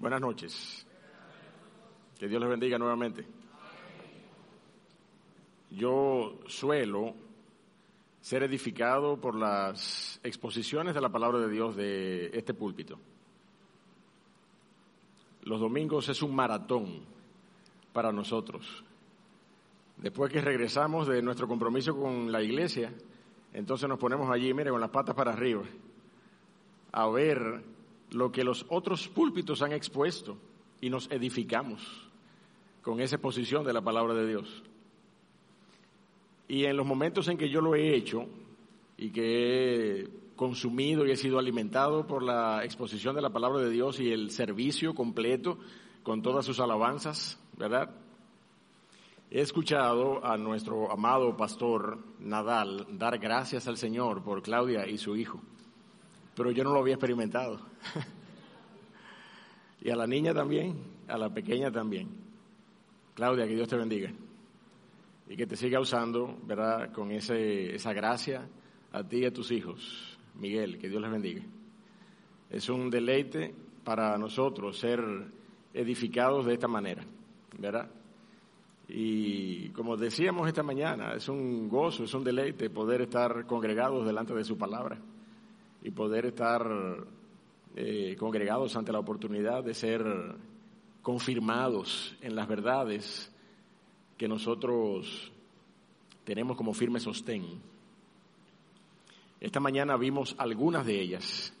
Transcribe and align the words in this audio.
Buenas 0.00 0.22
noches. 0.22 0.86
Que 2.18 2.26
Dios 2.26 2.40
les 2.40 2.48
bendiga 2.48 2.78
nuevamente. 2.78 3.26
Yo 5.72 6.38
suelo 6.46 7.14
ser 8.18 8.44
edificado 8.44 9.20
por 9.20 9.34
las 9.34 10.18
exposiciones 10.22 10.94
de 10.94 11.02
la 11.02 11.10
palabra 11.10 11.40
de 11.40 11.50
Dios 11.50 11.76
de 11.76 12.30
este 12.32 12.54
púlpito. 12.54 12.98
Los 15.42 15.60
domingos 15.60 16.08
es 16.08 16.22
un 16.22 16.34
maratón 16.34 17.04
para 17.92 18.10
nosotros. 18.10 18.82
Después 19.98 20.32
que 20.32 20.40
regresamos 20.40 21.08
de 21.08 21.20
nuestro 21.20 21.46
compromiso 21.46 21.94
con 21.94 22.32
la 22.32 22.42
iglesia, 22.42 22.90
entonces 23.52 23.86
nos 23.86 23.98
ponemos 23.98 24.30
allí, 24.30 24.54
mire, 24.54 24.70
con 24.70 24.80
las 24.80 24.88
patas 24.88 25.14
para 25.14 25.34
arriba, 25.34 25.64
a 26.90 27.06
ver 27.10 27.79
lo 28.12 28.32
que 28.32 28.44
los 28.44 28.66
otros 28.68 29.08
púlpitos 29.08 29.62
han 29.62 29.72
expuesto 29.72 30.36
y 30.80 30.90
nos 30.90 31.10
edificamos 31.10 31.80
con 32.82 33.00
esa 33.00 33.16
exposición 33.16 33.64
de 33.64 33.72
la 33.72 33.82
palabra 33.82 34.14
de 34.14 34.26
Dios. 34.26 34.62
Y 36.48 36.64
en 36.64 36.76
los 36.76 36.86
momentos 36.86 37.28
en 37.28 37.38
que 37.38 37.48
yo 37.48 37.60
lo 37.60 37.74
he 37.74 37.94
hecho 37.94 38.26
y 38.96 39.10
que 39.10 40.00
he 40.02 40.08
consumido 40.34 41.06
y 41.06 41.10
he 41.10 41.16
sido 41.16 41.38
alimentado 41.38 42.06
por 42.06 42.22
la 42.22 42.64
exposición 42.64 43.14
de 43.14 43.22
la 43.22 43.30
palabra 43.30 43.60
de 43.60 43.70
Dios 43.70 44.00
y 44.00 44.10
el 44.10 44.30
servicio 44.30 44.94
completo 44.94 45.58
con 46.02 46.22
todas 46.22 46.46
sus 46.46 46.60
alabanzas, 46.60 47.38
¿verdad? 47.56 47.90
He 49.30 49.42
escuchado 49.42 50.24
a 50.24 50.36
nuestro 50.36 50.90
amado 50.90 51.36
pastor 51.36 51.98
Nadal 52.18 52.86
dar 52.98 53.18
gracias 53.18 53.68
al 53.68 53.76
Señor 53.76 54.24
por 54.24 54.42
Claudia 54.42 54.88
y 54.88 54.98
su 54.98 55.14
hijo 55.14 55.40
pero 56.34 56.50
yo 56.50 56.64
no 56.64 56.72
lo 56.72 56.80
había 56.80 56.94
experimentado. 56.94 57.60
y 59.80 59.90
a 59.90 59.96
la 59.96 60.06
niña 60.06 60.32
también, 60.32 60.76
a 61.08 61.18
la 61.18 61.32
pequeña 61.32 61.70
también. 61.70 62.08
Claudia, 63.14 63.46
que 63.46 63.54
Dios 63.54 63.68
te 63.68 63.76
bendiga. 63.76 64.10
Y 65.28 65.36
que 65.36 65.46
te 65.46 65.56
siga 65.56 65.80
usando, 65.80 66.38
¿verdad? 66.44 66.92
Con 66.92 67.10
ese, 67.12 67.74
esa 67.74 67.92
gracia 67.92 68.48
a 68.92 69.04
ti 69.04 69.18
y 69.18 69.26
a 69.26 69.32
tus 69.32 69.50
hijos. 69.50 70.18
Miguel, 70.34 70.78
que 70.78 70.88
Dios 70.88 71.02
les 71.02 71.10
bendiga. 71.10 71.42
Es 72.48 72.68
un 72.68 72.90
deleite 72.90 73.54
para 73.84 74.16
nosotros 74.18 74.78
ser 74.78 75.00
edificados 75.72 76.46
de 76.46 76.54
esta 76.54 76.68
manera, 76.68 77.04
¿verdad? 77.58 77.88
Y 78.88 79.68
como 79.68 79.96
decíamos 79.96 80.48
esta 80.48 80.64
mañana, 80.64 81.12
es 81.12 81.28
un 81.28 81.68
gozo, 81.68 82.04
es 82.04 82.14
un 82.14 82.24
deleite 82.24 82.70
poder 82.70 83.02
estar 83.02 83.46
congregados 83.46 84.04
delante 84.04 84.34
de 84.34 84.42
su 84.42 84.58
palabra 84.58 84.98
y 85.82 85.90
poder 85.90 86.26
estar 86.26 86.66
eh, 87.76 88.16
congregados 88.18 88.76
ante 88.76 88.92
la 88.92 88.98
oportunidad 88.98 89.64
de 89.64 89.74
ser 89.74 90.04
confirmados 91.02 92.16
en 92.20 92.34
las 92.34 92.48
verdades 92.48 93.32
que 94.16 94.28
nosotros 94.28 95.32
tenemos 96.24 96.56
como 96.56 96.74
firme 96.74 97.00
sostén. 97.00 97.60
Esta 99.40 99.60
mañana 99.60 99.96
vimos 99.96 100.34
algunas 100.36 100.84
de 100.84 101.00
ellas, 101.00 101.54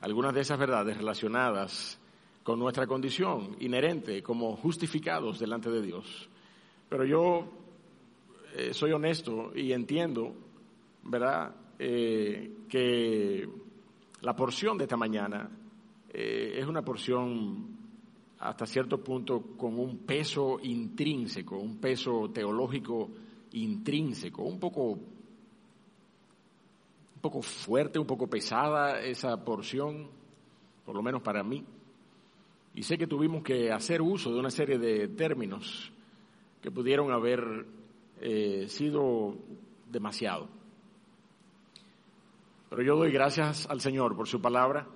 algunas 0.00 0.32
de 0.32 0.42
esas 0.42 0.58
verdades 0.58 0.96
relacionadas 0.96 1.98
con 2.44 2.60
nuestra 2.60 2.86
condición 2.86 3.56
inherente 3.58 4.22
como 4.22 4.56
justificados 4.56 5.40
delante 5.40 5.68
de 5.68 5.82
Dios. 5.82 6.28
Pero 6.88 7.04
yo 7.04 7.48
eh, 8.54 8.72
soy 8.72 8.92
honesto 8.92 9.50
y 9.56 9.72
entiendo, 9.72 10.32
¿verdad? 11.02 11.52
Eh, 11.78 12.64
que 12.68 13.48
la 14.22 14.34
porción 14.34 14.78
de 14.78 14.84
esta 14.84 14.96
mañana 14.96 15.50
eh, 16.08 16.54
es 16.58 16.66
una 16.66 16.82
porción 16.82 17.76
hasta 18.38 18.66
cierto 18.66 19.02
punto 19.02 19.42
con 19.56 19.78
un 19.78 19.98
peso 19.98 20.58
intrínseco, 20.62 21.58
un 21.58 21.76
peso 21.78 22.30
teológico 22.32 23.10
intrínseco, 23.52 24.42
un 24.42 24.58
poco, 24.58 24.92
un 24.92 25.00
poco 27.20 27.42
fuerte, 27.42 27.98
un 27.98 28.06
poco 28.06 28.26
pesada 28.26 29.00
esa 29.00 29.42
porción, 29.44 30.08
por 30.84 30.94
lo 30.94 31.02
menos 31.02 31.22
para 31.22 31.42
mí. 31.42 31.64
Y 32.74 32.82
sé 32.82 32.98
que 32.98 33.06
tuvimos 33.06 33.42
que 33.42 33.70
hacer 33.72 34.02
uso 34.02 34.32
de 34.32 34.38
una 34.38 34.50
serie 34.50 34.78
de 34.78 35.08
términos 35.08 35.92
que 36.60 36.70
pudieron 36.70 37.10
haber 37.10 37.66
eh, 38.20 38.66
sido 38.68 39.34
demasiado. 39.90 40.55
Pero 42.68 42.82
yo 42.82 42.96
doy 42.96 43.12
gracias 43.12 43.66
al 43.68 43.80
Señor 43.80 44.16
por 44.16 44.26
su 44.26 44.40
palabra, 44.40 44.86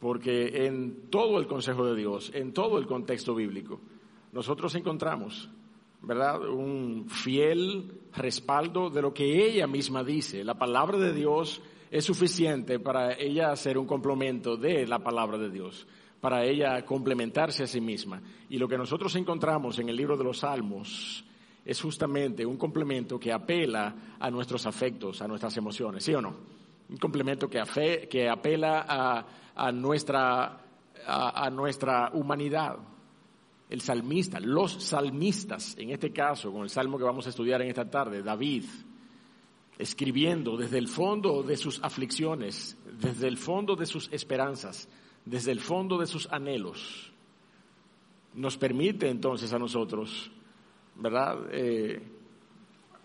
porque 0.00 0.66
en 0.66 1.10
todo 1.10 1.38
el 1.38 1.46
consejo 1.46 1.86
de 1.86 1.96
Dios, 1.96 2.30
en 2.34 2.52
todo 2.52 2.78
el 2.78 2.86
contexto 2.86 3.34
bíblico, 3.34 3.80
nosotros 4.32 4.74
encontramos, 4.74 5.48
¿verdad?, 6.02 6.46
un 6.48 7.06
fiel 7.08 7.92
respaldo 8.14 8.90
de 8.90 9.02
lo 9.02 9.14
que 9.14 9.46
ella 9.46 9.66
misma 9.66 10.04
dice. 10.04 10.44
La 10.44 10.54
palabra 10.54 10.98
de 10.98 11.12
Dios 11.12 11.62
es 11.90 12.04
suficiente 12.04 12.78
para 12.78 13.14
ella 13.14 13.50
hacer 13.50 13.78
un 13.78 13.86
complemento 13.86 14.56
de 14.56 14.86
la 14.86 14.98
palabra 14.98 15.38
de 15.38 15.50
Dios, 15.50 15.86
para 16.20 16.44
ella 16.44 16.84
complementarse 16.84 17.62
a 17.62 17.66
sí 17.66 17.80
misma. 17.80 18.20
Y 18.50 18.58
lo 18.58 18.68
que 18.68 18.76
nosotros 18.76 19.14
encontramos 19.16 19.78
en 19.78 19.88
el 19.88 19.96
libro 19.96 20.16
de 20.16 20.24
los 20.24 20.38
Salmos 20.40 21.24
es 21.68 21.82
justamente 21.82 22.46
un 22.46 22.56
complemento 22.56 23.20
que 23.20 23.30
apela 23.30 23.94
a 24.18 24.30
nuestros 24.30 24.64
afectos, 24.64 25.20
a 25.20 25.28
nuestras 25.28 25.54
emociones, 25.58 26.02
¿sí 26.02 26.14
o 26.14 26.22
no? 26.22 26.34
Un 26.88 26.96
complemento 26.96 27.46
que, 27.50 27.60
apela 28.26 28.86
a, 29.54 29.70
nuestra, 29.70 30.62
a, 31.06 31.50
nuestra 31.50 32.10
humanidad. 32.14 32.78
El 33.68 33.82
salmista, 33.82 34.40
los 34.40 34.82
salmistas, 34.82 35.76
en 35.76 35.90
este 35.90 36.10
caso, 36.10 36.50
con 36.50 36.62
el 36.62 36.70
salmo 36.70 36.96
que 36.96 37.04
vamos 37.04 37.26
a 37.26 37.28
estudiar 37.28 37.60
en 37.60 37.68
esta 37.68 37.90
tarde, 37.90 38.22
David, 38.22 38.64
escribiendo 39.76 40.56
desde 40.56 40.78
el 40.78 40.88
fondo 40.88 41.42
de 41.42 41.58
sus 41.58 41.84
aflicciones, 41.84 42.78
desde 42.98 43.28
el 43.28 43.36
fondo 43.36 43.76
de 43.76 43.84
sus 43.84 44.10
esperanzas, 44.10 44.88
desde 45.26 45.52
el 45.52 45.60
fondo 45.60 45.98
de 45.98 46.06
sus 46.06 46.32
anhelos, 46.32 47.12
nos 48.32 48.56
permite 48.56 49.10
entonces 49.10 49.52
a 49.52 49.58
nosotros 49.58 50.30
¿verdad? 50.98 51.38
Eh, 51.52 52.02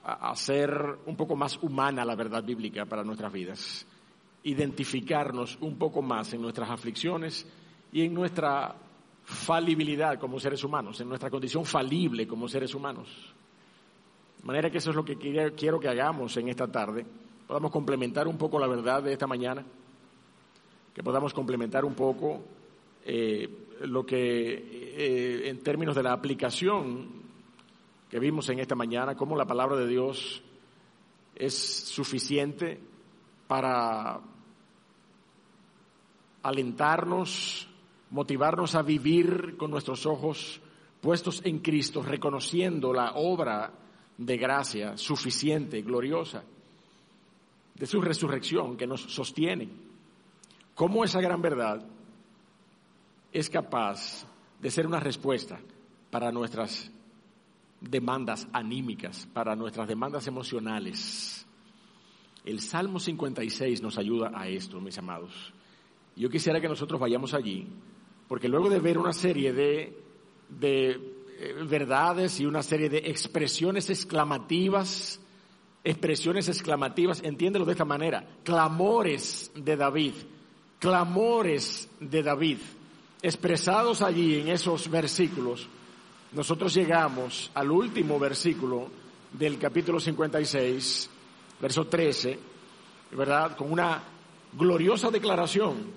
hacer 0.04 0.98
un 1.06 1.16
poco 1.16 1.36
más 1.36 1.58
humana 1.62 2.04
la 2.04 2.16
verdad 2.16 2.44
bíblica 2.44 2.86
para 2.86 3.04
nuestras 3.04 3.31
vidas, 3.31 3.86
identificarnos 4.44 5.58
un 5.62 5.78
poco 5.78 6.02
más 6.02 6.34
en 6.34 6.42
nuestras 6.42 6.70
aflicciones 6.70 7.48
y 7.92 8.02
en 8.02 8.14
nuestra 8.14 8.76
falibilidad 9.24 10.20
como 10.20 10.40
seres 10.40 10.64
humanos, 10.64 11.00
en 11.00 11.08
nuestra 11.08 11.30
condición 11.30 11.64
falible 11.64 12.28
como 12.28 12.48
seres 12.48 12.76
humanos. 12.76 13.34
De 14.42 14.46
manera 14.46 14.70
que 14.70 14.80
eso 14.80 14.90
es 14.90 14.96
lo 14.96 15.06
que 15.06 15.16
quiero 15.16 15.80
que 15.80 15.88
hagamos 15.88 16.36
en 16.36 16.50
esta 16.50 16.68
tarde, 16.68 17.06
podamos 17.48 17.72
complementar 17.72 18.28
un 18.28 18.38
poco 18.38 18.60
la 18.60 18.68
verdad 18.68 19.02
de 19.02 19.14
esta 19.14 19.28
mañana, 19.28 19.64
que 20.94 21.02
podamos 21.02 21.34
complementar 21.34 21.86
un 21.86 21.94
poco 21.94 22.44
eh, 23.06 23.50
lo 23.84 24.06
que 24.06 24.18
eh, 24.18 25.50
en 25.50 25.60
términos 25.64 25.96
de 25.96 26.04
la 26.04 26.12
aplicación 26.12 27.23
que 28.13 28.19
vimos 28.19 28.47
en 28.50 28.59
esta 28.59 28.75
mañana, 28.75 29.16
cómo 29.16 29.35
la 29.35 29.47
palabra 29.47 29.75
de 29.75 29.88
Dios 29.88 30.44
es 31.34 31.56
suficiente 31.56 32.79
para 33.47 34.22
alentarnos, 36.44 37.68
motivarnos 38.12 38.75
a 38.75 38.84
vivir 38.84 39.57
con 39.57 39.72
nuestros 39.72 40.06
ojos 40.06 40.62
puestos 41.01 41.41
en 41.44 41.57
Cristo, 41.57 42.03
reconociendo 42.03 42.94
la 42.94 43.13
obra 43.13 43.74
de 44.16 44.38
gracia 44.38 44.95
suficiente, 44.95 45.81
gloriosa, 45.81 46.44
de 47.74 47.85
su 47.88 48.00
resurrección 48.00 48.78
que 48.78 48.85
nos 48.85 49.01
sostiene. 49.01 49.69
Cómo 50.75 51.03
esa 51.03 51.19
gran 51.19 51.41
verdad 51.41 51.84
es 53.31 53.50
capaz 53.50 54.28
de 54.62 54.69
ser 54.69 54.86
una 54.86 55.00
respuesta 55.00 55.59
para 56.12 56.31
nuestras 56.31 56.92
demandas 57.89 58.47
anímicas, 58.53 59.27
para 59.33 59.56
nuestras 59.56 59.88
demandas 59.88 60.27
emocionales. 60.27 61.45
El 62.45 62.59
Salmo 62.59 63.00
56 63.00 63.81
nos 63.81 63.97
ayuda 63.97 64.31
a 64.33 64.47
esto, 64.47 64.80
mis 64.80 64.97
amados. 64.97 65.53
Yo 66.15 66.30
quisiera 66.30 66.62
que 66.62 66.68
nosotros 66.68 67.00
vayamos 67.00 67.33
allí, 67.33 67.68
porque 68.27 68.47
luego 68.47 68.69
de 68.69 68.80
ver 68.80 68.97
una 68.97 69.13
serie 69.13 69.53
de, 69.53 69.97
de 70.50 70.89
eh, 71.39 71.53
verdades 71.68 72.39
y 72.39 72.45
una 72.45 72.63
serie 72.63 72.89
de 72.89 73.00
expresiones 73.00 73.89
exclamativas, 73.89 75.19
expresiones 75.83 76.47
exclamativas, 76.47 77.21
entiéndelo 77.24 77.65
de 77.65 77.71
esta 77.71 77.85
manera, 77.85 78.25
clamores 78.44 79.51
de 79.56 79.75
David, 79.75 80.13
clamores 80.80 81.89
de 82.00 82.24
David, 82.24 82.57
expresados 83.21 84.01
allí 84.01 84.39
en 84.39 84.50
esos 84.50 84.89
versículos, 84.89 85.68
nosotros 86.35 86.74
llegamos 86.74 87.51
al 87.53 87.69
último 87.69 88.18
versículo 88.18 88.88
del 89.31 89.59
capítulo 89.59 90.00
56, 90.00 91.09
verso 91.59 91.85
13, 91.85 92.39
¿verdad? 93.12 93.56
Con 93.56 93.71
una 93.71 94.01
gloriosa 94.53 95.12
declaración 95.12 95.91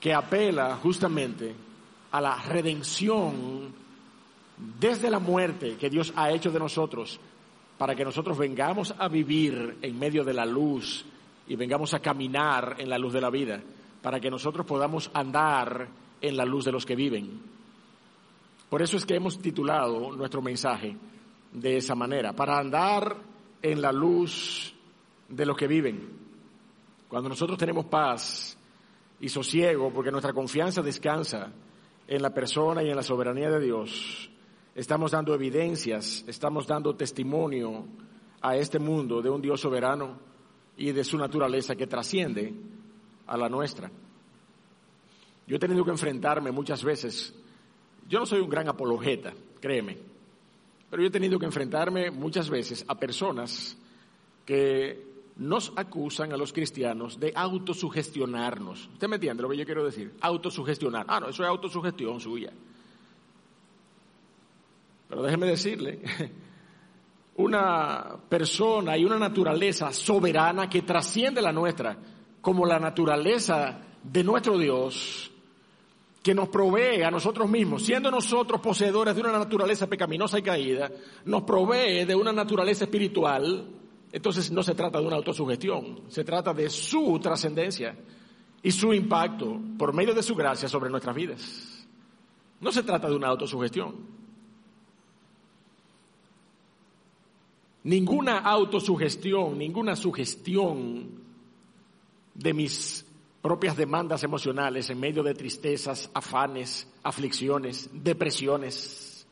que 0.00 0.14
apela 0.14 0.76
justamente 0.76 1.54
a 2.10 2.20
la 2.20 2.36
redención 2.42 3.72
desde 4.78 5.10
la 5.10 5.18
muerte 5.18 5.76
que 5.76 5.90
Dios 5.90 6.12
ha 6.16 6.30
hecho 6.30 6.50
de 6.50 6.58
nosotros 6.58 7.20
para 7.76 7.94
que 7.94 8.04
nosotros 8.04 8.38
vengamos 8.38 8.94
a 8.98 9.08
vivir 9.08 9.78
en 9.82 9.98
medio 9.98 10.24
de 10.24 10.32
la 10.32 10.46
luz 10.46 11.04
y 11.46 11.56
vengamos 11.56 11.92
a 11.92 12.00
caminar 12.00 12.76
en 12.78 12.88
la 12.88 12.98
luz 12.98 13.12
de 13.12 13.20
la 13.20 13.30
vida, 13.30 13.60
para 14.00 14.20
que 14.20 14.30
nosotros 14.30 14.64
podamos 14.64 15.10
andar 15.12 15.88
en 16.20 16.36
la 16.36 16.44
luz 16.44 16.64
de 16.64 16.72
los 16.72 16.86
que 16.86 16.96
viven. 16.96 17.53
Por 18.68 18.82
eso 18.82 18.96
es 18.96 19.06
que 19.06 19.16
hemos 19.16 19.38
titulado 19.38 20.12
nuestro 20.16 20.42
mensaje 20.42 20.96
de 21.52 21.76
esa 21.76 21.94
manera, 21.94 22.32
para 22.32 22.58
andar 22.58 23.16
en 23.62 23.80
la 23.80 23.92
luz 23.92 24.74
de 25.28 25.46
los 25.46 25.56
que 25.56 25.68
viven. 25.68 26.08
Cuando 27.08 27.28
nosotros 27.28 27.56
tenemos 27.56 27.86
paz 27.86 28.58
y 29.20 29.28
sosiego, 29.28 29.92
porque 29.92 30.10
nuestra 30.10 30.32
confianza 30.32 30.82
descansa 30.82 31.52
en 32.06 32.22
la 32.22 32.34
persona 32.34 32.82
y 32.82 32.90
en 32.90 32.96
la 32.96 33.02
soberanía 33.02 33.48
de 33.50 33.60
Dios, 33.60 34.30
estamos 34.74 35.12
dando 35.12 35.32
evidencias, 35.34 36.24
estamos 36.26 36.66
dando 36.66 36.96
testimonio 36.96 37.86
a 38.42 38.56
este 38.56 38.78
mundo 38.78 39.22
de 39.22 39.30
un 39.30 39.40
Dios 39.40 39.60
soberano 39.60 40.18
y 40.76 40.92
de 40.92 41.04
su 41.04 41.16
naturaleza 41.16 41.76
que 41.76 41.86
trasciende 41.86 42.52
a 43.26 43.36
la 43.36 43.48
nuestra. 43.48 43.90
Yo 45.46 45.56
he 45.56 45.58
tenido 45.58 45.84
que 45.84 45.90
enfrentarme 45.90 46.50
muchas 46.50 46.82
veces, 46.82 47.34
yo 48.08 48.20
no 48.20 48.26
soy 48.26 48.40
un 48.40 48.50
gran 48.50 48.68
apologeta, 48.68 49.32
créeme, 49.60 49.96
pero 50.90 51.02
yo 51.02 51.08
he 51.08 51.12
tenido 51.12 51.38
que 51.38 51.46
enfrentarme 51.46 52.10
muchas 52.10 52.48
veces 52.48 52.84
a 52.86 52.94
personas 52.94 53.76
que 54.44 55.14
nos 55.36 55.72
acusan 55.74 56.32
a 56.32 56.36
los 56.36 56.52
cristianos 56.52 57.18
de 57.18 57.32
autosugestionarnos. 57.34 58.88
¿Usted 58.92 59.08
me 59.08 59.16
entiende 59.16 59.42
lo 59.42 59.48
que 59.48 59.56
yo 59.56 59.64
quiero 59.64 59.84
decir? 59.84 60.14
Autosugestionar. 60.20 61.06
Ah, 61.08 61.20
no, 61.20 61.28
eso 61.28 61.42
es 61.42 61.48
autosugestión 61.48 62.20
suya. 62.20 62.52
Pero 65.08 65.22
déjeme 65.22 65.46
decirle, 65.46 66.00
una 67.36 68.16
persona 68.28 68.96
y 68.96 69.04
una 69.04 69.18
naturaleza 69.18 69.92
soberana 69.92 70.68
que 70.68 70.82
trasciende 70.82 71.42
la 71.42 71.52
nuestra, 71.52 71.96
como 72.40 72.64
la 72.64 72.78
naturaleza 72.78 73.80
de 74.02 74.22
nuestro 74.22 74.58
Dios, 74.58 75.30
que 76.24 76.34
nos 76.34 76.48
provee 76.48 77.02
a 77.02 77.10
nosotros 77.10 77.48
mismos, 77.48 77.84
siendo 77.84 78.10
nosotros 78.10 78.60
poseedores 78.60 79.14
de 79.14 79.20
una 79.20 79.32
naturaleza 79.32 79.86
pecaminosa 79.86 80.38
y 80.38 80.42
caída, 80.42 80.90
nos 81.26 81.42
provee 81.42 82.06
de 82.06 82.14
una 82.14 82.32
naturaleza 82.32 82.84
espiritual, 82.84 83.68
entonces 84.10 84.50
no 84.50 84.62
se 84.62 84.74
trata 84.74 85.00
de 85.00 85.06
una 85.06 85.16
autosugestión, 85.16 86.04
se 86.08 86.24
trata 86.24 86.54
de 86.54 86.70
su 86.70 87.20
trascendencia 87.22 87.94
y 88.62 88.70
su 88.72 88.94
impacto 88.94 89.60
por 89.78 89.92
medio 89.92 90.14
de 90.14 90.22
su 90.22 90.34
gracia 90.34 90.66
sobre 90.66 90.88
nuestras 90.88 91.14
vidas. 91.14 91.86
No 92.58 92.72
se 92.72 92.82
trata 92.82 93.08
de 93.08 93.16
una 93.16 93.28
autosugestión. 93.28 94.14
ninguna 97.84 98.38
autosugestión, 98.38 99.58
ninguna 99.58 99.94
sugestión 99.94 101.22
de 102.34 102.54
mis 102.54 103.03
propias 103.44 103.76
demandas 103.76 104.24
emocionales 104.24 104.88
en 104.88 104.98
medio 104.98 105.22
de 105.22 105.34
tristezas, 105.34 106.10
afanes, 106.14 106.88
aflicciones, 107.02 107.90
depresiones, 107.92 109.26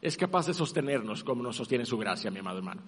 es 0.00 0.16
capaz 0.16 0.46
de 0.46 0.54
sostenernos 0.54 1.22
como 1.24 1.42
nos 1.42 1.56
sostiene 1.56 1.84
su 1.84 1.98
gracia, 1.98 2.30
mi 2.30 2.38
amado 2.38 2.56
hermano. 2.56 2.80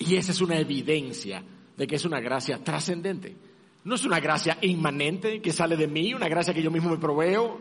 Y 0.00 0.16
esa 0.16 0.32
es 0.32 0.40
una 0.40 0.58
evidencia 0.58 1.44
de 1.76 1.86
que 1.86 1.94
es 1.94 2.04
una 2.04 2.18
gracia 2.18 2.58
trascendente. 2.58 3.36
No 3.84 3.94
es 3.94 4.04
una 4.04 4.18
gracia 4.18 4.58
inmanente 4.62 5.40
que 5.40 5.52
sale 5.52 5.76
de 5.76 5.86
mí, 5.86 6.12
una 6.12 6.28
gracia 6.28 6.52
que 6.52 6.62
yo 6.62 6.72
mismo 6.72 6.90
me 6.90 6.98
proveo. 6.98 7.60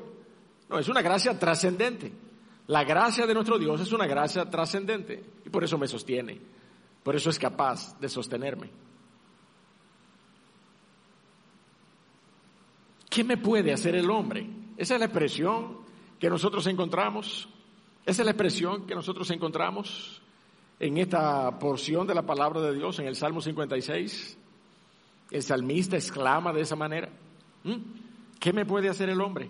No, 0.72 0.80
es 0.80 0.90
una 0.90 1.04
gracia 1.04 1.38
trascendente. 1.38 2.12
La 2.66 2.84
gracia 2.84 3.28
de 3.28 3.36
nuestro 3.36 3.60
Dios 3.60 3.80
es 3.80 3.92
una 3.92 4.08
gracia 4.08 4.50
trascendente 4.50 5.24
y 5.46 5.50
por 5.52 5.64
eso 5.64 5.78
me 5.78 5.88
sostiene, 5.88 6.42
por 7.04 7.16
eso 7.16 7.30
es 7.30 7.38
capaz 7.38 8.00
de 8.00 8.10
sostenerme. 8.10 8.72
¿Qué 13.13 13.24
me 13.24 13.38
puede 13.38 13.71
hacer 13.71 13.94
el 13.94 14.10
hombre? 14.10 14.50
Esa 14.75 14.95
es 14.95 15.00
la 15.00 15.06
expresión 15.06 15.77
que 16.19 16.31
nosotros 16.31 16.65
encontramos, 16.65 17.48
esa 18.07 18.21
es 18.24 18.25
la 18.25 18.31
expresión 18.31 18.88
que 18.88 18.95
nosotros 18.95 19.30
encontramos 19.30 20.19
en 20.80 20.98
esta 20.98 21.60
porción 21.60 22.07
de 22.07 22.15
la 22.15 22.24
palabra 22.24 22.60
de 22.62 22.74
Dios, 22.74 22.98
en 22.98 23.06
el 23.06 23.15
Salmo 23.15 23.39
56. 23.39 24.38
El 25.30 25.44
salmista 25.44 25.95
exclama 25.95 26.51
de 26.51 26.62
esa 26.62 26.75
manera, 26.75 27.10
¿Mm? 27.63 27.75
¿qué 28.39 28.51
me 28.51 28.65
puede 28.65 28.89
hacer 28.89 29.10
el 29.10 29.21
hombre? 29.21 29.48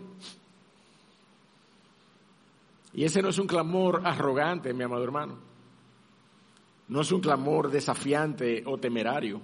Y 2.93 3.05
ese 3.05 3.21
no 3.21 3.29
es 3.29 3.39
un 3.39 3.47
clamor 3.47 4.01
arrogante, 4.03 4.73
mi 4.73 4.83
amado 4.83 5.05
hermano. 5.05 5.37
No 6.89 6.99
es 6.99 7.11
un 7.13 7.21
clamor 7.21 7.71
desafiante 7.71 8.61
o 8.65 8.77
temerario. 8.77 9.39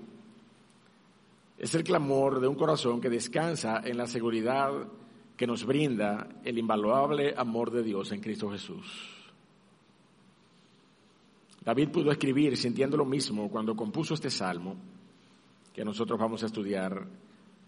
Es 1.59 1.75
el 1.75 1.83
clamor 1.83 2.39
de 2.39 2.47
un 2.47 2.55
corazón 2.55 3.01
que 3.01 3.09
descansa 3.09 3.81
en 3.83 3.97
la 3.97 4.07
seguridad 4.07 4.71
que 5.35 5.45
nos 5.45 5.65
brinda 5.65 6.27
el 6.45 6.57
invaluable 6.57 7.33
amor 7.35 7.69
de 7.69 7.83
Dios 7.83 8.13
en 8.13 8.21
Cristo 8.21 8.49
Jesús. 8.49 9.19
David 11.63 11.89
pudo 11.89 12.11
escribir 12.11 12.55
sintiendo 12.55 12.95
lo 12.95 13.03
mismo 13.03 13.49
cuando 13.49 13.75
compuso 13.75 14.13
este 14.13 14.29
salmo 14.29 14.77
que 15.73 15.83
nosotros 15.83 16.17
vamos 16.17 16.41
a 16.43 16.45
estudiar 16.45 17.05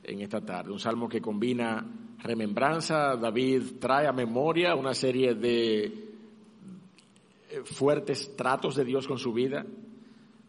en 0.04 0.22
esta 0.22 0.40
tarde. 0.40 0.72
Un 0.72 0.80
salmo 0.80 1.10
que 1.10 1.22
combina 1.22 1.86
remembranza, 2.20 3.18
David 3.18 3.74
trae 3.78 4.08
a 4.08 4.14
memoria 4.14 4.74
una 4.76 4.94
serie 4.94 5.36
de 5.36 5.84
eh, 7.50 7.62
fuertes 7.66 8.38
tratos 8.38 8.76
de 8.76 8.86
Dios 8.86 9.06
con 9.06 9.18
su 9.18 9.34
vida, 9.34 9.66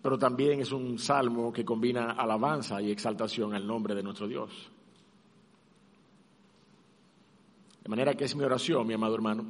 pero 0.03 0.19
también 0.19 0.61
es 0.61 0.73
un 0.73 0.99
salmo 0.99 1.53
que 1.53 1.65
combina 1.65 2.11
alabanza 2.13 2.83
y 2.83 2.91
exaltación 2.91 3.55
al 3.55 3.65
nombre 3.65 3.95
de 3.95 4.03
nuestro 4.03 4.27
Dios. 4.27 4.51
De 7.83 7.89
manera 7.89 8.15
que 8.15 8.25
es 8.25 8.35
mi 8.35 8.43
oración, 8.43 8.87
mi 8.87 8.95
amado 8.95 9.15
hermano, 9.15 9.45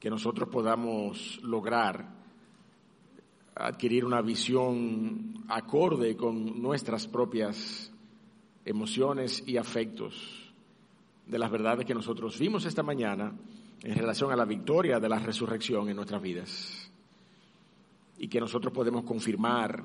que 0.00 0.10
nosotros 0.10 0.48
podamos 0.48 1.38
lograr 1.42 2.18
adquirir 3.54 4.04
una 4.04 4.20
visión 4.20 5.44
acorde 5.48 6.16
con 6.16 6.60
nuestras 6.60 7.06
propias 7.06 7.92
emociones 8.64 9.44
y 9.46 9.58
afectos 9.58 10.52
de 11.26 11.38
las 11.38 11.50
verdades 11.50 11.86
que 11.86 11.94
nosotros 11.94 12.38
vimos 12.38 12.64
esta 12.64 12.82
mañana 12.82 13.32
en 13.82 13.94
relación 13.94 14.32
a 14.32 14.36
la 14.36 14.44
victoria 14.44 14.98
de 14.98 15.08
la 15.08 15.18
resurrección 15.18 15.88
en 15.88 15.96
nuestras 15.96 16.22
vidas 16.22 16.89
y 18.20 18.28
que 18.28 18.38
nosotros 18.38 18.72
podemos 18.72 19.02
confirmar 19.04 19.82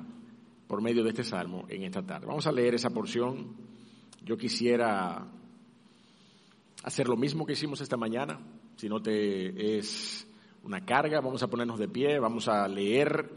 por 0.68 0.82
medio 0.82 1.04
de 1.04 1.10
este 1.10 1.24
salmo 1.24 1.66
en 1.70 1.84
esta 1.84 2.06
tarde. 2.06 2.28
Vamos 2.28 2.46
a 2.46 2.52
leer 2.52 2.76
esa 2.76 2.90
porción. 2.90 3.56
Yo 4.24 4.36
quisiera 4.36 5.26
hacer 6.84 7.08
lo 7.08 7.16
mismo 7.16 7.46
que 7.46 7.54
hicimos 7.54 7.80
esta 7.80 7.96
mañana, 7.96 8.40
si 8.76 8.90
no 8.90 9.02
te 9.02 9.78
es 9.78 10.28
una 10.64 10.84
carga, 10.84 11.22
vamos 11.22 11.44
a 11.44 11.48
ponernos 11.48 11.80
de 11.80 11.88
pie, 11.88 12.20
vamos 12.20 12.50
a 12.50 12.68
leer, 12.68 13.32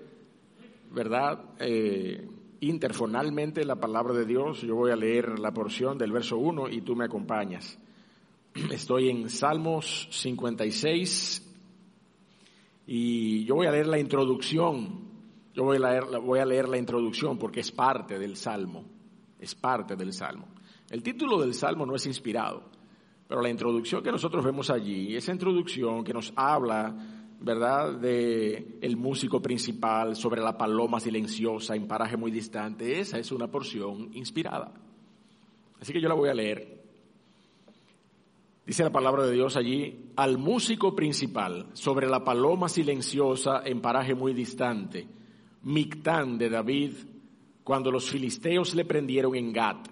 ¿verdad? 0.91 1.45
Eh, 1.61 2.29
interfonalmente 2.61 3.65
la 3.65 3.77
palabra 3.77 4.15
de 4.15 4.25
Dios. 4.25 4.63
Yo 4.63 4.75
voy 4.75 4.91
a 4.91 4.97
leer 4.97 5.39
la 5.39 5.53
porción 5.53 5.97
del 5.97 6.11
verso 6.11 6.39
1 6.39 6.71
y 6.71 6.81
tú 6.81 6.97
me 6.97 7.05
acompañas. 7.05 7.79
Estoy 8.73 9.11
en 9.11 9.31
Salmos 9.31 10.09
56 10.11 11.48
y 12.91 13.45
yo 13.45 13.57
voy 13.57 13.67
a 13.67 13.71
leer 13.71 13.87
la 13.87 13.99
introducción. 13.99 15.07
Yo 15.53 15.65
voy 15.65 15.77
a 15.77 15.81
leer, 15.81 16.05
voy 16.23 16.39
a 16.39 16.47
leer 16.47 16.71
la 16.71 16.79
introducción 16.79 17.37
porque 17.37 17.61
es 17.61 17.71
parte 17.71 18.19
del 18.19 18.35
Salmo. 18.35 18.83
Es 19.39 19.55
parte 19.55 19.95
del 19.95 20.15
Salmo. 20.15 20.47
El 20.89 21.03
título 21.03 21.39
del 21.39 21.53
Salmo 21.53 21.85
no 21.85 21.95
es 21.95 22.07
inspirado, 22.07 22.63
pero 23.29 23.43
la 23.43 23.51
introducción 23.51 24.03
que 24.03 24.11
nosotros 24.11 24.43
vemos 24.43 24.71
allí, 24.71 25.15
esa 25.15 25.33
introducción 25.33 26.03
que 26.03 26.15
nos 26.15 26.33
habla 26.35 26.97
¿verdad?, 27.41 27.93
de 27.99 28.79
el 28.81 28.97
músico 28.97 29.43
principal 29.43 30.17
sobre 30.17 30.41
la 30.41 30.57
paloma 30.57 30.99
silenciosa 30.99 31.77
en 31.77 31.87
paraje 31.87 32.17
muy 32.17 32.31
distante. 32.31 32.99
Esa 32.99 33.19
es 33.19 33.31
una 33.33 33.49
porción 33.49 34.09
inspirada. 34.15 34.73
Así 35.79 35.93
que 35.93 36.01
yo 36.01 36.09
la 36.09 36.15
voy 36.15 36.31
a 36.31 36.35
leer. 36.35 36.78
Dice 38.69 38.85
la 38.85 38.93
palabra 38.93 39.25
de 39.25 39.33
Dios 39.33 39.57
allí, 39.57 40.13
al 40.15 40.39
músico 40.39 40.95
principal 40.95 41.71
sobre 41.73 42.07
la 42.07 42.23
paloma 42.23 42.69
silenciosa 42.69 43.63
en 43.65 43.81
paraje 43.81 44.15
muy 44.15 44.33
distante, 44.33 45.09
Mictán 45.63 46.39
de 46.39 46.51
David, 46.51 46.93
cuando 47.65 47.91
los 47.91 48.09
filisteos 48.09 48.75
le 48.75 48.85
prendieron 48.85 49.35
en 49.35 49.53
Gat. 49.53 49.89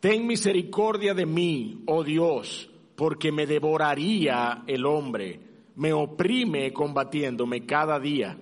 Ten 0.00 0.26
misericordia 0.26 1.12
de 1.14 1.26
mí, 1.26 1.84
oh 1.86 2.02
Dios, 2.02 2.70
porque 2.96 3.30
me 3.30 3.46
devoraría 3.46 4.64
el 4.66 4.86
hombre 4.86 5.50
me 5.80 5.94
oprime 5.94 6.74
combatiéndome 6.74 7.64
cada 7.64 7.98
día. 7.98 8.38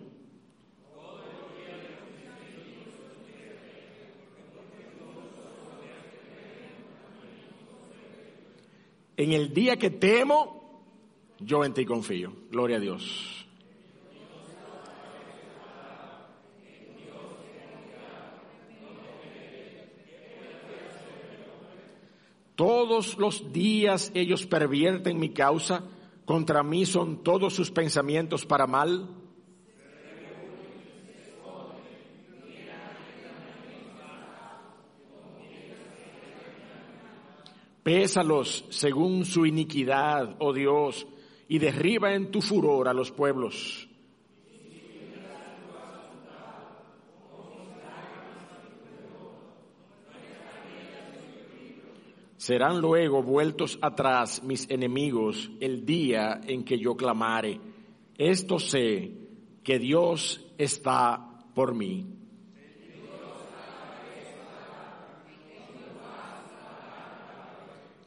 En 9.19 9.33
el 9.33 9.53
día 9.53 9.77
que 9.77 9.91
temo, 9.91 10.85
yo 11.41 11.65
en 11.65 11.75
ti 11.75 11.85
confío. 11.85 12.33
Gloria 12.53 12.77
a 12.77 12.81
Dios. 12.81 13.45
Todos 22.55 23.19
los 23.19 23.53
días 23.53 24.13
ellos 24.15 24.47
pervierten 24.47 25.19
mi 25.19 25.31
causa, 25.31 25.83
contra 26.25 26.63
mí 26.63 26.87
son 26.87 27.25
todos 27.25 27.55
sus 27.55 27.73
pensamientos 27.73 28.47
para 28.47 28.69
mal. 28.69 29.18
Pésalos 37.89 38.67
según 38.69 39.25
su 39.25 39.47
iniquidad, 39.47 40.37
oh 40.41 40.53
Dios, 40.53 41.07
y 41.49 41.59
derriba 41.59 42.13
en 42.13 42.31
tu 42.31 42.43
furor 42.43 42.87
a 42.87 42.93
los 42.93 43.11
pueblos. 43.11 43.89
Serán 52.37 52.79
luego 52.79 53.23
vueltos 53.23 53.79
atrás 53.81 54.43
mis 54.43 54.69
enemigos 54.69 55.51
el 55.59 55.87
día 55.87 56.43
en 56.47 56.65
que 56.65 56.79
yo 56.79 56.95
clamare. 56.95 57.59
Esto 58.19 58.59
sé 58.59 59.13
que 59.65 59.79
Dios 59.79 60.47
está 60.59 61.27
por 61.55 61.75
mí. 61.75 62.18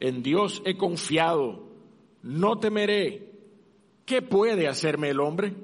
En 0.02 0.20
Dios 0.20 0.60
he 0.66 0.76
confiado, 0.76 1.62
no 2.24 2.58
temeré. 2.58 3.34
¿Qué 4.04 4.20
puede 4.20 4.66
hacerme 4.66 5.10
el 5.10 5.20
hombre? 5.20 5.54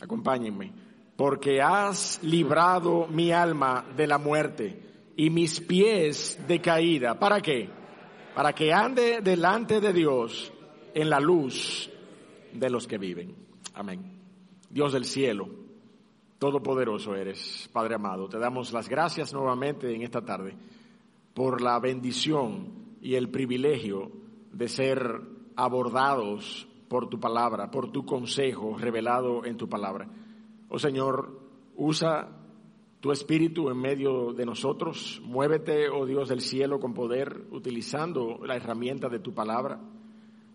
Acompáñenme 0.00 0.72
porque 1.14 1.62
has 1.62 2.20
librado 2.24 3.06
mi 3.06 3.30
alma 3.30 3.86
de 3.96 4.08
la 4.08 4.18
muerte 4.18 4.82
y 5.16 5.30
mis 5.30 5.60
pies 5.60 6.40
de 6.48 6.60
caída. 6.60 7.20
¿Para 7.20 7.40
qué? 7.40 7.70
Para 8.34 8.52
que 8.52 8.72
ande 8.72 9.20
delante 9.20 9.80
de 9.80 9.92
Dios 9.92 10.52
en 10.92 11.08
la 11.08 11.20
luz 11.20 11.88
de 12.52 12.68
los 12.68 12.88
que 12.88 12.98
viven. 12.98 13.36
Amén. 13.74 14.20
Dios 14.68 14.92
del 14.92 15.04
cielo, 15.04 15.61
todopoderoso 16.42 17.14
eres, 17.14 17.70
Padre 17.72 17.94
amado. 17.94 18.28
Te 18.28 18.36
damos 18.36 18.72
las 18.72 18.88
gracias 18.88 19.32
nuevamente 19.32 19.94
en 19.94 20.02
esta 20.02 20.22
tarde 20.22 20.56
por 21.34 21.62
la 21.62 21.78
bendición 21.78 22.96
y 23.00 23.14
el 23.14 23.28
privilegio 23.28 24.10
de 24.50 24.66
ser 24.66 25.20
abordados 25.54 26.66
por 26.88 27.08
tu 27.08 27.20
palabra, 27.20 27.70
por 27.70 27.92
tu 27.92 28.04
consejo 28.04 28.76
revelado 28.76 29.44
en 29.44 29.56
tu 29.56 29.68
palabra. 29.68 30.08
Oh 30.68 30.80
Señor, 30.80 31.38
usa 31.76 32.28
tu 32.98 33.12
espíritu 33.12 33.70
en 33.70 33.78
medio 33.78 34.32
de 34.32 34.44
nosotros. 34.44 35.22
Muévete, 35.24 35.90
oh 35.90 36.06
Dios 36.06 36.28
del 36.28 36.40
cielo, 36.40 36.80
con 36.80 36.92
poder, 36.92 37.46
utilizando 37.52 38.40
la 38.44 38.56
herramienta 38.56 39.08
de 39.08 39.20
tu 39.20 39.32
palabra, 39.32 39.78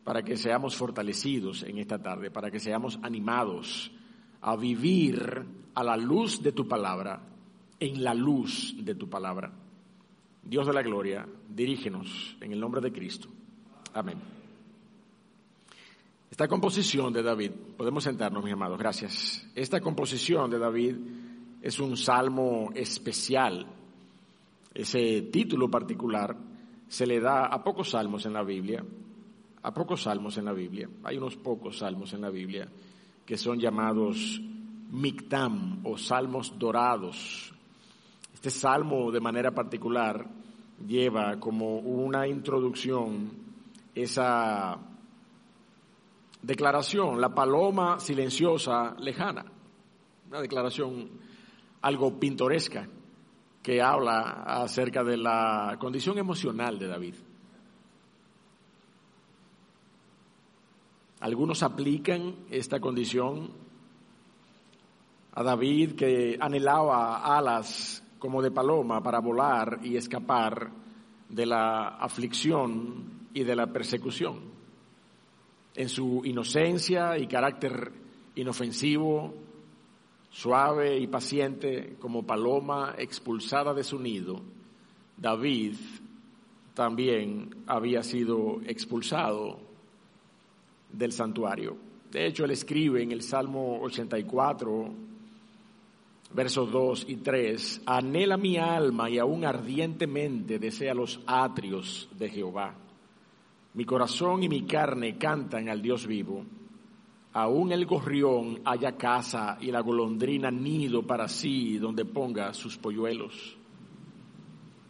para 0.04 0.22
que 0.22 0.36
seamos 0.36 0.76
fortalecidos 0.76 1.64
en 1.64 1.78
esta 1.78 2.02
tarde, 2.02 2.30
para 2.30 2.52
que 2.52 2.60
seamos 2.60 3.00
animados 3.04 3.94
a 4.42 4.58
vivir 4.58 5.46
a 5.78 5.84
la 5.84 5.96
luz 5.96 6.42
de 6.42 6.54
tu 6.54 6.68
palabra, 6.68 7.22
en 7.80 8.04
la 8.04 8.16
luz 8.16 8.74
de 8.80 8.96
tu 8.96 9.08
palabra. 9.08 9.54
Dios 10.42 10.66
de 10.66 10.74
la 10.74 10.82
gloria, 10.82 11.28
dirígenos 11.48 12.36
en 12.42 12.52
el 12.52 12.60
nombre 12.60 12.82
de 12.82 12.92
Cristo. 12.92 13.30
Amén. 13.94 14.18
Esta 16.32 16.48
composición 16.48 17.14
de 17.14 17.22
David, 17.22 17.52
podemos 17.78 18.04
sentarnos, 18.04 18.44
mis 18.44 18.54
amados, 18.54 18.80
gracias. 18.80 19.48
Esta 19.54 19.80
composición 19.80 20.50
de 20.50 20.58
David 20.58 20.96
es 21.62 21.80
un 21.80 21.96
salmo 21.96 22.72
especial. 22.74 23.68
Ese 24.74 25.30
título 25.32 25.70
particular 25.70 26.36
se 26.88 27.06
le 27.06 27.20
da 27.20 27.46
a 27.46 27.64
pocos 27.64 27.92
salmos 27.92 28.26
en 28.26 28.34
la 28.34 28.42
Biblia, 28.42 28.84
a 29.62 29.74
pocos 29.76 30.02
salmos 30.02 30.40
en 30.40 30.46
la 30.46 30.54
Biblia. 30.54 30.90
Hay 31.04 31.18
unos 31.18 31.36
pocos 31.36 31.78
salmos 31.78 32.14
en 32.14 32.22
la 32.22 32.32
Biblia 32.32 32.68
que 33.28 33.38
son 33.38 33.60
llamados 33.60 34.42
Mictam 34.90 35.82
o 35.84 35.98
salmos 35.98 36.58
dorados. 36.58 37.54
Este 38.34 38.50
salmo 38.50 39.12
de 39.12 39.20
manera 39.20 39.52
particular 39.52 40.26
lleva 40.86 41.40
como 41.40 41.80
una 41.80 42.28
introducción 42.28 43.32
esa 43.96 44.78
declaración, 46.42 47.20
la 47.20 47.34
paloma 47.34 48.00
silenciosa 48.00 48.96
lejana, 49.00 49.46
una 50.30 50.42
declaración 50.42 51.10
algo 51.82 52.20
pintoresca 52.20 52.88
que 53.62 53.82
habla 53.82 54.44
acerca 54.46 55.04
de 55.04 55.18
la 55.18 55.78
condición 55.80 56.18
emocional 56.18 56.80
de 56.80 56.88
David. 56.88 57.16
Algunos 61.20 61.64
aplican 61.64 62.36
esta 62.50 62.80
condición 62.80 63.67
a 65.38 65.44
David 65.44 65.92
que 65.92 66.36
anhelaba 66.40 67.38
alas 67.38 68.04
como 68.18 68.42
de 68.42 68.50
paloma 68.50 69.04
para 69.04 69.20
volar 69.20 69.82
y 69.84 69.96
escapar 69.96 70.72
de 71.30 71.46
la 71.46 71.90
aflicción 71.90 73.28
y 73.36 73.44
de 73.44 73.56
la 73.56 73.68
persecución 73.68 74.40
en 75.76 75.90
su 75.90 76.24
inocencia 76.26 77.20
y 77.20 77.28
carácter 77.28 77.92
inofensivo, 78.34 79.32
suave 80.32 80.98
y 80.98 81.06
paciente 81.06 81.98
como 82.00 82.26
paloma 82.26 82.96
expulsada 82.98 83.76
de 83.76 83.84
su 83.84 84.00
nido, 84.00 84.42
David 85.18 85.76
también 86.74 87.58
había 87.68 88.02
sido 88.02 88.60
expulsado 88.66 89.60
del 90.92 91.12
santuario. 91.12 91.78
De 92.10 92.26
hecho, 92.26 92.44
él 92.44 92.52
escribe 92.52 93.04
en 93.04 93.12
el 93.12 93.22
Salmo 93.22 93.80
84, 93.84 95.07
versos 96.34 96.72
2 96.72 97.06
y 97.10 97.16
3, 97.18 97.82
anhela 97.86 98.38
mi 98.38 98.58
alma 98.58 99.10
y 99.10 99.18
aún 99.18 99.46
ardientemente 99.46 100.60
desea 100.60 100.94
los 100.94 101.20
atrios 101.26 102.10
de 102.18 102.30
Jehová. 102.30 102.76
Mi 103.74 103.86
corazón 103.86 104.44
y 104.44 104.50
mi 104.50 104.64
carne 104.64 105.18
cantan 105.18 105.70
al 105.70 105.82
Dios 105.82 106.08
vivo. 106.08 106.44
Aún 107.34 107.72
el 107.72 107.86
gorrión 107.86 108.62
haya 108.66 108.98
casa 108.98 109.58
y 109.62 109.72
la 109.72 109.82
golondrina 109.82 110.50
nido 110.50 111.04
para 111.04 111.28
sí 111.28 111.78
donde 111.78 112.04
ponga 112.06 112.54
sus 112.54 112.78
polluelos. 112.78 113.56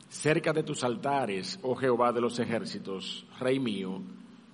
Cerca 0.08 0.54
de 0.54 0.64
tus 0.64 0.84
altares, 0.86 1.60
oh 1.64 1.76
Jehová 1.76 2.14
de 2.14 2.22
los 2.22 2.40
ejércitos, 2.40 3.26
Rey 3.40 3.60
mío 3.60 4.02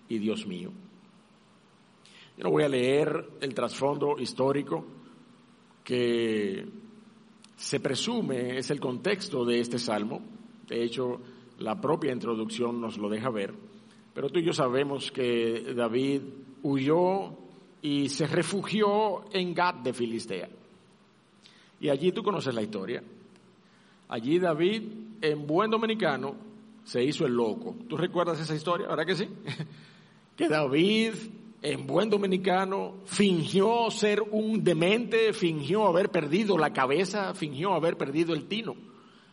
y 0.09 0.17
Dios 0.17 0.47
mío. 0.47 0.71
Yo 2.35 2.43
no 2.43 2.49
voy 2.49 2.63
a 2.63 2.69
leer 2.69 3.29
el 3.41 3.53
trasfondo 3.53 4.17
histórico 4.17 4.83
que 5.83 6.65
se 7.55 7.79
presume 7.79 8.57
es 8.57 8.69
el 8.71 8.79
contexto 8.79 9.45
de 9.45 9.59
este 9.59 9.79
salmo. 9.79 10.21
De 10.67 10.83
hecho, 10.83 11.19
la 11.59 11.79
propia 11.79 12.11
introducción 12.11 12.79
nos 12.79 12.97
lo 12.97 13.09
deja 13.09 13.29
ver. 13.29 13.53
Pero 14.13 14.29
tú 14.29 14.39
y 14.39 14.43
yo 14.43 14.53
sabemos 14.53 15.11
que 15.11 15.73
David 15.75 16.21
huyó 16.61 17.37
y 17.81 18.09
se 18.09 18.27
refugió 18.27 19.25
en 19.33 19.53
Gad 19.53 19.75
de 19.75 19.93
Filistea. 19.93 20.49
Y 21.79 21.89
allí 21.89 22.11
tú 22.11 22.23
conoces 22.23 22.53
la 22.53 22.61
historia. 22.61 23.03
Allí 24.07 24.39
David, 24.39 24.83
en 25.21 25.47
buen 25.47 25.71
dominicano, 25.71 26.35
se 26.83 27.03
hizo 27.03 27.25
el 27.25 27.33
loco. 27.33 27.75
¿Tú 27.89 27.97
recuerdas 27.97 28.39
esa 28.39 28.55
historia? 28.55 28.87
¿Verdad 28.87 29.05
que 29.05 29.15
sí? 29.15 29.27
que 30.35 30.47
David, 30.47 31.13
en 31.63 31.87
buen 31.87 32.09
dominicano, 32.09 32.95
fingió 33.05 33.89
ser 33.89 34.21
un 34.21 34.65
demente, 34.65 35.31
fingió 35.31 35.87
haber 35.87 36.09
perdido 36.09 36.57
la 36.57 36.73
cabeza, 36.73 37.33
fingió 37.33 37.73
haber 37.73 37.97
perdido 37.97 38.33
el 38.33 38.49
tino 38.49 38.75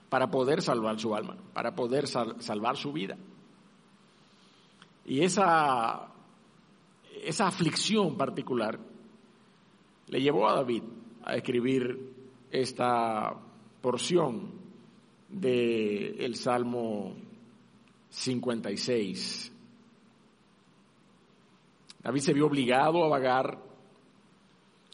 para 0.08 0.30
poder 0.30 0.62
salvar 0.62 1.00
su 1.00 1.12
alma, 1.12 1.37
para 1.52 1.75
poder 1.75 2.06
salvar 2.06 2.76
su 2.76 2.92
vida. 2.92 3.18
Y 5.04 5.22
esa, 5.22 6.06
esa 7.25 7.49
aflicción 7.49 8.16
particular 8.16 8.78
le 10.06 10.22
llevó 10.22 10.49
a 10.49 10.54
David 10.54 10.84
a 11.25 11.34
escribir 11.34 12.12
esta 12.52 13.34
porción 13.80 14.52
del 15.28 16.37
Salmo 16.37 17.16
56. 18.08 19.50
David 22.02 22.21
se 22.21 22.33
vio 22.33 22.47
obligado 22.47 23.04
a 23.04 23.09
vagar, 23.09 23.59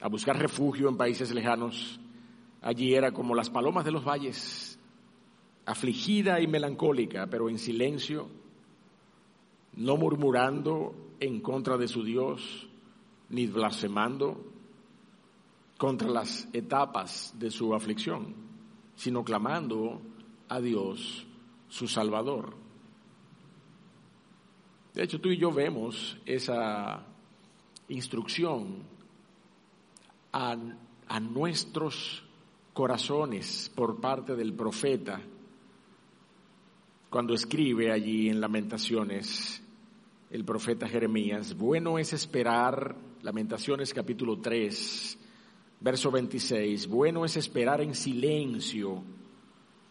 a 0.00 0.08
buscar 0.08 0.38
refugio 0.38 0.88
en 0.88 0.96
países 0.96 1.32
lejanos. 1.32 2.00
Allí 2.60 2.94
era 2.94 3.12
como 3.12 3.34
las 3.34 3.50
palomas 3.50 3.84
de 3.84 3.92
los 3.92 4.04
valles, 4.04 4.78
afligida 5.64 6.40
y 6.40 6.46
melancólica, 6.46 7.26
pero 7.28 7.48
en 7.48 7.58
silencio, 7.58 8.28
no 9.74 9.96
murmurando 9.96 10.94
en 11.20 11.40
contra 11.40 11.76
de 11.76 11.86
su 11.86 12.02
Dios, 12.02 12.68
ni 13.28 13.46
blasfemando 13.46 14.44
contra 15.78 16.08
las 16.08 16.48
etapas 16.52 17.34
de 17.38 17.50
su 17.50 17.74
aflicción, 17.74 18.34
sino 18.94 19.22
clamando 19.22 20.00
a 20.48 20.60
Dios, 20.60 21.26
su 21.68 21.86
Salvador. 21.86 22.65
De 24.96 25.04
hecho, 25.04 25.20
tú 25.20 25.28
y 25.28 25.36
yo 25.36 25.52
vemos 25.52 26.16
esa 26.24 27.04
instrucción 27.90 28.78
a, 30.32 30.56
a 31.06 31.20
nuestros 31.20 32.24
corazones 32.72 33.70
por 33.74 34.00
parte 34.00 34.34
del 34.34 34.54
profeta 34.54 35.20
cuando 37.10 37.34
escribe 37.34 37.92
allí 37.92 38.30
en 38.30 38.40
Lamentaciones 38.40 39.62
el 40.30 40.46
profeta 40.46 40.88
Jeremías, 40.88 41.54
bueno 41.54 41.98
es 41.98 42.14
esperar, 42.14 42.96
Lamentaciones 43.20 43.92
capítulo 43.92 44.38
3, 44.38 45.18
verso 45.78 46.10
26, 46.10 46.86
bueno 46.86 47.26
es 47.26 47.36
esperar 47.36 47.82
en 47.82 47.94
silencio 47.94 49.02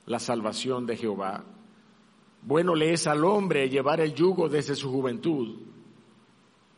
la 0.08 0.18
salvación 0.18 0.88
de 0.88 0.98
Jehová. 0.98 1.55
Bueno 2.46 2.76
le 2.76 2.94
es 2.94 3.08
al 3.08 3.26
hombre 3.26 3.68
llevar 3.70 4.00
el 4.02 4.14
yugo 4.14 4.48
desde 4.48 4.76
su 4.76 4.92
juventud, 4.92 5.58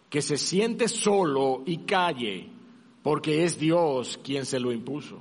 que 0.09 0.21
se 0.21 0.37
siente 0.37 0.87
solo 0.87 1.63
y 1.65 1.79
calle, 1.79 2.49
porque 3.03 3.43
es 3.43 3.59
Dios 3.59 4.17
quien 4.23 4.45
se 4.45 4.61
lo 4.61 4.71
impuso. 4.71 5.19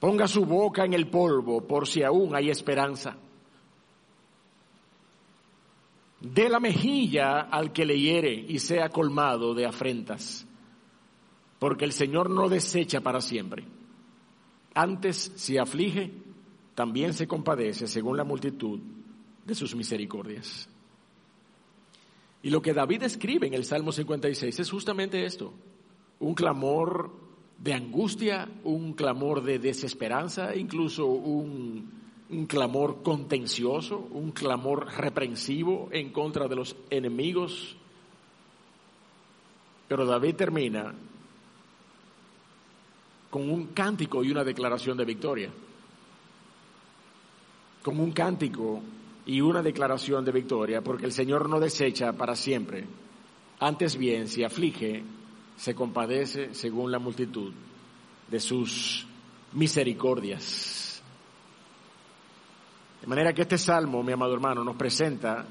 Ponga 0.00 0.26
su 0.26 0.44
boca 0.44 0.84
en 0.84 0.92
el 0.92 1.08
polvo 1.08 1.64
por 1.64 1.86
si 1.86 2.02
aún 2.02 2.34
hay 2.34 2.50
esperanza 2.50 3.16
de 6.20 6.48
la 6.48 6.58
mejilla 6.58 7.42
al 7.42 7.72
que 7.72 7.84
le 7.84 7.98
hiere 7.98 8.32
y 8.32 8.58
sea 8.58 8.88
colmado 8.88 9.54
de 9.54 9.66
afrentas, 9.66 10.44
porque 11.60 11.84
el 11.84 11.92
Señor 11.92 12.28
no 12.28 12.48
desecha 12.48 13.00
para 13.00 13.20
siempre. 13.20 13.64
Antes, 14.74 15.32
si 15.36 15.58
aflige, 15.58 16.12
también 16.74 17.14
se 17.14 17.28
compadece 17.28 17.86
según 17.86 18.16
la 18.16 18.24
multitud 18.24 18.80
de 19.44 19.54
sus 19.54 19.74
misericordias. 19.74 20.68
Y 22.42 22.50
lo 22.50 22.60
que 22.60 22.74
David 22.74 23.04
escribe 23.04 23.46
en 23.46 23.54
el 23.54 23.64
Salmo 23.64 23.92
56 23.92 24.58
es 24.58 24.70
justamente 24.70 25.24
esto, 25.24 25.52
un 26.20 26.34
clamor 26.34 27.12
de 27.58 27.74
angustia, 27.74 28.48
un 28.64 28.94
clamor 28.94 29.42
de 29.42 29.58
desesperanza, 29.58 30.56
incluso 30.56 31.06
un 31.06 32.02
un 32.32 32.46
clamor 32.46 33.02
contencioso, 33.02 34.08
un 34.10 34.32
clamor 34.32 34.90
reprensivo 34.96 35.88
en 35.92 36.10
contra 36.10 36.48
de 36.48 36.56
los 36.56 36.74
enemigos. 36.88 37.76
Pero 39.86 40.06
David 40.06 40.34
termina 40.34 40.94
con 43.28 43.50
un 43.50 43.68
cántico 43.68 44.24
y 44.24 44.30
una 44.30 44.44
declaración 44.44 44.96
de 44.96 45.04
victoria. 45.04 45.50
Con 47.82 48.00
un 48.00 48.12
cántico 48.12 48.80
y 49.24 49.40
una 49.40 49.62
declaración 49.62 50.24
de 50.24 50.32
victoria, 50.32 50.82
porque 50.82 51.06
el 51.06 51.12
Señor 51.12 51.48
no 51.48 51.60
desecha 51.60 52.12
para 52.12 52.34
siempre. 52.34 52.84
Antes 53.60 53.96
bien, 53.96 54.28
si 54.28 54.42
aflige, 54.42 55.04
se 55.56 55.74
compadece 55.74 56.54
según 56.54 56.90
la 56.90 56.98
multitud 56.98 57.52
de 58.28 58.40
sus 58.40 59.06
misericordias. 59.52 61.02
De 63.00 63.06
manera 63.06 63.32
que 63.32 63.42
este 63.42 63.58
salmo, 63.58 64.02
mi 64.02 64.12
amado 64.12 64.34
hermano, 64.34 64.64
nos 64.64 64.76
presenta 64.76 65.44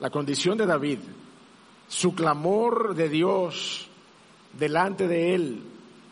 la 0.00 0.10
condición 0.10 0.58
de 0.58 0.66
David, 0.66 0.98
su 1.86 2.14
clamor 2.14 2.94
de 2.94 3.08
Dios 3.08 3.88
delante 4.58 5.06
de 5.06 5.34
él 5.34 5.62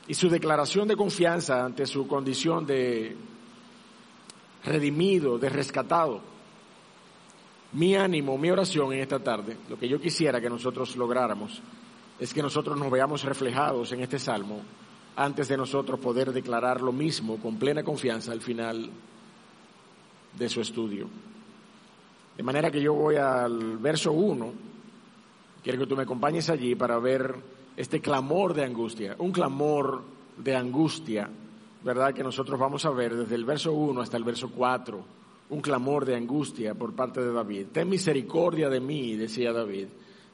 y 0.07 0.15
su 0.15 0.29
declaración 0.29 0.89
de 0.89 0.97
confianza 0.97 1.65
ante 1.65 1.87
su 1.87 2.07
condición 2.07 2.67
de 2.67 3.17
redimido, 4.65 5.39
de 5.39 5.49
rescatado. 5.49 6.30
Mi 7.73 7.95
ánimo, 7.95 8.37
mi 8.37 8.51
oración 8.51 8.93
en 8.93 9.01
esta 9.01 9.21
tarde, 9.21 9.57
lo 9.69 9.79
que 9.79 9.89
yo 9.89 10.01
quisiera 10.01 10.41
que 10.41 10.51
nosotros 10.51 10.97
lográramos, 10.97 11.63
es 12.19 12.35
que 12.35 12.43
nosotros 12.43 12.77
nos 12.77 12.91
veamos 12.91 13.23
reflejados 13.25 13.93
en 13.93 14.01
este 14.01 14.19
salmo 14.19 14.61
antes 15.17 15.49
de 15.49 15.57
nosotros 15.57 16.01
poder 16.01 16.33
declarar 16.33 16.81
lo 16.81 16.93
mismo 16.93 17.37
con 17.39 17.57
plena 17.57 17.83
confianza 17.83 18.33
al 18.33 18.41
final 18.41 18.91
de 20.37 20.49
su 20.49 20.61
estudio. 20.61 21.09
De 22.37 22.43
manera 22.43 22.71
que 22.71 22.81
yo 22.81 22.95
voy 22.95 23.17
al 23.17 23.79
verso 23.79 24.13
1, 24.13 24.53
quiero 25.63 25.79
que 25.79 25.87
tú 25.87 25.97
me 25.97 26.03
acompañes 26.03 26.51
allí 26.51 26.75
para 26.75 26.99
ver 26.99 27.35
este 27.77 28.01
clamor 28.01 28.55
de 28.55 28.65
angustia, 28.65 29.15
un 29.19 29.33
clamor 29.33 30.03
de 30.37 30.57
angustia, 30.57 31.29
¿verdad? 31.85 32.15
Que 32.15 32.23
nosotros 32.23 32.59
vamos 32.59 32.85
a 32.85 32.91
ver 32.91 33.15
desde 33.15 33.35
el 33.35 33.45
verso 33.45 33.73
1 33.73 34.01
hasta 34.01 34.17
el 34.17 34.25
verso 34.25 34.51
4, 34.51 35.05
un 35.51 35.61
clamor 35.61 36.05
de 36.05 36.17
angustia 36.17 36.75
por 36.75 36.95
parte 36.95 37.21
de 37.21 37.33
David. 37.33 37.67
Ten 37.73 37.89
misericordia 37.89 38.69
de 38.69 38.81
mí, 38.81 39.17
decía 39.17 39.53
David, 39.53 39.89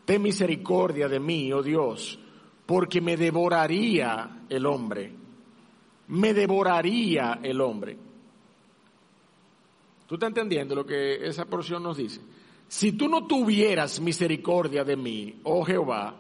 ten 0.05 0.23
misericordia 0.23 1.09
de 1.09 1.19
mí, 1.19 1.53
oh 1.53 1.63
Dios, 1.63 2.19
porque 2.65 3.01
me 3.01 3.17
devoraría 3.17 4.45
el 4.49 4.67
hombre, 4.67 5.13
me 6.09 6.35
devoraría 6.35 7.41
el 7.43 7.61
hombre. 7.61 7.97
¿Tú 10.07 10.15
estás 10.15 10.29
entendiendo 10.29 10.75
lo 10.75 10.87
que 10.87 11.27
esa 11.27 11.47
porción 11.47 11.83
nos 11.83 11.97
dice? 11.97 12.21
Si 12.69 12.93
tú 12.93 13.09
no 13.09 13.27
tuvieras 13.27 14.01
misericordia 14.01 14.85
de 14.85 14.97
mí, 14.97 15.41
oh 15.45 15.65
Jehová, 15.65 16.17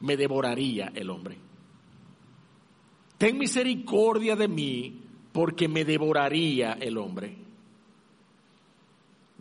me 0.00 0.16
devoraría 0.16 0.92
el 0.94 1.10
hombre. 1.10 1.36
Ten 3.18 3.36
misericordia 3.36 4.36
de 4.36 4.48
mí 4.48 5.02
porque 5.32 5.68
me 5.68 5.84
devoraría 5.84 6.72
el 6.74 6.96
hombre. 6.98 7.36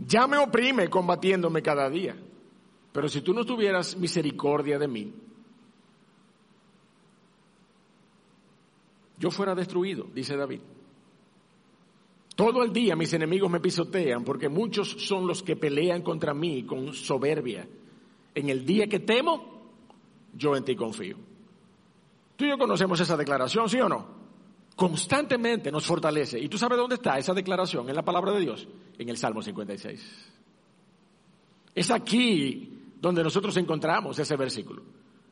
Ya 0.05 0.27
me 0.27 0.37
oprime 0.37 0.89
combatiéndome 0.89 1.61
cada 1.61 1.89
día. 1.89 2.15
Pero 2.91 3.07
si 3.07 3.21
tú 3.21 3.33
no 3.33 3.45
tuvieras 3.45 3.97
misericordia 3.97 4.79
de 4.79 4.87
mí, 4.87 5.13
yo 9.17 9.29
fuera 9.29 9.53
destruido, 9.53 10.07
dice 10.13 10.35
David. 10.35 10.61
Todo 12.35 12.63
el 12.63 12.71
día 12.71 12.95
mis 12.95 13.11
enemigos 13.13 13.51
me 13.51 13.59
pisotean 13.59 14.23
porque 14.23 14.47
muchos 14.47 14.89
son 15.05 15.27
los 15.27 15.43
que 15.43 15.57
pelean 15.57 16.01
contra 16.01 16.33
mí 16.33 16.63
con 16.63 16.93
soberbia. 16.93 17.67
En 18.33 18.49
el 18.49 18.65
día 18.65 18.87
que 18.87 18.99
temo, 18.99 19.73
yo 20.33 20.55
en 20.55 20.63
ti 20.63 20.75
confío. 20.75 21.17
Tú 22.37 22.45
y 22.45 22.49
yo 22.49 22.57
conocemos 22.57 22.99
esa 23.01 23.17
declaración, 23.17 23.67
¿sí 23.67 23.79
o 23.81 23.89
no? 23.89 24.18
Constantemente 24.79 25.73
nos 25.73 25.85
fortalece. 25.85 26.39
¿Y 26.39 26.47
tú 26.47 26.57
sabes 26.57 26.77
dónde 26.77 26.95
está 26.95 27.17
esa 27.17 27.33
declaración? 27.33 27.89
En 27.89 27.95
la 27.97 28.05
palabra 28.05 28.31
de 28.31 28.39
Dios, 28.39 28.65
en 28.97 29.09
el 29.09 29.17
Salmo 29.17 29.41
56. 29.41 30.31
Es 31.75 31.91
aquí 31.91 32.79
donde 33.01 33.21
nosotros 33.21 33.57
encontramos 33.57 34.17
ese 34.17 34.37
versículo. 34.37 34.81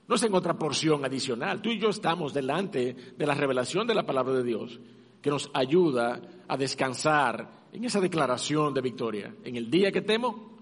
No 0.06 0.16
es 0.16 0.24
en 0.24 0.34
otra 0.34 0.58
porción 0.58 1.06
adicional. 1.06 1.62
Tú 1.62 1.70
y 1.70 1.80
yo 1.80 1.88
estamos 1.88 2.34
delante 2.34 2.94
de 3.18 3.26
la 3.26 3.36
revelación 3.36 3.88
de 3.88 3.96
la 3.96 4.06
palabra 4.06 4.34
de 4.34 4.44
Dios 4.44 4.82
que 5.22 5.30
nos 5.30 5.50
ayuda 5.54 6.20
a 6.46 6.58
descansar 6.58 7.68
en 7.72 7.86
esa 7.86 8.02
declaración 8.02 8.74
de 8.74 8.82
victoria. 8.82 9.34
En 9.46 9.56
el 9.56 9.72
día 9.72 9.94
que 9.94 10.02
temo, 10.02 10.58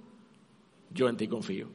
yo 0.92 1.10
en 1.10 1.18
ti 1.18 1.28
confío. 1.28 1.70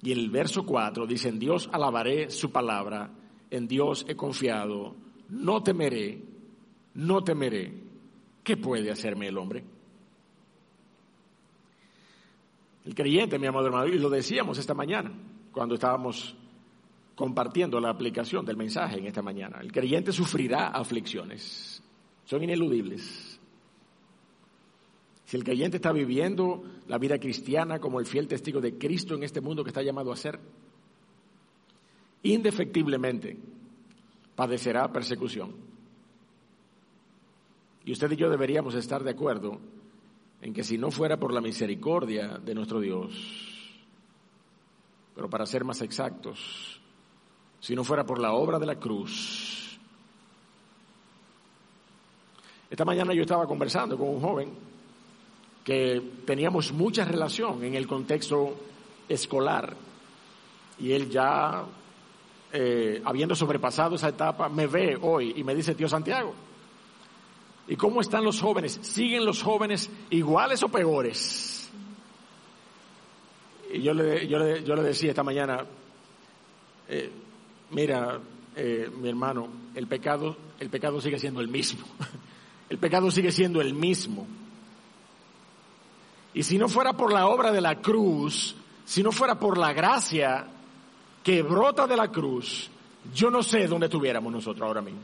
Y 0.00 0.12
en 0.12 0.18
el 0.18 0.30
verso 0.30 0.64
4 0.64 1.06
dice, 1.06 1.28
en 1.28 1.38
Dios 1.38 1.68
alabaré 1.70 2.30
su 2.30 2.50
palabra, 2.50 3.10
en 3.56 3.68
Dios 3.68 4.04
he 4.08 4.16
confiado, 4.16 4.96
no 5.28 5.62
temeré, 5.62 6.20
no 6.94 7.22
temeré. 7.22 7.72
¿Qué 8.42 8.56
puede 8.56 8.90
hacerme 8.90 9.28
el 9.28 9.38
hombre? 9.38 9.64
El 12.84 12.94
creyente, 12.94 13.38
mi 13.38 13.46
amado 13.46 13.66
hermano, 13.66 13.86
y 13.86 13.98
lo 13.98 14.10
decíamos 14.10 14.58
esta 14.58 14.74
mañana, 14.74 15.10
cuando 15.52 15.74
estábamos 15.74 16.36
compartiendo 17.14 17.80
la 17.80 17.90
aplicación 17.90 18.44
del 18.44 18.56
mensaje 18.56 18.98
en 18.98 19.06
esta 19.06 19.22
mañana. 19.22 19.58
El 19.60 19.72
creyente 19.72 20.12
sufrirá 20.12 20.68
aflicciones, 20.68 21.82
son 22.24 22.42
ineludibles. 22.42 23.40
Si 25.24 25.36
el 25.36 25.44
creyente 25.44 25.78
está 25.78 25.92
viviendo 25.92 26.64
la 26.86 26.98
vida 26.98 27.18
cristiana 27.18 27.78
como 27.78 27.98
el 28.00 28.06
fiel 28.06 28.28
testigo 28.28 28.60
de 28.60 28.76
Cristo 28.76 29.14
en 29.14 29.22
este 29.22 29.40
mundo 29.40 29.64
que 29.64 29.70
está 29.70 29.82
llamado 29.82 30.12
a 30.12 30.16
ser, 30.16 30.38
indefectiblemente 32.24 33.36
padecerá 34.34 34.92
persecución. 34.92 35.54
Y 37.84 37.92
usted 37.92 38.10
y 38.10 38.16
yo 38.16 38.28
deberíamos 38.28 38.74
estar 38.74 39.04
de 39.04 39.10
acuerdo 39.10 39.60
en 40.42 40.52
que 40.52 40.64
si 40.64 40.76
no 40.76 40.90
fuera 40.90 41.16
por 41.18 41.32
la 41.32 41.40
misericordia 41.40 42.38
de 42.38 42.54
nuestro 42.54 42.80
Dios, 42.80 43.14
pero 45.14 45.30
para 45.30 45.46
ser 45.46 45.64
más 45.64 45.80
exactos, 45.82 46.80
si 47.60 47.74
no 47.74 47.84
fuera 47.84 48.04
por 48.04 48.18
la 48.18 48.32
obra 48.32 48.58
de 48.58 48.66
la 48.66 48.78
cruz, 48.78 49.64
Esta 52.74 52.84
mañana 52.84 53.14
yo 53.14 53.22
estaba 53.22 53.46
conversando 53.46 53.96
con 53.96 54.08
un 54.08 54.20
joven 54.20 54.50
que 55.62 56.02
teníamos 56.26 56.72
mucha 56.72 57.04
relación 57.04 57.62
en 57.62 57.76
el 57.76 57.86
contexto 57.86 58.56
escolar 59.08 59.76
y 60.80 60.90
él 60.90 61.08
ya, 61.08 61.64
eh, 62.56 63.02
habiendo 63.04 63.34
sobrepasado 63.34 63.96
esa 63.96 64.10
etapa, 64.10 64.48
me 64.48 64.68
ve 64.68 64.96
hoy 65.02 65.34
y 65.36 65.42
me 65.42 65.56
dice, 65.56 65.74
tío 65.74 65.88
Santiago, 65.88 66.32
¿y 67.66 67.74
cómo 67.74 68.00
están 68.00 68.22
los 68.22 68.40
jóvenes? 68.40 68.78
¿Siguen 68.80 69.24
los 69.24 69.42
jóvenes 69.42 69.90
iguales 70.10 70.62
o 70.62 70.68
peores? 70.68 71.68
Y 73.72 73.82
yo 73.82 73.92
le, 73.92 74.28
yo 74.28 74.38
le, 74.38 74.62
yo 74.62 74.76
le 74.76 74.82
decía 74.84 75.10
esta 75.10 75.24
mañana, 75.24 75.66
eh, 76.88 77.10
mira, 77.72 78.20
eh, 78.54 78.88
mi 79.00 79.08
hermano, 79.08 79.48
el 79.74 79.88
pecado, 79.88 80.36
el 80.60 80.70
pecado 80.70 81.00
sigue 81.00 81.18
siendo 81.18 81.40
el 81.40 81.48
mismo. 81.48 81.84
El 82.70 82.78
pecado 82.78 83.10
sigue 83.10 83.30
siendo 83.30 83.60
el 83.60 83.74
mismo. 83.74 84.26
Y 86.32 86.42
si 86.42 86.56
no 86.56 86.66
fuera 86.66 86.94
por 86.94 87.12
la 87.12 87.28
obra 87.28 87.52
de 87.52 87.60
la 87.60 87.82
cruz, 87.82 88.56
si 88.86 89.02
no 89.02 89.12
fuera 89.12 89.38
por 89.38 89.58
la 89.58 89.74
gracia 89.74 90.48
que 91.24 91.42
brota 91.42 91.86
de 91.86 91.96
la 91.96 92.12
cruz, 92.12 92.70
yo 93.12 93.30
no 93.30 93.42
sé 93.42 93.66
dónde 93.66 93.86
estuviéramos 93.86 94.30
nosotros 94.30 94.66
ahora 94.66 94.82
mismo. 94.82 95.00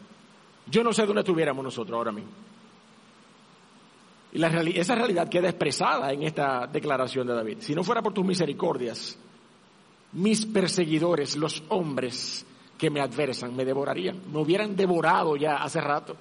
Yo 0.66 0.84
no 0.84 0.92
sé 0.92 1.06
dónde 1.06 1.22
estuviéramos 1.22 1.64
nosotros 1.64 1.96
ahora 1.96 2.12
mismo. 2.12 2.30
Y 4.32 4.78
esa 4.78 4.94
realidad 4.94 5.28
queda 5.28 5.48
expresada 5.48 6.12
en 6.12 6.22
esta 6.22 6.66
declaración 6.66 7.26
de 7.26 7.34
David. 7.34 7.58
Si 7.60 7.74
no 7.74 7.82
fuera 7.82 8.02
por 8.02 8.12
tus 8.12 8.24
misericordias, 8.24 9.18
mis 10.12 10.46
perseguidores, 10.46 11.36
los 11.36 11.62
hombres 11.70 12.46
que 12.78 12.90
me 12.90 13.00
adversan, 13.00 13.56
me 13.56 13.64
devorarían. 13.64 14.20
Me 14.30 14.38
hubieran 14.38 14.76
devorado 14.76 15.36
ya 15.36 15.56
hace 15.56 15.80
rato. 15.80 16.16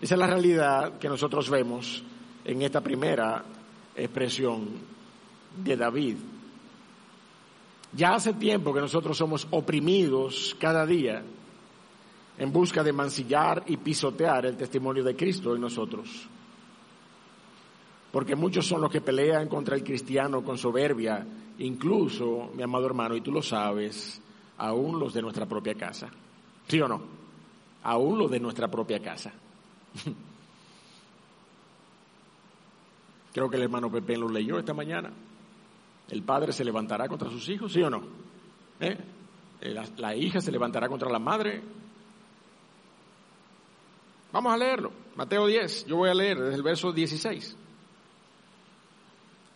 Esa 0.00 0.14
es 0.14 0.18
la 0.18 0.26
realidad 0.26 0.98
que 0.98 1.08
nosotros 1.08 1.48
vemos 1.48 2.02
en 2.44 2.62
esta 2.62 2.80
primera 2.80 3.44
expresión 3.94 4.68
de 5.56 5.76
David. 5.76 6.16
Ya 7.96 8.14
hace 8.14 8.34
tiempo 8.34 8.74
que 8.74 8.80
nosotros 8.80 9.16
somos 9.16 9.48
oprimidos 9.50 10.54
cada 10.60 10.84
día 10.84 11.22
en 12.38 12.52
busca 12.52 12.84
de 12.84 12.92
mancillar 12.92 13.64
y 13.66 13.78
pisotear 13.78 14.44
el 14.44 14.58
testimonio 14.58 15.02
de 15.02 15.16
Cristo 15.16 15.54
en 15.54 15.62
nosotros. 15.62 16.28
Porque 18.12 18.36
muchos 18.36 18.66
son 18.66 18.82
los 18.82 18.90
que 18.90 19.00
pelean 19.00 19.48
contra 19.48 19.76
el 19.76 19.82
cristiano 19.82 20.44
con 20.44 20.58
soberbia, 20.58 21.26
incluso, 21.58 22.50
mi 22.54 22.62
amado 22.62 22.84
hermano, 22.84 23.16
y 23.16 23.22
tú 23.22 23.32
lo 23.32 23.40
sabes, 23.40 24.20
aún 24.58 25.00
los 25.00 25.14
de 25.14 25.22
nuestra 25.22 25.46
propia 25.46 25.74
casa. 25.74 26.10
¿Sí 26.68 26.78
o 26.80 26.88
no? 26.88 27.00
Aún 27.82 28.18
los 28.18 28.30
de 28.30 28.40
nuestra 28.40 28.68
propia 28.68 29.00
casa. 29.00 29.32
Creo 33.32 33.48
que 33.48 33.56
el 33.56 33.62
hermano 33.62 33.90
Pepe 33.90 34.18
lo 34.18 34.28
leyó 34.28 34.58
esta 34.58 34.74
mañana. 34.74 35.10
El 36.08 36.22
padre 36.22 36.52
se 36.52 36.64
levantará 36.64 37.08
contra 37.08 37.30
sus 37.30 37.48
hijos, 37.48 37.72
¿sí 37.72 37.82
o 37.82 37.90
no? 37.90 38.02
¿Eh? 38.80 38.96
La, 39.96 40.14
hija 40.14 40.40
se 40.40 40.52
levantará 40.52 40.88
contra 40.88 41.10
la 41.10 41.18
madre. 41.18 41.62
Vamos 44.32 44.52
a 44.52 44.56
leerlo. 44.56 44.92
Mateo 45.16 45.46
10, 45.46 45.86
yo 45.86 45.96
voy 45.96 46.10
a 46.10 46.14
leer 46.14 46.38
desde 46.38 46.56
el 46.56 46.62
verso 46.62 46.92
16. 46.92 47.56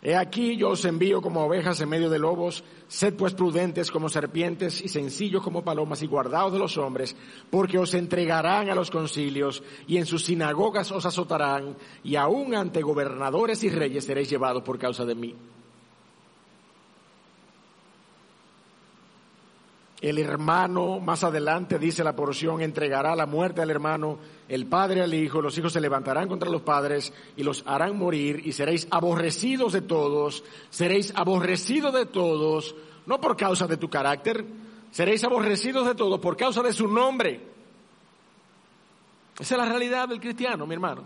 He 0.03 0.17
aquí 0.17 0.57
yo 0.57 0.71
os 0.71 0.85
envío 0.87 1.21
como 1.21 1.45
ovejas 1.45 1.79
en 1.83 1.91
medio 1.91 2.09
de 2.09 2.19
lobos, 2.19 2.65
sed 2.89 3.15
pues 3.15 3.35
prudentes 3.35 3.91
como 3.91 4.09
serpientes 4.09 4.81
y 4.81 4.89
sencillos 4.89 5.43
como 5.43 5.63
palomas 5.63 6.03
y 6.03 6.07
guardaos 6.07 6.55
de 6.55 6.59
los 6.59 6.79
hombres, 6.79 7.15
porque 7.51 7.79
os 7.79 7.93
entregarán 7.93 8.71
a 8.71 8.75
los 8.75 8.91
concilios 8.91 9.63
y 9.87 9.99
en 9.99 10.07
sus 10.07 10.25
sinagogas 10.25 10.91
os 10.91 11.05
azotarán 11.05 11.77
y 12.03 12.17
aún 12.17 12.55
ante 12.55 12.81
gobernadores 12.81 13.63
y 13.63 13.69
reyes 13.69 14.07
seréis 14.07 14.31
llevados 14.31 14.63
por 14.63 14.79
causa 14.79 15.05
de 15.05 15.15
mí. 15.15 15.37
El 20.01 20.19
hermano, 20.19 20.99
más 20.99 21.25
adelante 21.25 21.79
dice 21.79 22.03
la 22.03 22.17
porción, 22.17 22.63
entregará 22.63 23.15
la 23.15 23.27
muerte 23.27 23.61
al 23.61 23.71
hermano, 23.71 24.19
el 24.49 24.67
padre 24.67 25.03
al 25.03 25.13
hijo, 25.13 25.43
los 25.43 25.57
hijos 25.59 25.75
se 25.75 25.81
levantarán 25.81 26.27
contra 26.27 26.49
los 26.49 26.63
padres 26.63 27.13
y 27.37 27.43
los 27.43 27.63
harán 27.67 27.99
morir 27.99 28.41
y 28.45 28.53
seréis 28.53 28.89
aborrecidos 28.91 29.75
de 29.75 29.83
todos, 29.83 30.43
seréis 30.71 31.13
aborrecidos 31.15 31.93
de 31.93 32.07
todos, 32.07 32.75
no 33.05 33.21
por 33.21 33.37
causa 33.37 33.67
de 33.67 33.77
tu 33.77 33.91
carácter, 33.91 34.43
seréis 34.91 35.23
aborrecidos 35.23 35.87
de 35.87 35.95
todos 35.95 36.19
por 36.19 36.35
causa 36.35 36.63
de 36.63 36.73
su 36.73 36.89
nombre. 36.89 37.43
Esa 39.39 39.55
es 39.55 39.59
la 39.59 39.67
realidad 39.67 40.09
del 40.09 40.21
cristiano, 40.21 40.67
mi 40.67 40.75
hermano. 40.75 41.05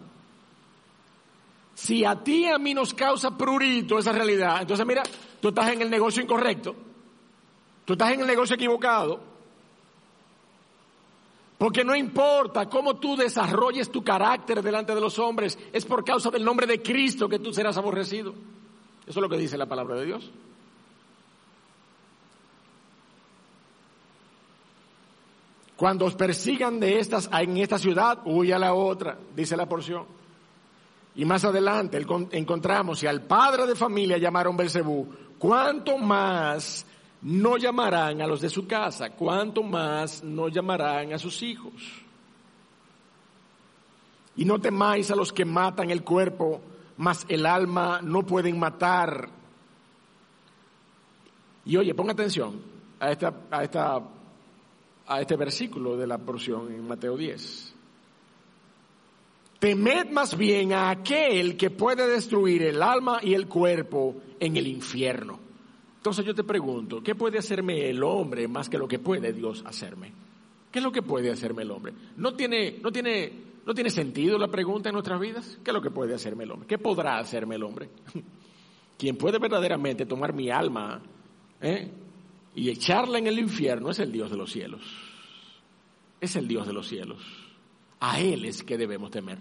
Si 1.75 2.05
a 2.05 2.15
ti 2.15 2.45
y 2.45 2.47
a 2.47 2.59
mí 2.59 2.75
nos 2.75 2.95
causa 2.95 3.37
prurito 3.37 3.99
esa 3.99 4.13
realidad, 4.13 4.59
entonces 4.61 4.87
mira, 4.87 5.03
tú 5.41 5.49
estás 5.49 5.71
en 5.71 5.83
el 5.83 5.91
negocio 5.91 6.23
incorrecto. 6.23 6.77
Tú 7.85 7.93
estás 7.93 8.13
en 8.13 8.21
el 8.21 8.27
negocio 8.27 8.57
equivocado. 8.57 9.21
Porque 11.59 11.85
no 11.85 11.95
importa 11.95 12.69
cómo 12.69 12.97
tú 12.97 13.17
desarrolles 13.17 13.91
tu 13.91 14.03
carácter 14.03 14.63
delante 14.63 14.95
de 14.95 15.01
los 15.01 15.19
hombres, 15.19 15.59
es 15.73 15.85
por 15.85 16.05
causa 16.05 16.31
del 16.31 16.45
nombre 16.45 16.67
de 16.67 16.83
Cristo 16.83 17.29
que 17.29 17.39
tú 17.39 17.53
serás 17.53 17.77
aborrecido. 17.77 18.35
Eso 19.07 19.21
es 19.21 19.23
lo 19.23 19.29
que 19.29 19.39
dice 19.39 19.57
la 19.57 19.67
palabra 19.67 19.97
de 19.97 20.07
Dios. 20.07 20.31
Cuando 25.77 26.07
os 26.07 26.15
persigan 26.15 26.79
de 26.81 26.99
estas 26.99 27.29
en 27.33 27.57
esta 27.59 27.79
ciudad, 27.79 28.21
huye 28.25 28.55
a 28.55 28.59
la 28.59 28.75
otra, 28.75 29.19
dice 29.35 29.57
la 29.57 29.69
porción. 29.69 30.05
Y 31.17 31.25
más 31.25 31.45
adelante 31.45 32.05
encontramos, 32.33 32.99
si 32.99 33.07
al 33.07 33.23
padre 33.23 33.67
de 33.67 33.77
familia 33.77 34.19
llamaron 34.19 34.57
Belcebú, 34.57 35.07
¿cuánto 35.39 35.99
más 35.99 36.87
no 37.25 37.57
llamarán 37.57 38.21
a 38.21 38.27
los 38.27 38.41
de 38.43 38.51
su 38.51 38.67
casa, 38.67 39.11
cuanto 39.11 39.63
más 39.63 40.23
no 40.23 40.49
llamarán 40.49 41.15
a 41.15 41.19
sus 41.19 41.43
hijos. 41.43 41.73
Y 44.37 44.45
no 44.45 44.61
temáis 44.61 45.11
a 45.11 45.17
los 45.17 45.33
que 45.33 45.45
matan 45.45 45.91
el 45.91 46.05
cuerpo, 46.05 46.61
mas 46.99 47.25
el 47.29 47.47
alma 47.47 48.01
no 48.03 48.25
pueden 48.27 48.59
matar. 48.59 49.31
Y 51.65 51.77
oye, 51.79 51.95
ponga 51.95 52.13
atención 52.13 52.61
a, 53.01 53.11
esta, 53.11 53.33
a, 53.51 53.65
esta, 53.65 54.03
a 55.07 55.21
este 55.21 55.37
versículo 55.37 55.97
de 55.97 56.07
la 56.07 56.19
porción 56.19 56.73
en 56.73 56.87
Mateo 56.87 57.17
10. 57.17 57.75
Temed 59.61 60.11
más 60.11 60.37
bien 60.37 60.75
a 60.75 60.91
aquel 60.91 61.57
que 61.57 61.71
puede 61.71 62.07
destruir 62.07 62.65
el 62.65 62.83
alma 62.83 63.21
y 63.23 63.33
el 63.33 63.49
cuerpo 63.49 64.15
en 64.39 64.59
el 64.59 64.67
infierno. 64.67 65.44
Entonces 66.05 66.27
yo 66.27 66.35
te 66.35 66.45
pregunto, 66.45 67.03
¿qué 67.03 67.15
puede 67.15 67.39
hacerme 67.39 67.89
el 67.89 68.03
hombre 68.03 68.47
más 68.47 68.69
que 68.69 68.77
lo 68.77 68.87
que 68.87 68.99
puede 68.99 69.33
Dios 69.33 69.65
hacerme? 69.67 70.13
¿Qué 70.71 70.81
es 70.81 70.85
lo 70.85 70.93
que 70.93 71.01
puede 71.01 71.31
hacerme 71.31 71.63
el 71.63 71.71
hombre? 71.71 71.95
¿No 72.19 72.35
tiene, 72.35 72.79
no 72.83 72.93
tiene, 72.93 73.33
no 73.65 73.73
tiene 73.73 73.89
sentido 73.89 74.37
la 74.37 74.49
pregunta 74.49 74.91
en 74.91 74.93
nuestras 74.93 75.19
vidas? 75.19 75.59
¿Qué 75.65 75.71
es 75.71 75.75
lo 75.75 75.81
que 75.81 75.91
puede 75.91 76.15
hacerme 76.15 76.45
el 76.45 76.51
hombre? 76.51 76.69
¿Qué 76.69 76.77
podrá 76.77 77.17
hacerme 77.17 77.55
el 77.55 77.63
hombre? 77.63 77.89
Quien 78.99 79.17
puede 79.17 79.39
verdaderamente 79.39 80.05
tomar 80.05 80.35
mi 80.35 80.51
alma 80.51 81.01
¿eh? 81.63 81.91
y 82.55 82.69
echarla 82.69 83.17
en 83.17 83.27
el 83.27 83.39
infierno 83.39 83.89
es 83.89 83.99
el 83.99 84.13
Dios 84.13 84.31
de 84.31 84.37
los 84.37 84.53
cielos. 84.53 84.83
Es 86.21 86.37
el 86.37 86.47
Dios 86.47 86.67
de 86.67 86.75
los 86.75 86.87
cielos. 86.87 87.23
A 88.01 88.21
Él 88.21 88.45
es 88.45 88.63
que 88.63 88.77
debemos 88.77 89.11
temer. 89.11 89.39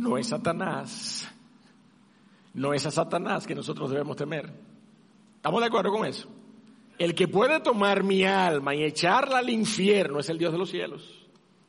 No 0.00 0.16
es 0.16 0.28
Satanás. 0.28 1.28
No 2.54 2.72
es 2.72 2.84
a 2.86 2.90
Satanás 2.90 3.46
que 3.46 3.54
nosotros 3.54 3.90
debemos 3.90 4.16
temer. 4.16 4.50
¿Estamos 5.36 5.60
de 5.60 5.66
acuerdo 5.66 5.92
con 5.92 6.06
eso? 6.06 6.28
El 6.98 7.14
que 7.14 7.28
puede 7.28 7.60
tomar 7.60 8.02
mi 8.02 8.24
alma 8.24 8.74
y 8.74 8.82
echarla 8.82 9.38
al 9.38 9.50
infierno 9.50 10.18
es 10.18 10.28
el 10.28 10.38
Dios 10.38 10.52
de 10.52 10.58
los 10.58 10.70
cielos. 10.70 11.28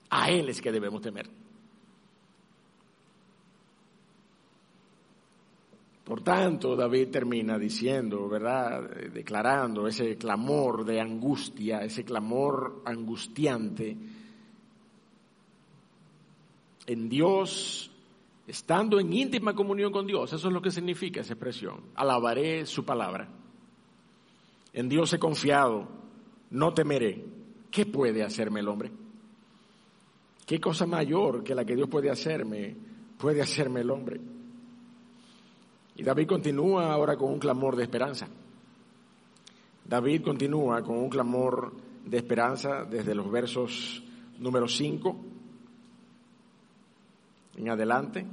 A 0.09 0.29
Él 0.29 0.49
es 0.49 0.61
que 0.61 0.71
debemos 0.71 1.01
temer. 1.01 1.29
Por 6.03 6.23
tanto, 6.23 6.75
David 6.75 7.09
termina 7.09 7.57
diciendo, 7.57 8.27
¿verdad? 8.27 8.89
Declarando 9.13 9.87
ese 9.87 10.17
clamor 10.17 10.83
de 10.83 10.99
angustia, 10.99 11.83
ese 11.83 12.03
clamor 12.03 12.81
angustiante. 12.85 13.95
En 16.87 17.07
Dios 17.07 17.90
estando 18.51 18.99
en 18.99 19.13
íntima 19.13 19.55
comunión 19.55 19.93
con 19.93 20.05
Dios. 20.05 20.33
Eso 20.33 20.49
es 20.49 20.53
lo 20.53 20.61
que 20.61 20.71
significa 20.71 21.21
esa 21.21 21.31
expresión. 21.31 21.85
Alabaré 21.95 22.65
su 22.65 22.83
palabra. 22.83 23.29
En 24.73 24.89
Dios 24.89 25.13
he 25.13 25.19
confiado, 25.19 25.87
no 26.49 26.73
temeré. 26.73 27.23
¿Qué 27.71 27.85
puede 27.85 28.23
hacerme 28.23 28.59
el 28.59 28.67
hombre? 28.67 28.91
¿Qué 30.45 30.59
cosa 30.59 30.85
mayor 30.85 31.45
que 31.45 31.55
la 31.55 31.63
que 31.63 31.77
Dios 31.77 31.87
puede 31.87 32.09
hacerme 32.09 32.75
puede 33.17 33.41
hacerme 33.41 33.81
el 33.81 33.89
hombre? 33.89 34.19
Y 35.95 36.03
David 36.03 36.27
continúa 36.27 36.91
ahora 36.91 37.15
con 37.15 37.31
un 37.31 37.39
clamor 37.39 37.77
de 37.77 37.83
esperanza. 37.83 38.27
David 39.85 40.23
continúa 40.23 40.81
con 40.83 40.97
un 40.97 41.09
clamor 41.09 41.73
de 42.03 42.17
esperanza 42.17 42.83
desde 42.83 43.15
los 43.15 43.31
versos 43.31 44.03
número 44.39 44.67
5 44.67 45.31
en 47.55 47.69
adelante. 47.69 48.25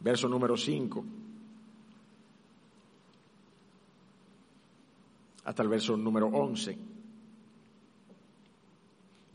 Verso 0.00 0.28
número 0.28 0.56
5 0.56 1.04
hasta 5.44 5.62
el 5.62 5.68
verso 5.68 5.96
número 5.96 6.26
11. 6.28 6.78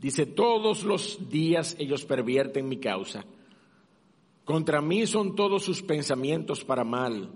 Dice, 0.00 0.26
todos 0.26 0.82
los 0.84 1.28
días 1.28 1.76
ellos 1.78 2.04
pervierten 2.04 2.68
mi 2.68 2.78
causa. 2.78 3.24
Contra 4.44 4.80
mí 4.80 5.06
son 5.06 5.36
todos 5.36 5.62
sus 5.62 5.82
pensamientos 5.82 6.64
para 6.64 6.84
mal. 6.84 7.30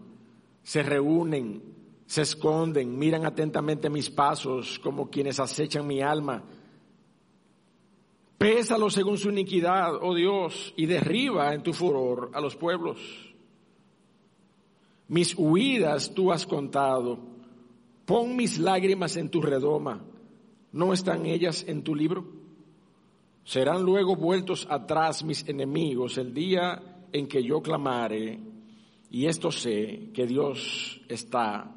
Se 0.62 0.82
reúnen, 0.82 1.62
se 2.06 2.22
esconden, 2.22 2.98
miran 2.98 3.26
atentamente 3.26 3.90
mis 3.90 4.10
pasos 4.10 4.78
como 4.80 5.10
quienes 5.10 5.38
acechan 5.38 5.86
mi 5.86 6.00
alma. 6.00 6.42
Pésalo 8.44 8.90
según 8.90 9.16
su 9.16 9.30
iniquidad, 9.30 9.94
oh 10.02 10.14
Dios, 10.14 10.74
y 10.76 10.84
derriba 10.84 11.54
en 11.54 11.62
tu 11.62 11.72
furor 11.72 12.30
a 12.34 12.42
los 12.42 12.54
pueblos. 12.56 12.98
Mis 15.08 15.34
huidas 15.34 16.12
tú 16.12 16.30
has 16.30 16.46
contado. 16.46 17.20
Pon 18.04 18.36
mis 18.36 18.58
lágrimas 18.58 19.16
en 19.16 19.30
tu 19.30 19.40
redoma. 19.40 20.04
¿No 20.72 20.92
están 20.92 21.24
ellas 21.24 21.64
en 21.66 21.82
tu 21.82 21.94
libro? 21.94 22.26
Serán 23.44 23.82
luego 23.82 24.14
vueltos 24.14 24.66
atrás 24.68 25.24
mis 25.24 25.48
enemigos 25.48 26.18
el 26.18 26.34
día 26.34 27.06
en 27.12 27.26
que 27.26 27.42
yo 27.42 27.62
clamare, 27.62 28.40
y 29.08 29.24
esto 29.24 29.50
sé 29.50 30.10
que 30.12 30.26
Dios 30.26 31.00
está 31.08 31.74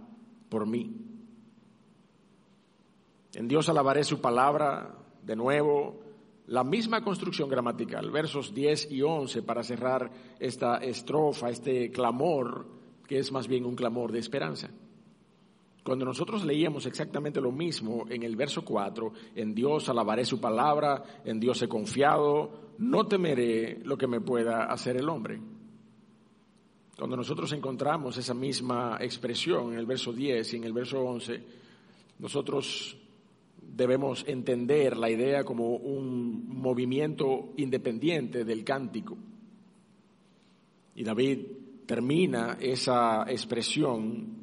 por 0.50 0.68
mí. 0.68 0.92
En 3.36 3.48
Dios 3.48 3.70
alabaré 3.70 4.04
su 4.04 4.20
palabra, 4.20 4.98
de 5.24 5.36
nuevo, 5.38 6.07
la 6.48 6.64
misma 6.64 7.04
construcción 7.04 7.50
gramatical, 7.50 8.10
versos 8.10 8.54
10 8.54 8.92
y 8.92 9.02
11 9.02 9.44
para 9.44 9.64
cerrar 9.64 10.10
esta 10.40 10.78
estrofa, 10.78 11.50
este 11.50 11.92
clamor, 11.92 12.66
que 13.06 13.20
es 13.20 13.32
más 13.32 13.48
bien 13.48 13.66
un 13.66 13.76
clamor 13.76 14.12
de 14.12 14.20
esperanza. 14.20 14.70
Cuando 15.84 16.06
nosotros 16.06 16.46
leíamos 16.46 16.86
exactamente 16.86 17.42
lo 17.42 17.52
mismo 17.52 18.06
en 18.10 18.24
el 18.24 18.36
verso 18.36 18.64
4, 18.64 19.14
en 19.36 19.54
Dios 19.54 19.90
alabaré 19.90 20.26
su 20.26 20.40
palabra, 20.40 21.22
en 21.24 21.40
Dios 21.40 21.62
he 21.62 21.68
confiado, 21.68 22.74
no 22.78 23.06
temeré 23.08 23.80
lo 23.84 23.98
que 23.98 24.08
me 24.08 24.22
pueda 24.22 24.66
hacer 24.66 24.98
el 24.98 25.10
hombre. 25.10 25.40
Cuando 26.98 27.16
nosotros 27.16 27.52
encontramos 27.54 28.18
esa 28.18 28.34
misma 28.34 28.98
expresión 29.02 29.74
en 29.74 29.80
el 29.80 29.86
verso 29.86 30.12
10 30.12 30.54
y 30.54 30.56
en 30.58 30.64
el 30.64 30.74
verso 30.74 31.00
11, 31.00 31.44
nosotros 32.20 32.98
debemos 33.78 34.26
entender 34.28 34.98
la 34.98 35.10
idea 35.10 35.44
como 35.44 35.76
un 35.76 36.50
movimiento 36.50 37.54
independiente 37.58 38.44
del 38.44 38.64
cántico. 38.64 39.16
Y 40.96 41.04
David 41.04 41.46
termina 41.86 42.58
esa 42.60 43.30
expresión 43.30 44.36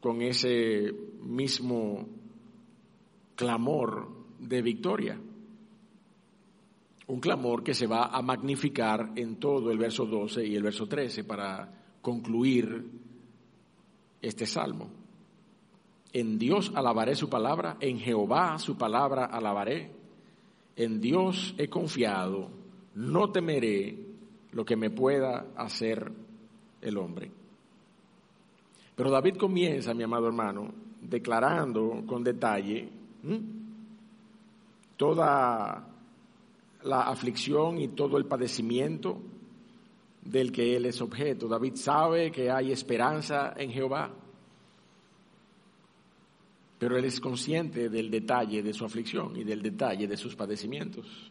con 0.00 0.20
ese 0.20 0.92
mismo 1.22 2.08
clamor 3.36 4.08
de 4.40 4.62
victoria. 4.62 5.20
Un 7.06 7.20
clamor 7.20 7.62
que 7.62 7.74
se 7.74 7.86
va 7.86 8.06
a 8.06 8.20
magnificar 8.20 9.12
en 9.14 9.36
todo 9.36 9.70
el 9.70 9.78
verso 9.78 10.06
12 10.06 10.44
y 10.44 10.56
el 10.56 10.62
verso 10.64 10.88
13 10.88 11.22
para 11.22 11.72
concluir 12.02 12.84
este 14.20 14.44
salmo. 14.44 14.99
En 16.12 16.38
Dios 16.38 16.72
alabaré 16.74 17.14
su 17.14 17.28
palabra, 17.28 17.76
en 17.80 17.98
Jehová 17.98 18.58
su 18.58 18.76
palabra 18.76 19.26
alabaré. 19.26 19.90
En 20.76 21.00
Dios 21.00 21.54
he 21.58 21.68
confiado, 21.68 22.48
no 22.94 23.30
temeré 23.30 23.96
lo 24.52 24.64
que 24.64 24.76
me 24.76 24.90
pueda 24.90 25.46
hacer 25.56 26.10
el 26.80 26.96
hombre. 26.96 27.30
Pero 28.96 29.10
David 29.10 29.36
comienza, 29.36 29.94
mi 29.94 30.02
amado 30.02 30.26
hermano, 30.26 30.72
declarando 31.00 32.02
con 32.06 32.24
detalle 32.24 32.88
toda 34.96 35.86
la 36.82 37.02
aflicción 37.02 37.78
y 37.78 37.88
todo 37.88 38.18
el 38.18 38.26
padecimiento 38.26 39.18
del 40.22 40.52
que 40.52 40.76
él 40.76 40.86
es 40.86 41.00
objeto. 41.00 41.48
David 41.48 41.76
sabe 41.76 42.30
que 42.30 42.50
hay 42.50 42.72
esperanza 42.72 43.54
en 43.56 43.70
Jehová, 43.70 44.10
pero 46.80 46.96
él 46.96 47.04
es 47.04 47.20
consciente 47.20 47.90
del 47.90 48.10
detalle 48.10 48.62
de 48.62 48.72
su 48.72 48.86
aflicción 48.86 49.36
y 49.36 49.44
del 49.44 49.60
detalle 49.60 50.08
de 50.08 50.16
sus 50.16 50.34
padecimientos. 50.34 51.30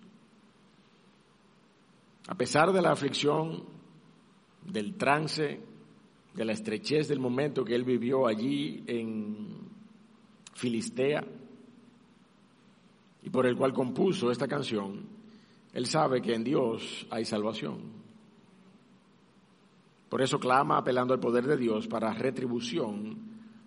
A 2.28 2.36
pesar 2.36 2.72
de 2.72 2.80
la 2.80 2.92
aflicción, 2.92 3.64
del 4.64 4.96
trance, 4.96 5.60
de 6.36 6.46
la 6.46 6.54
estrechez 6.54 7.08
del 7.08 7.20
momento 7.20 7.66
que 7.66 7.74
él 7.74 7.84
vivió 7.84 8.28
allí 8.28 8.84
en 8.86 9.72
Filistea 10.54 11.26
y 13.24 13.30
por 13.32 13.48
el 13.48 13.58
cual 13.58 13.74
compuso 13.74 14.30
esta 14.30 14.48
canción, 14.48 15.02
él 15.74 15.88
sabe 15.88 16.22
que 16.22 16.36
en 16.36 16.44
Dios 16.44 17.08
hay 17.10 17.26
salvación. 17.26 17.80
Por 20.10 20.22
eso 20.22 20.40
clama 20.40 20.78
apelando 20.78 21.16
al 21.16 21.20
poder 21.20 21.48
de 21.48 21.58
Dios 21.58 21.88
para 21.88 22.14
retribución 22.14 23.18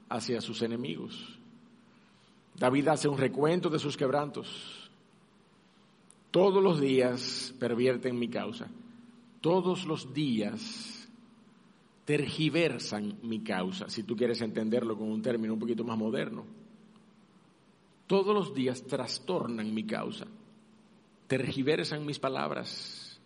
hacia 0.08 0.40
sus 0.40 0.62
enemigos. 0.62 1.41
David 2.58 2.88
hace 2.88 3.08
un 3.08 3.18
recuento 3.18 3.68
de 3.68 3.78
sus 3.78 3.96
quebrantos. 3.96 4.90
Todos 6.30 6.62
los 6.62 6.80
días 6.80 7.54
pervierten 7.58 8.18
mi 8.18 8.28
causa. 8.28 8.68
Todos 9.40 9.84
los 9.84 10.14
días 10.14 11.08
tergiversan 12.04 13.18
mi 13.22 13.40
causa, 13.40 13.88
si 13.88 14.02
tú 14.02 14.16
quieres 14.16 14.40
entenderlo 14.40 14.96
con 14.96 15.10
un 15.10 15.22
término 15.22 15.54
un 15.54 15.60
poquito 15.60 15.84
más 15.84 15.96
moderno. 15.96 16.44
Todos 18.06 18.34
los 18.34 18.54
días 18.54 18.82
trastornan 18.84 19.72
mi 19.72 19.84
causa, 19.84 20.26
tergiversan 21.28 22.04
mis 22.04 22.18
palabras, 22.18 23.20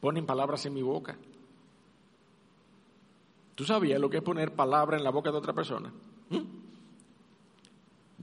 ponen 0.00 0.26
palabras 0.26 0.66
en 0.66 0.74
mi 0.74 0.82
boca. 0.82 1.16
¿Tú 3.54 3.64
sabías 3.64 4.00
lo 4.00 4.10
que 4.10 4.18
es 4.18 4.22
poner 4.22 4.54
palabra 4.54 4.98
en 4.98 5.04
la 5.04 5.10
boca 5.10 5.30
de 5.30 5.38
otra 5.38 5.54
persona? 5.54 5.90
¿Mm? 6.28 6.55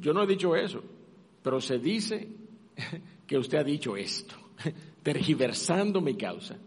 Yo 0.04 0.13
no 0.13 0.22
he 0.22 0.28
dicho 0.28 0.54
eso, 0.54 0.84
pero 1.42 1.62
se 1.62 1.80
dice 1.80 2.28
que 3.26 3.38
usted 3.38 3.60
ha 3.60 3.63
dicho 3.63 3.96
esto, 3.96 4.36
tergiversando 5.02 6.02
mi 6.02 6.16
causa. 6.16 6.58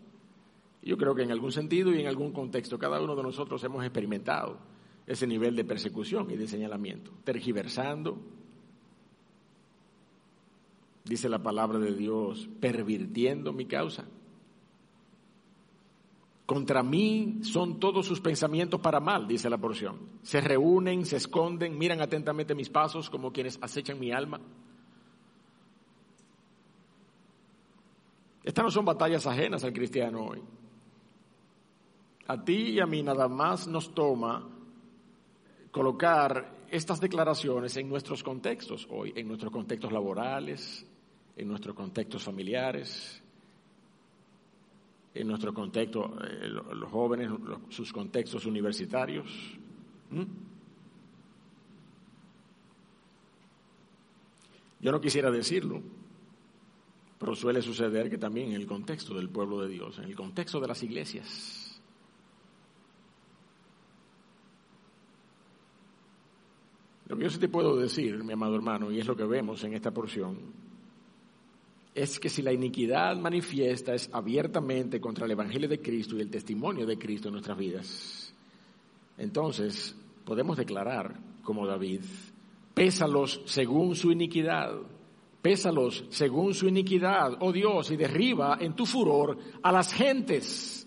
Yo 0.82 0.96
creo 0.96 1.14
que 1.14 1.22
en 1.22 1.32
algún 1.32 1.52
sentido 1.52 1.94
y 1.94 2.00
en 2.00 2.06
algún 2.06 2.32
contexto 2.32 2.78
cada 2.78 3.00
uno 3.00 3.14
de 3.14 3.22
nosotros 3.22 3.62
hemos 3.64 3.84
experimentado 3.84 4.58
ese 5.06 5.26
nivel 5.26 5.54
de 5.54 5.64
persecución 5.64 6.30
y 6.30 6.36
de 6.36 6.48
señalamiento, 6.48 7.10
tergiversando, 7.24 8.18
dice 11.04 11.28
la 11.28 11.42
palabra 11.42 11.78
de 11.78 11.94
Dios, 11.94 12.48
pervirtiendo 12.58 13.52
mi 13.52 13.66
causa. 13.66 14.06
Contra 16.46 16.84
mí 16.84 17.40
son 17.42 17.80
todos 17.80 18.06
sus 18.06 18.20
pensamientos 18.20 18.80
para 18.80 19.00
mal, 19.00 19.26
dice 19.26 19.50
la 19.50 19.58
porción. 19.58 19.98
Se 20.22 20.40
reúnen, 20.40 21.04
se 21.04 21.16
esconden, 21.16 21.76
miran 21.76 22.00
atentamente 22.00 22.54
mis 22.54 22.70
pasos 22.70 23.10
como 23.10 23.32
quienes 23.32 23.58
acechan 23.60 23.98
mi 23.98 24.12
alma. 24.12 24.40
Estas 28.44 28.64
no 28.64 28.70
son 28.70 28.84
batallas 28.84 29.26
ajenas 29.26 29.64
al 29.64 29.72
cristiano 29.72 30.24
hoy. 30.24 30.40
A 32.28 32.44
ti 32.44 32.70
y 32.70 32.80
a 32.80 32.86
mí 32.86 33.02
nada 33.02 33.26
más 33.26 33.66
nos 33.66 33.92
toma 33.92 34.48
colocar 35.72 36.64
estas 36.70 37.00
declaraciones 37.00 37.76
en 37.76 37.88
nuestros 37.88 38.22
contextos 38.22 38.86
hoy, 38.88 39.12
en 39.16 39.26
nuestros 39.26 39.50
contextos 39.50 39.90
laborales, 39.92 40.86
en 41.36 41.48
nuestros 41.48 41.74
contextos 41.74 42.22
familiares, 42.22 43.20
en 45.20 45.28
nuestro 45.28 45.52
contexto, 45.52 46.16
eh, 46.22 46.48
los 46.48 46.90
jóvenes, 46.90 47.30
sus 47.68 47.92
contextos 47.92 48.46
universitarios. 48.46 49.26
Yo 54.80 54.92
no 54.92 55.00
quisiera 55.00 55.30
decirlo, 55.30 55.82
pero 57.18 57.34
suele 57.34 57.62
suceder 57.62 58.10
que 58.10 58.18
también 58.18 58.48
en 58.48 58.54
el 58.54 58.66
contexto 58.66 59.14
del 59.14 59.28
pueblo 59.28 59.60
de 59.62 59.68
Dios, 59.68 59.98
en 59.98 60.04
el 60.04 60.14
contexto 60.14 60.60
de 60.60 60.68
las 60.68 60.82
iglesias, 60.82 61.66
Lo 67.08 67.16
que 67.16 67.22
yo 67.22 67.30
sí 67.30 67.38
te 67.38 67.48
puedo 67.48 67.76
decir, 67.76 68.22
mi 68.24 68.32
amado 68.32 68.56
hermano, 68.56 68.90
y 68.90 68.98
es 68.98 69.06
lo 69.06 69.16
que 69.16 69.24
vemos 69.24 69.62
en 69.62 69.74
esta 69.74 69.92
porción, 69.92 70.65
es 71.96 72.20
que 72.20 72.28
si 72.28 72.42
la 72.42 72.52
iniquidad 72.52 73.16
manifiesta 73.16 73.94
es 73.94 74.10
abiertamente 74.12 75.00
contra 75.00 75.24
el 75.24 75.30
Evangelio 75.30 75.66
de 75.66 75.80
Cristo 75.80 76.14
y 76.14 76.20
el 76.20 76.28
testimonio 76.28 76.84
de 76.84 76.98
Cristo 76.98 77.28
en 77.28 77.32
nuestras 77.32 77.56
vidas, 77.56 78.34
entonces 79.16 79.96
podemos 80.26 80.58
declarar 80.58 81.18
como 81.42 81.66
David, 81.66 82.02
pésalos 82.74 83.40
según 83.46 83.96
su 83.96 84.12
iniquidad, 84.12 84.74
pésalos 85.40 86.04
según 86.10 86.52
su 86.52 86.68
iniquidad, 86.68 87.38
oh 87.40 87.50
Dios, 87.50 87.90
y 87.90 87.96
derriba 87.96 88.58
en 88.60 88.74
tu 88.74 88.84
furor 88.84 89.38
a 89.62 89.72
las 89.72 89.90
gentes. 89.94 90.86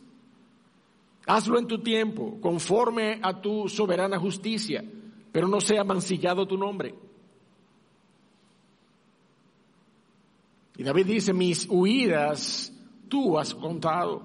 Hazlo 1.25 1.57
en 1.57 1.65
tu 1.65 1.79
tiempo, 1.79 2.39
conforme 2.39 3.19
a 3.23 3.41
tu 3.41 3.67
soberana 3.67 4.19
justicia, 4.19 4.85
pero 5.31 5.47
no 5.47 5.59
sea 5.59 5.83
mancillado 5.83 6.45
tu 6.45 6.55
nombre. 6.55 6.93
Y 10.79 10.83
David 10.83 11.07
dice, 11.07 11.33
mis 11.33 11.67
huidas 11.69 12.71
tú 13.09 13.37
has 13.37 13.53
contado. 13.53 14.23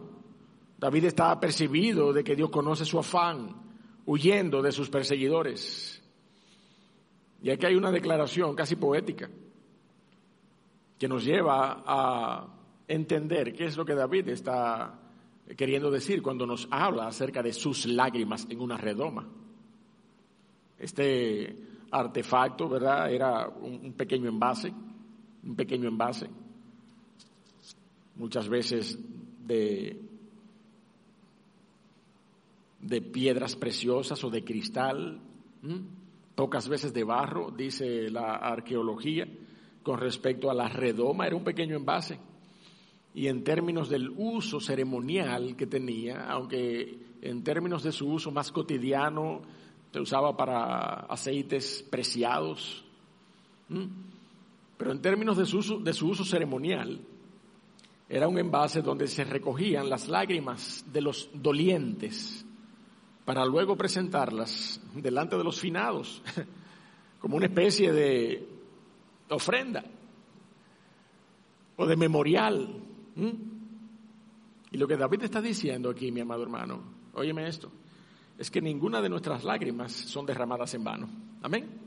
David 0.78 1.06
está 1.06 1.32
apercibido 1.32 2.12
de 2.12 2.22
que 2.22 2.36
Dios 2.36 2.48
conoce 2.48 2.84
su 2.84 2.96
afán, 2.96 3.56
huyendo 4.06 4.62
de 4.62 4.70
sus 4.70 4.88
perseguidores. 4.88 6.00
Y 7.42 7.50
aquí 7.50 7.66
hay 7.66 7.74
una 7.74 7.90
declaración 7.90 8.54
casi 8.54 8.76
poética 8.76 9.28
que 10.96 11.08
nos 11.08 11.24
lleva 11.24 11.82
a 11.84 12.46
entender 12.86 13.52
qué 13.52 13.64
es 13.64 13.76
lo 13.76 13.84
que 13.84 13.96
David 13.96 14.28
está 14.28 14.96
queriendo 15.56 15.90
decir 15.90 16.22
cuando 16.22 16.46
nos 16.46 16.68
habla 16.70 17.08
acerca 17.08 17.42
de 17.42 17.52
sus 17.52 17.84
lágrimas 17.86 18.46
en 18.48 18.60
una 18.60 18.76
redoma. 18.76 19.28
Este 20.78 21.56
artefacto, 21.90 22.68
¿verdad? 22.68 23.10
Era 23.10 23.48
un, 23.48 23.92
pequeño 23.94 24.28
envase, 24.28 24.72
un 25.42 25.56
pequeño 25.56 25.88
envase 25.88 26.43
muchas 28.16 28.48
veces 28.48 28.98
de, 29.46 30.00
piedras 33.12 33.56
preciosas 33.56 34.22
o 34.24 34.30
de 34.30 34.44
cristal, 34.44 35.20
pocas 36.34 36.68
veces 36.68 36.92
de 36.92 37.04
barro, 37.04 37.50
dice 37.50 38.10
la 38.10 38.36
arqueología, 38.36 39.26
con 39.82 39.98
respecto 39.98 40.50
a 40.50 40.54
la 40.54 40.68
redoma, 40.68 41.26
era 41.26 41.36
un 41.36 41.44
pequeño 41.44 41.76
envase. 41.76 42.18
Y 43.14 43.28
en 43.28 43.44
términos 43.44 43.88
del 43.88 44.10
uso 44.10 44.58
ceremonial 44.58 45.56
que 45.56 45.66
tenía, 45.66 46.26
aunque 46.28 46.98
en 47.22 47.44
términos 47.44 47.82
de 47.82 47.92
su 47.92 48.08
uso 48.08 48.32
más 48.32 48.50
cotidiano, 48.50 49.42
se 49.92 50.00
usaba 50.00 50.36
para 50.36 51.06
aceites 51.06 51.86
preciados, 51.88 52.84
pero 54.76 54.90
en 54.90 55.00
términos 55.00 55.36
de 55.36 55.46
su 55.46 56.08
uso 56.08 56.24
ceremonial, 56.24 57.00
era 58.08 58.28
un 58.28 58.38
envase 58.38 58.82
donde 58.82 59.06
se 59.06 59.24
recogían 59.24 59.88
las 59.88 60.08
lágrimas 60.08 60.84
de 60.92 61.00
los 61.00 61.30
dolientes 61.32 62.44
para 63.24 63.44
luego 63.46 63.76
presentarlas 63.76 64.80
delante 64.94 65.36
de 65.36 65.44
los 65.44 65.58
finados 65.58 66.22
como 67.18 67.36
una 67.36 67.46
especie 67.46 67.92
de 67.92 68.48
ofrenda 69.30 69.82
o 71.76 71.86
de 71.86 71.96
memorial. 71.96 72.82
Y 74.70 74.76
lo 74.76 74.86
que 74.86 74.96
David 74.96 75.22
está 75.22 75.40
diciendo 75.40 75.88
aquí, 75.88 76.12
mi 76.12 76.20
amado 76.20 76.42
hermano, 76.42 76.82
óyeme 77.14 77.48
esto, 77.48 77.70
es 78.36 78.50
que 78.50 78.60
ninguna 78.60 79.00
de 79.00 79.08
nuestras 79.08 79.44
lágrimas 79.44 79.92
son 79.92 80.26
derramadas 80.26 80.74
en 80.74 80.84
vano. 80.84 81.08
Amén. 81.42 81.80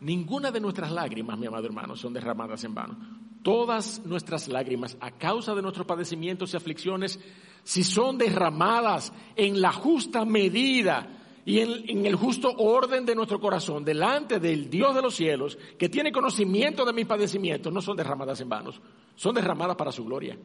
Ninguna 0.00 0.50
de 0.50 0.60
nuestras 0.60 0.90
lágrimas, 0.90 1.38
mi 1.38 1.46
amado 1.46 1.66
hermano, 1.66 1.94
son 1.94 2.14
derramadas 2.14 2.64
en 2.64 2.74
vano 2.74 3.21
todas 3.42 4.04
nuestras 4.06 4.48
lágrimas 4.48 4.96
a 5.00 5.10
causa 5.10 5.54
de 5.54 5.62
nuestros 5.62 5.86
padecimientos 5.86 6.52
y 6.52 6.56
aflicciones, 6.56 7.18
si 7.64 7.84
son 7.84 8.18
derramadas 8.18 9.12
en 9.36 9.60
la 9.60 9.72
justa 9.72 10.24
medida 10.24 11.18
y 11.44 11.58
en, 11.58 12.06
el 12.06 12.14
justo 12.14 12.52
orden 12.56 13.04
de 13.04 13.14
nuestro 13.14 13.40
corazón, 13.40 13.84
delante 13.84 14.38
del 14.38 14.70
Dios 14.70 14.94
de 14.94 15.02
los 15.02 15.14
cielos, 15.14 15.58
que 15.78 15.88
tiene 15.88 16.12
conocimiento 16.12 16.84
de 16.84 16.92
mis 16.92 17.06
padecimientos, 17.06 17.72
no 17.72 17.82
son 17.82 17.96
derramadas 17.96 18.40
en 18.40 18.48
vanos, 18.48 18.80
son 19.16 19.34
derramadas 19.34 19.76
para 19.76 19.92
su 19.92 20.04
gloria. 20.04 20.38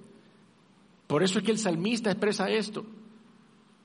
Por 1.06 1.24
eso 1.24 1.40
es 1.40 1.46
que 1.46 1.52
el 1.52 1.60
salmista 1.60 2.12
expresa 2.12 2.50
esto. 2.50 2.84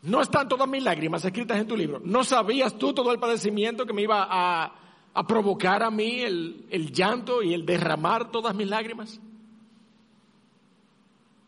No 0.03 0.21
están 0.21 0.49
todas 0.49 0.69
mis 0.69 0.83
lágrimas 0.83 1.25
escritas 1.25 1.59
en 1.59 1.69
tu 1.69 1.77
libro. 1.77 2.01
¿No 2.05 2.25
sabías 2.25 2.77
tú 2.77 2.93
todo 2.93 3.13
el 3.13 3.21
padecimiento 3.21 3.87
que 3.87 3.93
me 3.93 4.03
iba 4.03 4.27
a, 4.29 4.73
a 5.15 5.27
provocar 5.27 5.83
a 5.83 5.91
mí 5.91 6.21
el, 6.21 6.67
el 6.71 6.93
llanto 6.93 7.43
y 7.43 7.55
el 7.55 7.67
derramar 7.67 8.31
todas 8.31 8.55
mis 8.55 8.69
lágrimas? 8.69 9.21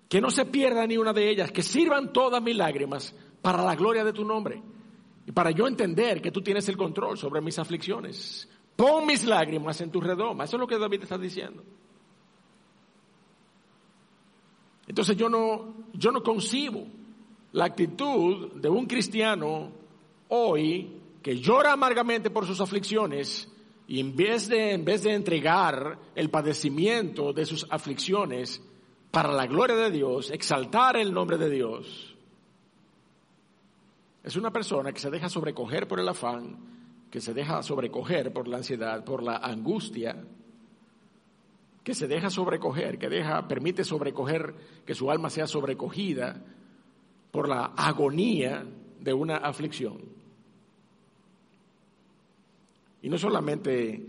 Que 0.08 0.20
no 0.20 0.30
se 0.30 0.44
pierda 0.44 0.86
ni 0.86 0.96
una 0.96 1.12
de 1.12 1.30
ellas, 1.30 1.50
que 1.50 1.62
sirvan 1.62 2.12
todas 2.12 2.42
mis 2.42 2.56
lágrimas 2.56 3.14
para 3.40 3.62
la 3.62 3.74
gloria 3.74 4.04
de 4.04 4.12
tu 4.12 4.24
nombre 4.24 4.62
y 5.26 5.32
para 5.32 5.50
yo 5.50 5.66
entender 5.66 6.20
que 6.20 6.30
tú 6.30 6.42
tienes 6.42 6.68
el 6.68 6.76
control 6.76 7.16
sobre 7.16 7.40
mis 7.40 7.58
aflicciones. 7.58 8.48
Pon 8.76 9.06
mis 9.06 9.24
lágrimas 9.24 9.80
en 9.80 9.90
tu 9.90 10.00
redoma. 10.00 10.44
Eso 10.44 10.56
es 10.56 10.60
lo 10.60 10.66
que 10.66 10.78
David 10.78 11.02
está 11.02 11.16
diciendo. 11.16 11.62
Entonces 14.86 15.16
yo 15.16 15.28
no, 15.28 15.74
yo 15.94 16.10
no 16.10 16.22
concibo 16.22 16.86
la 17.52 17.64
actitud 17.64 18.52
de 18.52 18.68
un 18.68 18.86
cristiano 18.86 19.72
hoy 20.28 21.00
que 21.22 21.38
llora 21.38 21.72
amargamente 21.72 22.30
por 22.30 22.46
sus 22.46 22.60
aflicciones 22.60 23.50
y 23.86 24.00
en 24.00 24.16
vez 24.16 24.48
de, 24.48 24.72
en 24.72 24.84
vez 24.84 25.02
de 25.02 25.14
entregar 25.14 25.98
el 26.14 26.30
padecimiento 26.30 27.32
de 27.32 27.44
sus 27.44 27.66
aflicciones 27.70 28.62
para 29.10 29.32
la 29.32 29.46
gloria 29.46 29.76
de 29.76 29.90
Dios, 29.90 30.30
exaltar 30.30 30.96
el 30.96 31.12
nombre 31.12 31.36
de 31.36 31.50
Dios, 31.50 32.16
es 34.22 34.36
una 34.36 34.50
persona 34.50 34.92
que 34.92 35.00
se 35.00 35.10
deja 35.10 35.28
sobrecoger 35.28 35.86
por 35.86 36.00
el 36.00 36.08
afán, 36.08 36.56
que 37.10 37.20
se 37.20 37.34
deja 37.34 37.62
sobrecoger 37.62 38.32
por 38.32 38.48
la 38.48 38.56
ansiedad, 38.56 39.04
por 39.04 39.22
la 39.22 39.36
angustia, 39.36 40.24
que 41.84 41.94
se 41.94 42.08
deja 42.08 42.30
sobrecoger, 42.30 42.98
que 42.98 43.10
deja, 43.10 43.46
permite 43.46 43.84
sobrecoger, 43.84 44.54
que 44.86 44.94
su 44.94 45.10
alma 45.10 45.28
sea 45.28 45.46
sobrecogida 45.46 46.42
por 47.30 47.48
la 47.48 47.66
agonía 47.76 48.64
de 48.98 49.12
una 49.12 49.36
aflicción. 49.36 50.23
Y 53.04 53.10
no 53.10 53.18
solamente, 53.18 54.02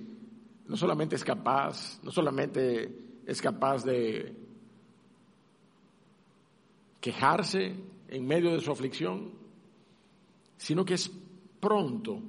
no 0.67 0.77
solamente 0.77 1.17
es 1.17 1.23
capaz, 1.25 2.01
no 2.01 2.11
solamente 2.11 3.19
es 3.25 3.41
capaz 3.41 3.83
de 3.83 4.33
quejarse 7.01 7.75
en 8.07 8.25
medio 8.25 8.53
de 8.53 8.61
su 8.61 8.71
aflicción, 8.71 9.31
sino 10.55 10.85
que 10.85 10.93
es 10.93 11.11
pronto 11.59 12.21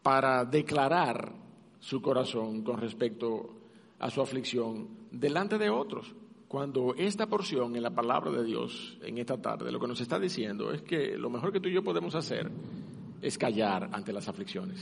para 0.00 0.44
declarar 0.44 1.32
su 1.80 2.00
corazón 2.00 2.62
con 2.62 2.78
respecto 2.78 3.56
a 3.98 4.10
su 4.10 4.22
aflicción 4.22 4.90
delante 5.10 5.58
de 5.58 5.70
otros. 5.70 6.14
Cuando 6.46 6.94
esta 6.96 7.26
porción 7.26 7.74
en 7.74 7.82
la 7.82 7.90
palabra 7.90 8.30
de 8.30 8.44
Dios 8.44 8.96
en 9.02 9.18
esta 9.18 9.42
tarde 9.42 9.72
lo 9.72 9.80
que 9.80 9.88
nos 9.88 10.00
está 10.00 10.20
diciendo 10.20 10.72
es 10.72 10.82
que 10.82 11.18
lo 11.18 11.30
mejor 11.30 11.52
que 11.52 11.58
tú 11.58 11.68
y 11.68 11.74
yo 11.74 11.82
podemos 11.82 12.14
hacer 12.14 12.48
es 13.22 13.38
callar 13.38 13.90
ante 13.92 14.12
las 14.12 14.28
aflicciones, 14.28 14.80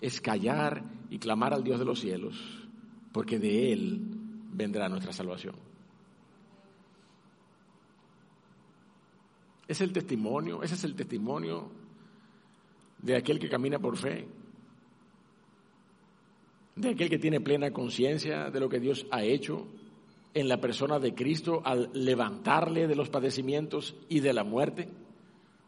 es 0.00 0.20
callar 0.20 0.82
y 1.10 1.18
clamar 1.18 1.54
al 1.54 1.64
Dios 1.64 1.78
de 1.78 1.84
los 1.84 2.00
cielos, 2.00 2.36
porque 3.12 3.38
de 3.38 3.72
Él 3.72 4.00
vendrá 4.52 4.88
nuestra 4.88 5.12
salvación. 5.12 5.54
Es 9.68 9.80
el 9.80 9.92
testimonio, 9.92 10.62
ese 10.62 10.74
es 10.74 10.84
el 10.84 10.94
testimonio 10.94 11.70
de 13.02 13.16
aquel 13.16 13.38
que 13.38 13.48
camina 13.48 13.78
por 13.78 13.96
fe, 13.96 14.28
de 16.76 16.90
aquel 16.90 17.08
que 17.08 17.18
tiene 17.18 17.40
plena 17.40 17.72
conciencia 17.72 18.50
de 18.50 18.60
lo 18.60 18.68
que 18.68 18.80
Dios 18.80 19.06
ha 19.10 19.24
hecho 19.24 19.66
en 20.34 20.48
la 20.48 20.60
persona 20.60 20.98
de 20.98 21.14
Cristo 21.14 21.62
al 21.64 21.90
levantarle 21.94 22.86
de 22.86 22.94
los 22.94 23.08
padecimientos 23.08 23.96
y 24.08 24.20
de 24.20 24.34
la 24.34 24.44
muerte 24.44 24.88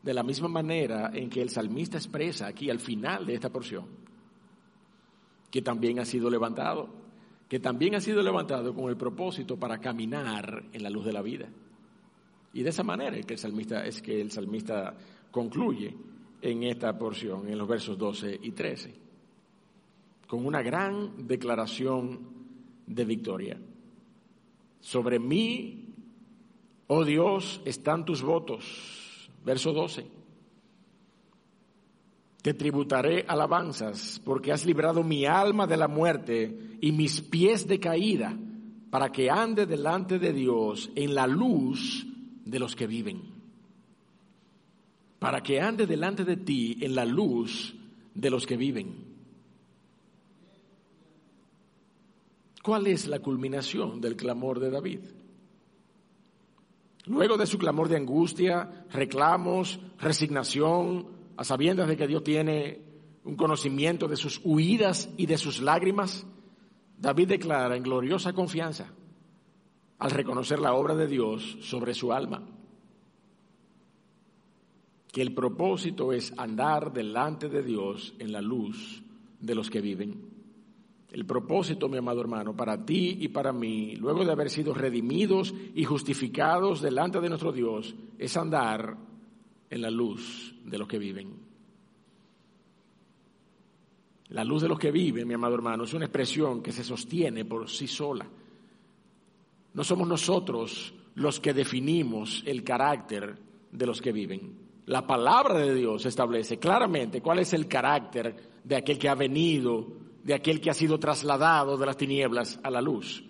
de 0.02 0.14
la 0.14 0.22
misma 0.22 0.48
manera 0.48 1.10
en 1.12 1.28
que 1.28 1.42
el 1.42 1.50
salmista 1.50 1.98
expresa 1.98 2.46
aquí 2.46 2.70
al 2.70 2.78
final 2.78 3.26
de 3.26 3.34
esta 3.34 3.50
porción, 3.50 3.86
que 5.50 5.62
también 5.62 5.98
ha 5.98 6.04
sido 6.04 6.30
levantado, 6.30 6.88
que 7.48 7.58
también 7.58 7.94
ha 7.94 8.00
sido 8.00 8.22
levantado 8.22 8.74
con 8.74 8.90
el 8.90 8.96
propósito 8.96 9.56
para 9.56 9.78
caminar 9.78 10.64
en 10.72 10.82
la 10.82 10.90
luz 10.90 11.04
de 11.04 11.12
la 11.12 11.22
vida. 11.22 11.48
Y 12.52 12.62
de 12.62 12.70
esa 12.70 12.82
manera 12.82 13.16
es 13.16 13.26
que 13.26 13.34
el 13.34 13.38
salmista, 13.38 13.84
es 13.84 14.02
que 14.02 14.20
el 14.20 14.30
salmista 14.30 14.96
concluye 15.30 15.94
en 16.40 16.62
esta 16.62 16.96
porción, 16.96 17.48
en 17.48 17.58
los 17.58 17.68
versos 17.68 17.98
12 17.98 18.38
y 18.42 18.52
13, 18.52 18.94
con 20.26 20.46
una 20.46 20.62
gran 20.62 21.26
declaración 21.26 22.20
de 22.86 23.04
victoria. 23.04 23.58
Sobre 24.80 25.18
mí, 25.18 25.94
oh 26.86 27.04
Dios, 27.04 27.60
están 27.64 28.04
tus 28.04 28.22
votos 28.22 29.07
Verso 29.48 29.72
12. 29.72 30.04
Te 32.42 32.52
tributaré 32.52 33.24
alabanzas 33.26 34.20
porque 34.22 34.52
has 34.52 34.66
librado 34.66 35.02
mi 35.02 35.24
alma 35.24 35.66
de 35.66 35.78
la 35.78 35.88
muerte 35.88 36.76
y 36.82 36.92
mis 36.92 37.22
pies 37.22 37.66
de 37.66 37.80
caída 37.80 38.36
para 38.90 39.10
que 39.10 39.30
ande 39.30 39.64
delante 39.64 40.18
de 40.18 40.34
Dios 40.34 40.90
en 40.94 41.14
la 41.14 41.26
luz 41.26 42.06
de 42.44 42.58
los 42.58 42.76
que 42.76 42.86
viven. 42.86 43.22
Para 45.18 45.42
que 45.42 45.62
ande 45.62 45.86
delante 45.86 46.26
de 46.26 46.36
ti 46.36 46.76
en 46.82 46.94
la 46.94 47.06
luz 47.06 47.74
de 48.14 48.28
los 48.28 48.46
que 48.46 48.58
viven. 48.58 48.96
¿Cuál 52.62 52.86
es 52.86 53.06
la 53.06 53.20
culminación 53.20 54.02
del 54.02 54.14
clamor 54.14 54.60
de 54.60 54.70
David? 54.70 55.00
Luego 57.08 57.38
de 57.38 57.46
su 57.46 57.58
clamor 57.58 57.88
de 57.88 57.96
angustia, 57.96 58.84
reclamos, 58.90 59.80
resignación, 59.98 61.06
a 61.38 61.44
sabiendas 61.44 61.88
de 61.88 61.96
que 61.96 62.06
Dios 62.06 62.22
tiene 62.22 62.82
un 63.24 63.34
conocimiento 63.34 64.08
de 64.08 64.16
sus 64.16 64.40
huidas 64.44 65.08
y 65.16 65.24
de 65.24 65.38
sus 65.38 65.60
lágrimas, 65.62 66.26
David 66.98 67.28
declara 67.28 67.76
en 67.76 67.82
gloriosa 67.82 68.34
confianza 68.34 68.92
al 69.98 70.10
reconocer 70.10 70.58
la 70.58 70.74
obra 70.74 70.94
de 70.94 71.06
Dios 71.06 71.56
sobre 71.62 71.94
su 71.94 72.12
alma, 72.12 72.42
que 75.10 75.22
el 75.22 75.32
propósito 75.32 76.12
es 76.12 76.34
andar 76.36 76.92
delante 76.92 77.48
de 77.48 77.62
Dios 77.62 78.14
en 78.18 78.32
la 78.32 78.42
luz 78.42 79.02
de 79.40 79.54
los 79.54 79.70
que 79.70 79.80
viven. 79.80 80.27
El 81.10 81.24
propósito, 81.24 81.88
mi 81.88 81.96
amado 81.96 82.20
hermano, 82.20 82.54
para 82.54 82.84
ti 82.84 83.16
y 83.20 83.28
para 83.28 83.52
mí, 83.52 83.96
luego 83.96 84.24
de 84.24 84.32
haber 84.32 84.50
sido 84.50 84.74
redimidos 84.74 85.54
y 85.74 85.84
justificados 85.84 86.82
delante 86.82 87.20
de 87.20 87.28
nuestro 87.30 87.50
Dios, 87.50 87.94
es 88.18 88.36
andar 88.36 88.96
en 89.70 89.82
la 89.82 89.90
luz 89.90 90.54
de 90.64 90.78
los 90.78 90.86
que 90.86 90.98
viven. 90.98 91.48
La 94.28 94.44
luz 94.44 94.60
de 94.60 94.68
los 94.68 94.78
que 94.78 94.90
viven, 94.90 95.26
mi 95.26 95.32
amado 95.32 95.54
hermano, 95.54 95.84
es 95.84 95.94
una 95.94 96.04
expresión 96.04 96.62
que 96.62 96.72
se 96.72 96.84
sostiene 96.84 97.46
por 97.46 97.70
sí 97.70 97.86
sola. 97.86 98.26
No 99.72 99.84
somos 99.84 100.06
nosotros 100.06 100.92
los 101.14 101.40
que 101.40 101.54
definimos 101.54 102.42
el 102.44 102.62
carácter 102.62 103.38
de 103.72 103.86
los 103.86 104.02
que 104.02 104.12
viven. 104.12 104.68
La 104.84 105.06
palabra 105.06 105.58
de 105.58 105.74
Dios 105.74 106.04
establece 106.04 106.58
claramente 106.58 107.22
cuál 107.22 107.38
es 107.38 107.54
el 107.54 107.66
carácter 107.66 108.36
de 108.62 108.76
aquel 108.76 108.98
que 108.98 109.08
ha 109.08 109.14
venido 109.14 109.86
de 110.28 110.34
aquel 110.34 110.60
que 110.60 110.68
ha 110.68 110.74
sido 110.74 110.98
trasladado 110.98 111.78
de 111.78 111.86
las 111.86 111.96
tinieblas 111.96 112.60
a 112.62 112.70
la 112.70 112.82
luz. 112.82 113.24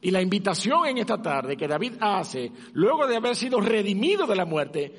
Y 0.00 0.12
la 0.12 0.22
invitación 0.22 0.86
en 0.86 0.98
esta 0.98 1.20
tarde 1.20 1.56
que 1.56 1.66
David 1.66 1.94
hace, 1.98 2.52
luego 2.72 3.04
de 3.08 3.16
haber 3.16 3.34
sido 3.34 3.60
redimido 3.60 4.28
de 4.28 4.36
la 4.36 4.44
muerte, 4.44 4.94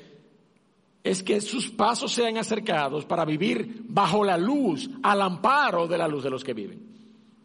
es 1.02 1.22
que 1.22 1.40
sus 1.40 1.70
pasos 1.70 2.12
sean 2.12 2.36
acercados 2.36 3.06
para 3.06 3.24
vivir 3.24 3.80
bajo 3.84 4.22
la 4.22 4.36
luz, 4.36 4.90
al 5.02 5.22
amparo 5.22 5.88
de 5.88 5.96
la 5.96 6.06
luz 6.06 6.22
de 6.22 6.28
los 6.28 6.44
que 6.44 6.52
viven, 6.52 6.86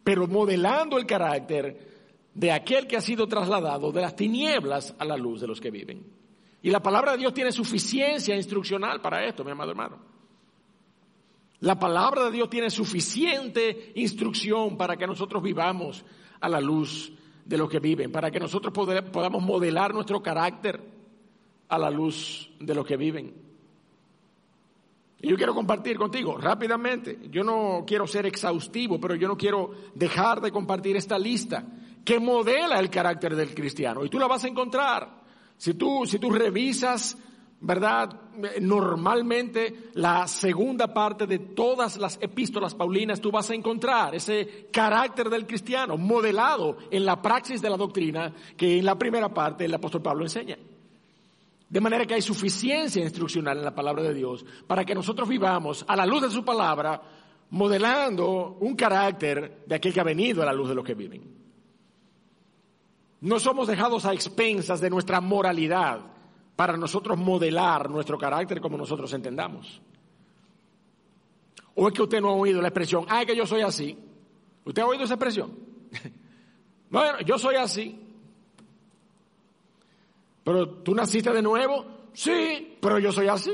pero 0.04 0.26
modelando 0.26 0.98
el 0.98 1.06
carácter 1.06 2.28
de 2.34 2.52
aquel 2.52 2.86
que 2.86 2.98
ha 2.98 3.00
sido 3.00 3.26
trasladado 3.26 3.90
de 3.90 4.02
las 4.02 4.14
tinieblas 4.14 4.94
a 4.98 5.06
la 5.06 5.16
luz 5.16 5.40
de 5.40 5.46
los 5.46 5.62
que 5.62 5.70
viven. 5.70 6.04
Y 6.60 6.68
la 6.68 6.82
palabra 6.82 7.12
de 7.12 7.18
Dios 7.18 7.32
tiene 7.32 7.52
suficiencia 7.52 8.36
instruccional 8.36 9.00
para 9.00 9.24
esto, 9.24 9.42
mi 9.44 9.52
amado 9.52 9.70
hermano. 9.70 10.13
La 11.64 11.78
palabra 11.78 12.26
de 12.26 12.30
Dios 12.30 12.50
tiene 12.50 12.68
suficiente 12.68 13.92
instrucción 13.94 14.76
para 14.76 14.98
que 14.98 15.06
nosotros 15.06 15.42
vivamos 15.42 16.04
a 16.38 16.46
la 16.46 16.60
luz 16.60 17.10
de 17.42 17.56
los 17.56 17.70
que 17.70 17.78
viven, 17.78 18.12
para 18.12 18.30
que 18.30 18.38
nosotros 18.38 18.70
podamos 19.10 19.42
modelar 19.42 19.94
nuestro 19.94 20.22
carácter 20.22 20.78
a 21.66 21.78
la 21.78 21.88
luz 21.88 22.50
de 22.60 22.74
los 22.74 22.84
que 22.84 22.98
viven. 22.98 23.32
Y 25.22 25.28
yo 25.28 25.36
quiero 25.38 25.54
compartir 25.54 25.96
contigo 25.96 26.36
rápidamente, 26.36 27.18
yo 27.30 27.42
no 27.42 27.84
quiero 27.86 28.06
ser 28.06 28.26
exhaustivo, 28.26 29.00
pero 29.00 29.14
yo 29.14 29.26
no 29.26 29.38
quiero 29.38 29.70
dejar 29.94 30.42
de 30.42 30.52
compartir 30.52 30.98
esta 30.98 31.18
lista 31.18 31.64
que 32.04 32.20
modela 32.20 32.78
el 32.78 32.90
carácter 32.90 33.34
del 33.34 33.54
cristiano. 33.54 34.04
Y 34.04 34.10
tú 34.10 34.18
la 34.18 34.26
vas 34.26 34.44
a 34.44 34.48
encontrar. 34.48 35.22
Si 35.56 35.72
tú, 35.72 36.04
si 36.04 36.18
tú 36.18 36.28
revisas 36.28 37.16
¿verdad? 37.64 38.20
Normalmente 38.60 39.90
la 39.94 40.28
segunda 40.28 40.92
parte 40.92 41.26
de 41.26 41.38
todas 41.38 41.96
las 41.96 42.18
epístolas 42.20 42.74
paulinas 42.74 43.22
tú 43.22 43.30
vas 43.30 43.48
a 43.48 43.54
encontrar 43.54 44.14
ese 44.14 44.68
carácter 44.70 45.30
del 45.30 45.46
cristiano 45.46 45.96
modelado 45.96 46.76
en 46.90 47.06
la 47.06 47.22
praxis 47.22 47.62
de 47.62 47.70
la 47.70 47.78
doctrina 47.78 48.34
que 48.54 48.78
en 48.78 48.84
la 48.84 48.98
primera 48.98 49.32
parte 49.32 49.64
el 49.64 49.74
apóstol 49.74 50.02
Pablo 50.02 50.24
enseña. 50.24 50.58
De 51.70 51.80
manera 51.80 52.04
que 52.04 52.14
hay 52.14 52.22
suficiencia 52.22 53.02
instruccional 53.02 53.56
en 53.56 53.64
la 53.64 53.74
palabra 53.74 54.02
de 54.02 54.12
Dios 54.12 54.44
para 54.66 54.84
que 54.84 54.94
nosotros 54.94 55.26
vivamos 55.26 55.86
a 55.88 55.96
la 55.96 56.04
luz 56.04 56.20
de 56.20 56.30
su 56.30 56.44
palabra 56.44 57.00
modelando 57.48 58.58
un 58.60 58.76
carácter 58.76 59.64
de 59.66 59.74
aquel 59.74 59.94
que 59.94 60.00
ha 60.00 60.04
venido 60.04 60.42
a 60.42 60.46
la 60.46 60.52
luz 60.52 60.68
de 60.68 60.74
los 60.74 60.84
que 60.84 60.94
viven. 60.94 61.22
No 63.22 63.40
somos 63.40 63.68
dejados 63.68 64.04
a 64.04 64.12
expensas 64.12 64.82
de 64.82 64.90
nuestra 64.90 65.22
moralidad 65.22 66.13
para 66.56 66.76
nosotros 66.76 67.18
modelar 67.18 67.90
nuestro 67.90 68.16
carácter 68.18 68.60
como 68.60 68.76
nosotros 68.76 69.12
entendamos. 69.12 69.80
¿O 71.74 71.88
es 71.88 71.94
que 71.94 72.02
usted 72.02 72.20
no 72.20 72.28
ha 72.28 72.34
oído 72.34 72.62
la 72.62 72.68
expresión, 72.68 73.04
ay, 73.08 73.26
que 73.26 73.36
yo 73.36 73.46
soy 73.46 73.62
así? 73.62 73.98
¿Usted 74.64 74.82
ha 74.82 74.86
oído 74.86 75.04
esa 75.04 75.14
expresión? 75.14 75.52
bueno, 76.90 77.20
yo 77.26 77.38
soy 77.38 77.56
así. 77.56 78.00
¿Pero 80.44 80.68
tú 80.68 80.94
naciste 80.94 81.32
de 81.32 81.42
nuevo? 81.42 81.84
Sí, 82.12 82.76
pero 82.80 82.98
yo 82.98 83.10
soy 83.10 83.26
así. 83.26 83.52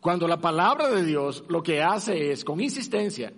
Cuando 0.00 0.28
la 0.28 0.40
palabra 0.40 0.88
de 0.88 1.04
Dios 1.04 1.44
lo 1.48 1.62
que 1.62 1.82
hace 1.82 2.30
es, 2.30 2.44
con 2.44 2.60
insistencia, 2.60 3.32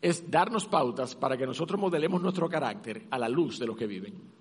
es 0.00 0.30
darnos 0.30 0.66
pautas 0.66 1.14
para 1.14 1.36
que 1.36 1.46
nosotros 1.46 1.78
modelemos 1.78 2.22
nuestro 2.22 2.48
carácter 2.48 3.06
a 3.10 3.18
la 3.18 3.28
luz 3.28 3.58
de 3.58 3.66
los 3.66 3.76
que 3.76 3.86
viven. 3.86 4.39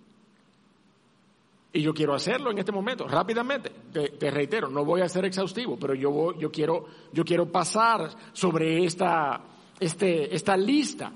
Y 1.72 1.82
yo 1.82 1.94
quiero 1.94 2.16
hacerlo 2.16 2.50
en 2.50 2.58
este 2.58 2.72
momento, 2.72 3.08
rápidamente. 3.08 3.72
Te, 3.92 4.32
reitero, 4.32 4.70
no 4.70 4.84
voy 4.84 5.02
a 5.02 5.10
ser 5.10 5.26
exhaustivo, 5.26 5.78
pero 5.78 5.94
yo, 5.94 6.38
yo, 6.38 6.52
quiero, 6.52 6.86
yo 7.14 7.24
quiero 7.24 7.52
pasar 7.52 8.10
sobre 8.34 8.84
esta, 8.86 9.42
este, 9.80 10.36
esta 10.36 10.58
lista 10.58 11.12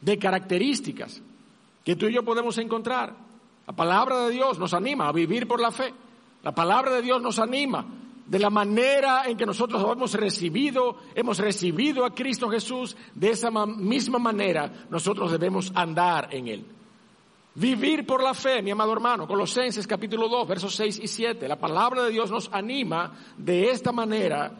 de 0.00 0.18
características 0.18 1.22
que 1.84 1.94
tú 1.94 2.06
y 2.06 2.14
yo 2.14 2.24
podemos 2.24 2.58
encontrar. 2.58 3.14
La 3.66 3.72
palabra 3.74 4.26
de 4.26 4.32
Dios 4.32 4.58
nos 4.58 4.74
anima 4.74 5.06
a 5.06 5.12
vivir 5.12 5.46
por 5.46 5.60
la 5.60 5.70
fe. 5.70 5.94
La 6.42 6.52
palabra 6.52 6.92
de 6.92 7.02
Dios 7.02 7.22
nos 7.22 7.38
anima 7.38 7.86
de 8.26 8.38
la 8.38 8.50
manera 8.50 9.24
en 9.26 9.36
que 9.36 9.46
nosotros 9.46 9.84
hemos 9.92 10.14
recibido, 10.14 10.96
hemos 11.14 11.38
recibido 11.38 12.04
a 12.04 12.14
Cristo 12.14 12.48
Jesús, 12.48 12.96
de 13.14 13.30
esa 13.30 13.50
misma 13.50 14.18
manera 14.18 14.86
nosotros 14.90 15.30
debemos 15.30 15.70
andar 15.74 16.28
en 16.32 16.48
Él. 16.48 16.66
Vivir 17.54 18.06
por 18.06 18.22
la 18.22 18.32
fe, 18.32 18.62
mi 18.62 18.70
amado 18.70 18.94
hermano, 18.94 19.26
Colosenses 19.26 19.86
capítulo 19.86 20.26
2, 20.26 20.48
versos 20.48 20.74
6 20.74 21.00
y 21.02 21.06
7. 21.06 21.46
La 21.46 21.58
palabra 21.58 22.04
de 22.04 22.10
Dios 22.10 22.30
nos 22.30 22.48
anima 22.50 23.12
de 23.36 23.70
esta 23.70 23.92
manera 23.92 24.52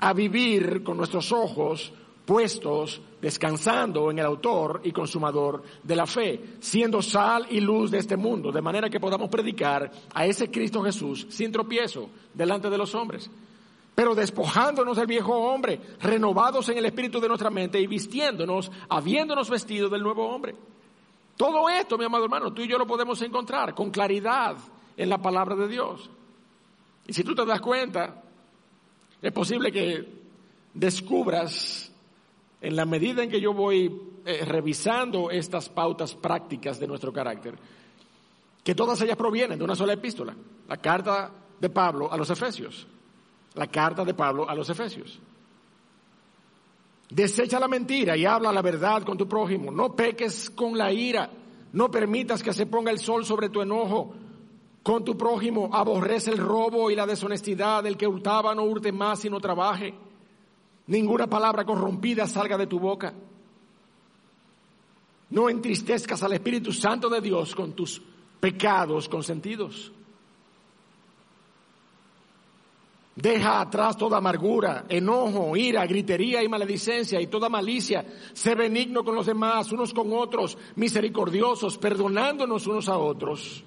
a 0.00 0.12
vivir 0.12 0.82
con 0.82 0.96
nuestros 0.96 1.30
ojos 1.30 1.92
puestos, 2.24 3.00
descansando 3.20 4.10
en 4.10 4.18
el 4.18 4.26
autor 4.26 4.80
y 4.82 4.90
consumador 4.90 5.62
de 5.84 5.94
la 5.94 6.04
fe, 6.04 6.56
siendo 6.58 7.00
sal 7.00 7.46
y 7.48 7.60
luz 7.60 7.92
de 7.92 7.98
este 7.98 8.16
mundo, 8.16 8.50
de 8.50 8.60
manera 8.60 8.90
que 8.90 8.98
podamos 8.98 9.28
predicar 9.28 9.92
a 10.12 10.26
ese 10.26 10.50
Cristo 10.50 10.82
Jesús 10.82 11.28
sin 11.30 11.52
tropiezo 11.52 12.10
delante 12.34 12.68
de 12.68 12.78
los 12.78 12.94
hombres 12.94 13.30
pero 13.94 14.14
despojándonos 14.14 14.96
del 14.96 15.06
viejo 15.06 15.34
hombre, 15.34 15.78
renovados 16.00 16.66
en 16.70 16.78
el 16.78 16.86
espíritu 16.86 17.20
de 17.20 17.28
nuestra 17.28 17.50
mente 17.50 17.78
y 17.78 17.86
vistiéndonos, 17.86 18.72
habiéndonos 18.88 19.50
vestido 19.50 19.90
del 19.90 20.02
nuevo 20.02 20.26
hombre 20.30 20.54
todo 21.42 21.68
esto, 21.68 21.98
mi 21.98 22.04
amado 22.04 22.22
hermano, 22.22 22.52
tú 22.52 22.62
y 22.62 22.68
yo 22.68 22.78
lo 22.78 22.86
podemos 22.86 23.20
encontrar 23.20 23.74
con 23.74 23.90
claridad 23.90 24.56
en 24.96 25.08
la 25.08 25.18
palabra 25.18 25.56
de 25.56 25.66
Dios. 25.66 26.08
Y 27.04 27.12
si 27.12 27.24
tú 27.24 27.34
te 27.34 27.44
das 27.44 27.60
cuenta, 27.60 28.22
es 29.20 29.32
posible 29.32 29.72
que 29.72 30.08
descubras, 30.72 31.90
en 32.60 32.76
la 32.76 32.84
medida 32.84 33.24
en 33.24 33.28
que 33.28 33.40
yo 33.40 33.52
voy 33.52 33.92
eh, 34.24 34.44
revisando 34.44 35.32
estas 35.32 35.68
pautas 35.68 36.14
prácticas 36.14 36.78
de 36.78 36.86
nuestro 36.86 37.12
carácter, 37.12 37.58
que 38.62 38.76
todas 38.76 39.00
ellas 39.00 39.16
provienen 39.16 39.58
de 39.58 39.64
una 39.64 39.74
sola 39.74 39.94
epístola, 39.94 40.36
la 40.68 40.76
carta 40.76 41.32
de 41.58 41.70
Pablo 41.70 42.12
a 42.12 42.16
los 42.16 42.30
Efesios, 42.30 42.86
la 43.54 43.66
carta 43.66 44.04
de 44.04 44.14
Pablo 44.14 44.48
a 44.48 44.54
los 44.54 44.70
Efesios. 44.70 45.18
Desecha 47.12 47.60
la 47.60 47.68
mentira 47.68 48.16
y 48.16 48.24
habla 48.24 48.50
la 48.50 48.62
verdad 48.62 49.02
con 49.02 49.18
tu 49.18 49.28
prójimo. 49.28 49.70
No 49.70 49.94
peques 49.94 50.48
con 50.48 50.78
la 50.78 50.90
ira. 50.90 51.28
No 51.74 51.90
permitas 51.90 52.42
que 52.42 52.54
se 52.54 52.64
ponga 52.64 52.90
el 52.90 52.98
sol 52.98 53.26
sobre 53.26 53.50
tu 53.50 53.60
enojo. 53.60 54.14
Con 54.82 55.04
tu 55.04 55.14
prójimo 55.14 55.68
aborrece 55.70 56.30
el 56.30 56.38
robo 56.38 56.90
y 56.90 56.96
la 56.96 57.04
deshonestidad. 57.06 57.84
El 57.84 57.98
que 57.98 58.06
hurtaba 58.06 58.54
no 58.54 58.62
hurte 58.62 58.92
más 58.92 59.18
sino 59.18 59.40
trabaje. 59.40 59.92
Ninguna 60.86 61.26
palabra 61.26 61.66
corrompida 61.66 62.26
salga 62.26 62.56
de 62.56 62.66
tu 62.66 62.80
boca. 62.80 63.12
No 65.28 65.50
entristezcas 65.50 66.22
al 66.22 66.32
Espíritu 66.32 66.72
Santo 66.72 67.10
de 67.10 67.20
Dios 67.20 67.54
con 67.54 67.74
tus 67.74 68.00
pecados 68.40 69.06
consentidos. 69.10 69.92
Deja 73.14 73.60
atrás 73.60 73.98
toda 73.98 74.16
amargura, 74.18 74.86
enojo, 74.88 75.54
ira, 75.54 75.86
gritería 75.86 76.42
y 76.42 76.48
maledicencia 76.48 77.20
y 77.20 77.26
toda 77.26 77.50
malicia. 77.50 78.06
Sé 78.32 78.54
benigno 78.54 79.04
con 79.04 79.14
los 79.14 79.26
demás, 79.26 79.70
unos 79.70 79.92
con 79.92 80.12
otros, 80.14 80.56
misericordiosos, 80.76 81.76
perdonándonos 81.76 82.66
unos 82.66 82.88
a 82.88 82.96
otros. 82.96 83.64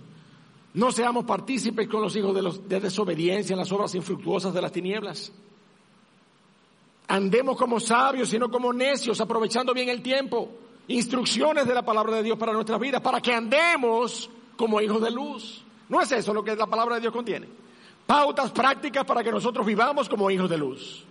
No 0.74 0.92
seamos 0.92 1.26
partícipes 1.26 1.88
con 1.88 2.02
los 2.02 2.16
hijos 2.16 2.34
de, 2.34 2.42
los, 2.42 2.68
de 2.68 2.80
desobediencia 2.80 3.54
en 3.54 3.60
las 3.60 3.72
obras 3.72 3.94
infructuosas 3.94 4.52
de 4.52 4.62
las 4.62 4.72
tinieblas. 4.72 5.32
Andemos 7.08 7.56
como 7.56 7.80
sabios 7.80 8.34
y 8.34 8.40
no 8.40 8.50
como 8.50 8.74
necios, 8.74 9.22
aprovechando 9.22 9.76
bien 9.76 9.90
el 9.90 10.02
tiempo. 10.02 10.50
Instrucciones 10.88 11.68
de 11.68 11.74
la 11.76 11.86
palabra 11.86 12.16
de 12.16 12.24
Dios 12.24 12.38
para 12.38 12.52
nuestras 12.52 12.80
vidas, 12.80 13.02
para 13.02 13.22
que 13.22 13.32
andemos 13.32 14.28
como 14.58 14.82
hijos 14.82 15.02
de 15.02 15.12
luz. 15.12 15.64
¿No 15.88 16.02
es 16.02 16.12
eso 16.12 16.34
lo 16.34 16.44
que 16.44 16.56
la 16.56 16.66
palabra 16.66 16.96
de 16.96 17.02
Dios 17.02 17.14
contiene? 17.14 17.65
Pautas 18.06 18.52
prácticas 18.52 19.06
para 19.06 19.24
que 19.24 19.32
nosotros 19.32 19.66
vivamos 19.66 20.08
como 20.08 20.30
hijos 20.30 20.50
de 20.50 20.58
luz. 20.58 21.06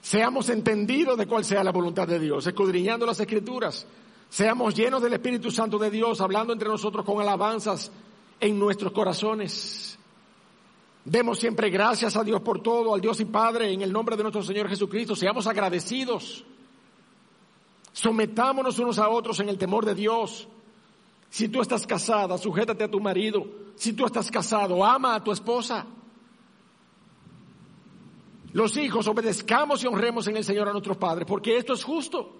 Seamos 0.00 0.48
entendidos 0.50 1.16
de 1.16 1.26
cuál 1.26 1.44
sea 1.44 1.64
la 1.64 1.72
voluntad 1.72 2.06
de 2.06 2.18
Dios, 2.18 2.46
escudriñando 2.46 3.06
las 3.06 3.18
escrituras. 3.18 3.86
Seamos 4.28 4.74
llenos 4.74 5.02
del 5.02 5.14
Espíritu 5.14 5.50
Santo 5.50 5.78
de 5.78 5.90
Dios, 5.90 6.20
hablando 6.20 6.52
entre 6.52 6.68
nosotros 6.68 7.04
con 7.04 7.20
alabanzas 7.20 7.90
en 8.38 8.58
nuestros 8.58 8.92
corazones. 8.92 9.98
Demos 11.04 11.38
siempre 11.38 11.70
gracias 11.70 12.16
a 12.16 12.24
Dios 12.24 12.40
por 12.42 12.62
todo, 12.62 12.94
al 12.94 13.00
Dios 13.00 13.20
y 13.20 13.26
Padre, 13.26 13.72
en 13.72 13.82
el 13.82 13.92
nombre 13.92 14.16
de 14.16 14.22
nuestro 14.22 14.42
Señor 14.42 14.68
Jesucristo. 14.68 15.16
Seamos 15.16 15.46
agradecidos. 15.46 16.44
Sometámonos 17.92 18.78
unos 18.78 18.98
a 18.98 19.08
otros 19.08 19.40
en 19.40 19.48
el 19.48 19.58
temor 19.58 19.84
de 19.84 19.94
Dios. 19.94 20.48
Si 21.34 21.48
tú 21.48 21.60
estás 21.60 21.84
casada, 21.84 22.38
sujétate 22.38 22.84
a 22.84 22.88
tu 22.88 23.00
marido. 23.00 23.44
Si 23.74 23.92
tú 23.92 24.06
estás 24.06 24.30
casado, 24.30 24.84
ama 24.84 25.16
a 25.16 25.24
tu 25.24 25.32
esposa. 25.32 25.84
Los 28.52 28.76
hijos, 28.76 29.08
obedezcamos 29.08 29.82
y 29.82 29.88
honremos 29.88 30.28
en 30.28 30.36
el 30.36 30.44
Señor 30.44 30.68
a 30.68 30.70
nuestros 30.70 30.96
padres, 30.96 31.26
porque 31.26 31.56
esto 31.56 31.72
es 31.72 31.82
justo. 31.82 32.36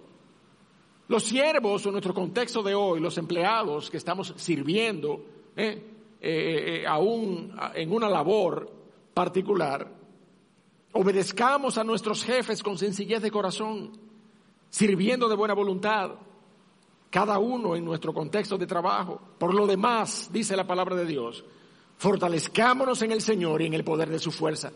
Los 1.08 1.24
siervos, 1.24 1.84
en 1.86 1.90
nuestro 1.90 2.14
contexto 2.14 2.62
de 2.62 2.76
hoy, 2.76 3.00
los 3.00 3.18
empleados 3.18 3.90
que 3.90 3.96
estamos 3.96 4.32
sirviendo, 4.36 5.24
eh, 5.56 6.16
eh, 6.20 6.82
eh, 6.82 6.86
aún 6.86 7.52
en 7.74 7.92
una 7.92 8.08
labor 8.08 8.70
particular, 9.12 9.90
obedezcamos 10.92 11.78
a 11.78 11.82
nuestros 11.82 12.22
jefes 12.22 12.62
con 12.62 12.78
sencillez 12.78 13.22
de 13.22 13.32
corazón, 13.32 13.98
sirviendo 14.70 15.28
de 15.28 15.34
buena 15.34 15.54
voluntad 15.54 16.12
cada 17.14 17.38
uno 17.38 17.76
en 17.76 17.84
nuestro 17.84 18.12
contexto 18.12 18.58
de 18.58 18.66
trabajo. 18.66 19.20
Por 19.38 19.54
lo 19.54 19.68
demás, 19.68 20.30
dice 20.32 20.56
la 20.56 20.66
palabra 20.66 20.96
de 20.96 21.06
Dios, 21.06 21.44
fortalezcámonos 21.96 23.02
en 23.02 23.12
el 23.12 23.20
Señor 23.20 23.62
y 23.62 23.66
en 23.66 23.74
el 23.74 23.84
poder 23.84 24.10
de 24.10 24.18
su 24.18 24.32
fuerza. 24.32 24.72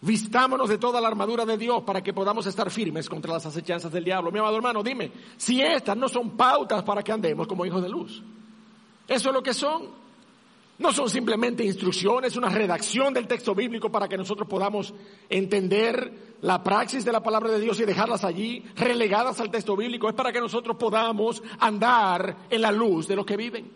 Vistámonos 0.00 0.68
de 0.68 0.78
toda 0.78 1.00
la 1.00 1.08
armadura 1.08 1.44
de 1.44 1.58
Dios 1.58 1.82
para 1.82 2.00
que 2.00 2.12
podamos 2.12 2.46
estar 2.46 2.70
firmes 2.70 3.08
contra 3.08 3.32
las 3.32 3.44
acechanzas 3.44 3.90
del 3.90 4.04
diablo. 4.04 4.30
Mi 4.30 4.38
amado 4.38 4.54
hermano, 4.54 4.84
dime, 4.84 5.10
si 5.36 5.60
estas 5.60 5.96
no 5.96 6.08
son 6.08 6.36
pautas 6.36 6.84
para 6.84 7.02
que 7.02 7.10
andemos 7.10 7.48
como 7.48 7.66
hijos 7.66 7.82
de 7.82 7.88
luz. 7.88 8.22
Eso 9.08 9.28
es 9.30 9.34
lo 9.34 9.42
que 9.42 9.52
son. 9.52 9.88
No 10.78 10.92
son 10.92 11.10
simplemente 11.10 11.64
instrucciones, 11.64 12.36
una 12.36 12.50
redacción 12.50 13.12
del 13.12 13.26
texto 13.26 13.52
bíblico 13.52 13.90
para 13.90 14.06
que 14.06 14.16
nosotros 14.16 14.46
podamos 14.46 14.94
entender 15.28 16.27
la 16.42 16.62
praxis 16.62 17.04
de 17.04 17.12
la 17.12 17.22
palabra 17.22 17.50
de 17.50 17.60
Dios 17.60 17.80
y 17.80 17.84
dejarlas 17.84 18.24
allí 18.24 18.64
relegadas 18.76 19.40
al 19.40 19.50
texto 19.50 19.76
bíblico. 19.76 20.08
Es 20.08 20.14
para 20.14 20.32
que 20.32 20.40
nosotros 20.40 20.76
podamos 20.76 21.42
andar 21.58 22.36
en 22.48 22.62
la 22.62 22.70
luz 22.70 23.08
de 23.08 23.16
los 23.16 23.26
que 23.26 23.36
viven. 23.36 23.70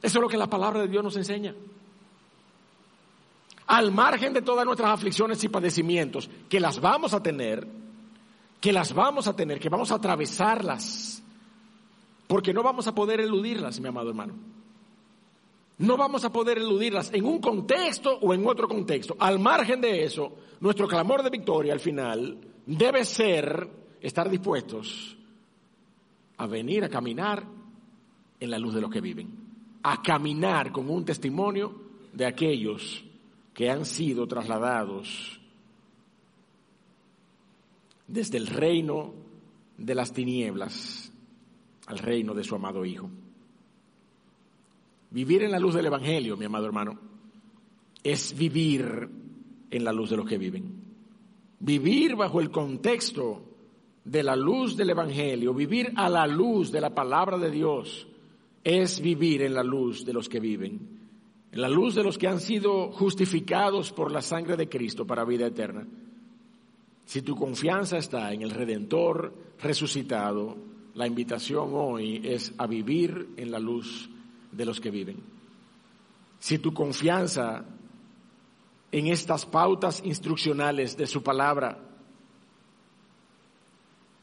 Eso 0.00 0.18
es 0.18 0.22
lo 0.22 0.28
que 0.28 0.36
la 0.36 0.48
palabra 0.48 0.80
de 0.80 0.88
Dios 0.88 1.04
nos 1.04 1.16
enseña. 1.16 1.54
Al 3.66 3.92
margen 3.92 4.32
de 4.32 4.42
todas 4.42 4.66
nuestras 4.66 4.90
aflicciones 4.90 5.42
y 5.44 5.48
padecimientos, 5.48 6.28
que 6.48 6.60
las 6.60 6.80
vamos 6.80 7.14
a 7.14 7.22
tener, 7.22 7.66
que 8.60 8.72
las 8.72 8.92
vamos 8.92 9.28
a 9.28 9.36
tener, 9.36 9.60
que 9.60 9.68
vamos 9.68 9.92
a 9.92 9.96
atravesarlas, 9.96 11.22
porque 12.26 12.52
no 12.52 12.62
vamos 12.62 12.86
a 12.86 12.94
poder 12.94 13.20
eludirlas, 13.20 13.78
mi 13.80 13.88
amado 13.88 14.08
hermano. 14.10 14.34
No 15.78 15.96
vamos 15.96 16.24
a 16.24 16.32
poder 16.32 16.58
eludirlas 16.58 17.12
en 17.12 17.24
un 17.24 17.40
contexto 17.40 18.18
o 18.20 18.34
en 18.34 18.46
otro 18.46 18.68
contexto. 18.68 19.16
Al 19.18 19.38
margen 19.38 19.80
de 19.80 20.04
eso, 20.04 20.36
nuestro 20.60 20.86
clamor 20.86 21.22
de 21.22 21.30
victoria 21.30 21.72
al 21.72 21.80
final 21.80 22.38
debe 22.66 23.04
ser 23.04 23.68
estar 24.00 24.28
dispuestos 24.30 25.16
a 26.36 26.46
venir 26.46 26.84
a 26.84 26.88
caminar 26.88 27.44
en 28.38 28.50
la 28.50 28.58
luz 28.58 28.74
de 28.74 28.80
los 28.80 28.90
que 28.90 29.00
viven, 29.00 29.30
a 29.82 30.02
caminar 30.02 30.72
con 30.72 30.90
un 30.90 31.04
testimonio 31.04 31.74
de 32.12 32.26
aquellos 32.26 33.04
que 33.54 33.70
han 33.70 33.84
sido 33.84 34.26
trasladados 34.26 35.40
desde 38.06 38.38
el 38.38 38.46
reino 38.46 39.14
de 39.78 39.94
las 39.94 40.12
tinieblas 40.12 41.12
al 41.86 41.98
reino 41.98 42.34
de 42.34 42.44
su 42.44 42.54
amado 42.54 42.84
Hijo. 42.84 43.10
Vivir 45.12 45.42
en 45.42 45.50
la 45.50 45.58
luz 45.58 45.74
del 45.74 45.86
Evangelio, 45.86 46.38
mi 46.38 46.46
amado 46.46 46.64
hermano, 46.64 46.98
es 48.02 48.36
vivir 48.36 49.10
en 49.70 49.84
la 49.84 49.92
luz 49.92 50.08
de 50.08 50.16
los 50.16 50.26
que 50.26 50.38
viven. 50.38 50.82
Vivir 51.60 52.16
bajo 52.16 52.40
el 52.40 52.50
contexto 52.50 53.42
de 54.04 54.22
la 54.22 54.34
luz 54.34 54.74
del 54.74 54.90
Evangelio, 54.90 55.52
vivir 55.52 55.92
a 55.96 56.08
la 56.08 56.26
luz 56.26 56.72
de 56.72 56.80
la 56.80 56.94
palabra 56.94 57.36
de 57.36 57.50
Dios, 57.50 58.08
es 58.64 59.00
vivir 59.00 59.42
en 59.42 59.54
la 59.54 59.62
luz 59.62 60.04
de 60.06 60.14
los 60.14 60.30
que 60.30 60.40
viven, 60.40 60.80
en 61.52 61.60
la 61.60 61.68
luz 61.68 61.94
de 61.94 62.02
los 62.02 62.16
que 62.16 62.28
han 62.28 62.40
sido 62.40 62.90
justificados 62.90 63.92
por 63.92 64.10
la 64.10 64.22
sangre 64.22 64.56
de 64.56 64.68
Cristo 64.68 65.06
para 65.06 65.26
vida 65.26 65.46
eterna. 65.46 65.86
Si 67.04 67.20
tu 67.20 67.36
confianza 67.36 67.98
está 67.98 68.32
en 68.32 68.40
el 68.40 68.50
Redentor 68.50 69.34
resucitado, 69.60 70.56
la 70.94 71.06
invitación 71.06 71.70
hoy 71.74 72.22
es 72.24 72.54
a 72.56 72.66
vivir 72.66 73.34
en 73.36 73.50
la 73.50 73.58
luz 73.58 74.08
de 74.52 74.64
los 74.64 74.80
que 74.80 74.90
viven. 74.90 75.16
Si 76.38 76.58
tu 76.58 76.72
confianza 76.72 77.64
en 78.92 79.06
estas 79.06 79.46
pautas 79.46 80.02
instruccionales 80.04 80.96
de 80.96 81.06
su 81.06 81.22
palabra 81.22 81.78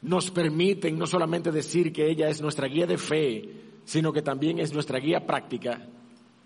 nos 0.02 0.30
permiten 0.30 0.98
no 0.98 1.06
solamente 1.06 1.50
decir 1.52 1.92
que 1.92 2.08
ella 2.08 2.28
es 2.28 2.40
nuestra 2.40 2.68
guía 2.68 2.86
de 2.86 2.96
fe, 2.96 3.48
sino 3.84 4.12
que 4.12 4.22
también 4.22 4.58
es 4.58 4.72
nuestra 4.72 4.98
guía 4.98 5.26
práctica, 5.26 5.86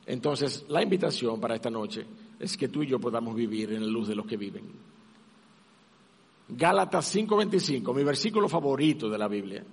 entonces 0.07 0.65
la 0.69 0.83
invitación 0.83 1.41
para 1.41 1.55
esta 1.55 1.71
noche 1.71 2.05
es 2.39 2.57
que 2.57 2.69
tú 2.69 2.83
y 2.83 2.89
yo 2.89 2.99
podamos 2.99 3.35
vivir 3.35 3.73
en 3.73 3.83
la 3.83 3.93
luz 3.93 4.09
de 4.09 4.17
los 4.17 4.27
que 4.27 4.37
viven. 4.37 4.65
Gálatas 6.49 7.15
5:25, 7.15 7.95
mi 7.95 8.05
versículo 8.05 8.49
favorito 8.49 9.09
de 9.09 9.19
la 9.19 9.29
Biblia, 9.29 9.65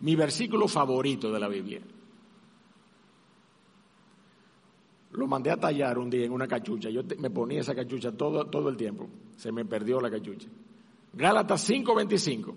mi 0.00 0.14
versículo 0.14 0.68
favorito 0.68 1.32
de 1.32 1.40
la 1.40 1.48
Biblia. 1.48 1.80
Lo 5.18 5.26
mandé 5.26 5.50
a 5.50 5.56
tallar 5.56 5.98
un 5.98 6.08
día 6.08 6.26
en 6.26 6.32
una 6.32 6.46
cachucha. 6.46 6.90
Yo 6.90 7.02
me 7.18 7.28
ponía 7.28 7.60
esa 7.60 7.74
cachucha 7.74 8.12
todo, 8.12 8.46
todo 8.46 8.68
el 8.68 8.76
tiempo. 8.76 9.08
Se 9.36 9.50
me 9.50 9.64
perdió 9.64 10.00
la 10.00 10.08
cachucha. 10.08 10.48
Gálatas 11.12 11.68
5:25. 11.68 12.54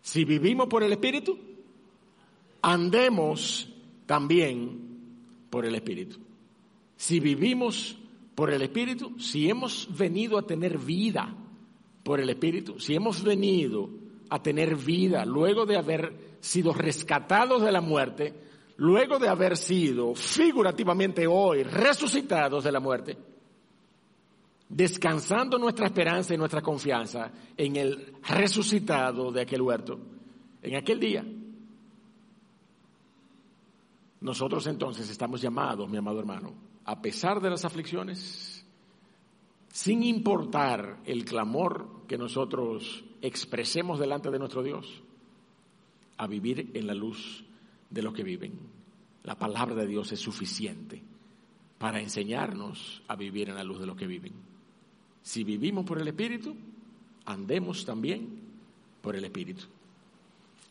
Si 0.00 0.24
vivimos 0.24 0.68
por 0.68 0.84
el 0.84 0.92
Espíritu, 0.92 1.36
andemos 2.62 3.68
también 4.06 4.78
por 5.50 5.66
el 5.66 5.74
Espíritu. 5.74 6.18
Si 6.96 7.18
vivimos 7.18 7.98
por 8.36 8.52
el 8.52 8.62
Espíritu, 8.62 9.18
si 9.18 9.50
hemos 9.50 9.88
venido 9.98 10.38
a 10.38 10.46
tener 10.46 10.78
vida 10.78 11.34
por 12.04 12.20
el 12.20 12.30
Espíritu, 12.30 12.78
si 12.78 12.94
hemos 12.94 13.24
venido 13.24 13.90
a 14.30 14.40
tener 14.40 14.76
vida 14.76 15.24
luego 15.24 15.66
de 15.66 15.76
haber 15.76 16.36
sido 16.38 16.72
rescatados 16.72 17.62
de 17.62 17.72
la 17.72 17.80
muerte, 17.80 18.47
luego 18.78 19.18
de 19.18 19.28
haber 19.28 19.56
sido 19.56 20.14
figurativamente 20.14 21.26
hoy 21.26 21.62
resucitados 21.64 22.62
de 22.62 22.72
la 22.72 22.80
muerte, 22.80 23.16
descansando 24.68 25.58
nuestra 25.58 25.86
esperanza 25.86 26.34
y 26.34 26.38
nuestra 26.38 26.62
confianza 26.62 27.30
en 27.56 27.76
el 27.76 28.14
resucitado 28.28 29.32
de 29.32 29.40
aquel 29.40 29.62
huerto, 29.62 29.98
en 30.62 30.76
aquel 30.76 31.00
día, 31.00 31.24
nosotros 34.20 34.66
entonces 34.66 35.10
estamos 35.10 35.40
llamados, 35.40 35.88
mi 35.88 35.96
amado 35.96 36.20
hermano, 36.20 36.54
a 36.84 37.00
pesar 37.02 37.40
de 37.40 37.50
las 37.50 37.64
aflicciones, 37.64 38.64
sin 39.72 40.04
importar 40.04 41.00
el 41.04 41.24
clamor 41.24 42.06
que 42.06 42.18
nosotros 42.18 43.04
expresemos 43.22 43.98
delante 43.98 44.30
de 44.30 44.38
nuestro 44.38 44.62
Dios, 44.62 45.02
a 46.16 46.26
vivir 46.26 46.70
en 46.74 46.86
la 46.86 46.94
luz 46.94 47.44
de 47.90 48.02
los 48.02 48.14
que 48.14 48.22
viven. 48.22 48.52
La 49.24 49.36
palabra 49.36 49.74
de 49.74 49.86
Dios 49.86 50.12
es 50.12 50.20
suficiente 50.20 51.02
para 51.78 52.00
enseñarnos 52.00 53.02
a 53.08 53.16
vivir 53.16 53.48
en 53.48 53.56
la 53.56 53.64
luz 53.64 53.80
de 53.80 53.86
los 53.86 53.96
que 53.96 54.06
viven. 54.06 54.32
Si 55.22 55.44
vivimos 55.44 55.84
por 55.84 56.00
el 56.00 56.08
Espíritu, 56.08 56.54
andemos 57.26 57.84
también 57.84 58.28
por 59.02 59.16
el 59.16 59.24
Espíritu. 59.24 59.64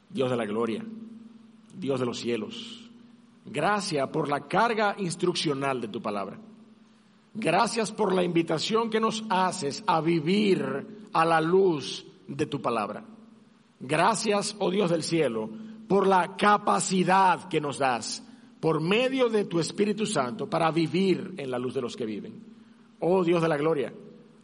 Dios 0.09 0.29
de 0.29 0.37
la 0.37 0.45
gloria, 0.45 0.83
Dios 1.77 1.99
de 1.99 2.05
los 2.05 2.17
cielos, 2.17 2.87
Gracias 3.49 4.09
por 4.09 4.27
la 4.27 4.41
carga 4.47 4.95
instruccional 4.97 5.79
de 5.79 5.87
tu 5.87 6.01
palabra. 6.01 6.37
Gracias 7.33 7.91
por 7.91 8.13
la 8.13 8.23
invitación 8.23 8.89
que 8.89 8.99
nos 8.99 9.23
haces 9.29 9.83
a 9.87 10.01
vivir 10.01 11.07
a 11.13 11.23
la 11.23 11.39
luz 11.39 12.05
de 12.27 12.45
tu 12.45 12.61
palabra. 12.61 13.05
Gracias, 13.79 14.55
oh 14.59 14.69
Dios 14.69 14.89
del 14.89 15.03
cielo, 15.03 15.49
por 15.87 16.07
la 16.07 16.35
capacidad 16.35 17.47
que 17.47 17.61
nos 17.61 17.77
das 17.77 18.23
por 18.59 18.81
medio 18.81 19.29
de 19.29 19.45
tu 19.45 19.59
Espíritu 19.59 20.05
Santo 20.05 20.49
para 20.49 20.71
vivir 20.71 21.33
en 21.37 21.51
la 21.51 21.59
luz 21.59 21.73
de 21.73 21.81
los 21.81 21.95
que 21.95 22.05
viven. 22.05 22.43
Oh 22.99 23.23
Dios 23.23 23.41
de 23.41 23.47
la 23.47 23.57
gloria, 23.57 23.93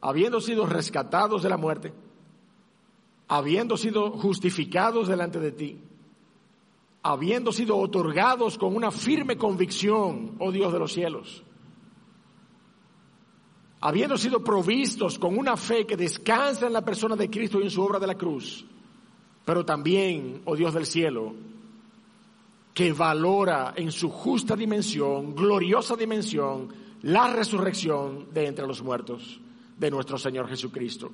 habiendo 0.01 0.39
sido 0.39 0.65
rescatados 0.65 1.41
de 1.41 1.49
la 1.49 1.57
muerte, 1.57 1.93
habiendo 3.27 3.77
sido 3.77 4.11
justificados 4.11 5.07
delante 5.07 5.39
de 5.39 5.51
ti, 5.51 5.81
habiendo 7.01 7.51
sido 7.51 7.77
otorgados 7.77 8.57
con 8.57 8.75
una 8.75 8.91
firme 8.91 9.37
convicción, 9.37 10.35
oh 10.39 10.51
Dios 10.51 10.71
de 10.71 10.79
los 10.79 10.93
cielos, 10.93 11.43
habiendo 13.81 14.17
sido 14.17 14.43
provistos 14.43 15.17
con 15.17 15.37
una 15.37 15.57
fe 15.57 15.85
que 15.85 15.97
descansa 15.97 16.67
en 16.67 16.73
la 16.73 16.85
persona 16.85 17.15
de 17.15 17.29
Cristo 17.29 17.59
y 17.59 17.63
en 17.63 17.71
su 17.71 17.81
obra 17.81 17.99
de 17.99 18.07
la 18.07 18.15
cruz, 18.15 18.65
pero 19.45 19.65
también, 19.65 20.41
oh 20.45 20.55
Dios 20.55 20.73
del 20.73 20.85
cielo, 20.85 21.33
que 22.73 22.93
valora 22.93 23.73
en 23.75 23.91
su 23.91 24.09
justa 24.09 24.55
dimensión, 24.55 25.35
gloriosa 25.35 25.95
dimensión, 25.95 26.69
la 27.03 27.31
resurrección 27.31 28.27
de 28.33 28.47
entre 28.47 28.65
los 28.65 28.81
muertos 28.81 29.39
de 29.77 29.91
nuestro 29.91 30.17
Señor 30.17 30.47
Jesucristo. 30.47 31.11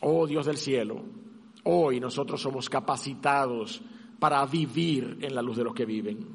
Oh 0.00 0.26
Dios 0.26 0.46
del 0.46 0.56
cielo, 0.56 1.02
hoy 1.64 2.00
nosotros 2.00 2.40
somos 2.40 2.68
capacitados 2.68 3.80
para 4.18 4.44
vivir 4.46 5.18
en 5.20 5.34
la 5.34 5.42
luz 5.42 5.56
de 5.56 5.64
los 5.64 5.74
que 5.74 5.84
viven. 5.84 6.26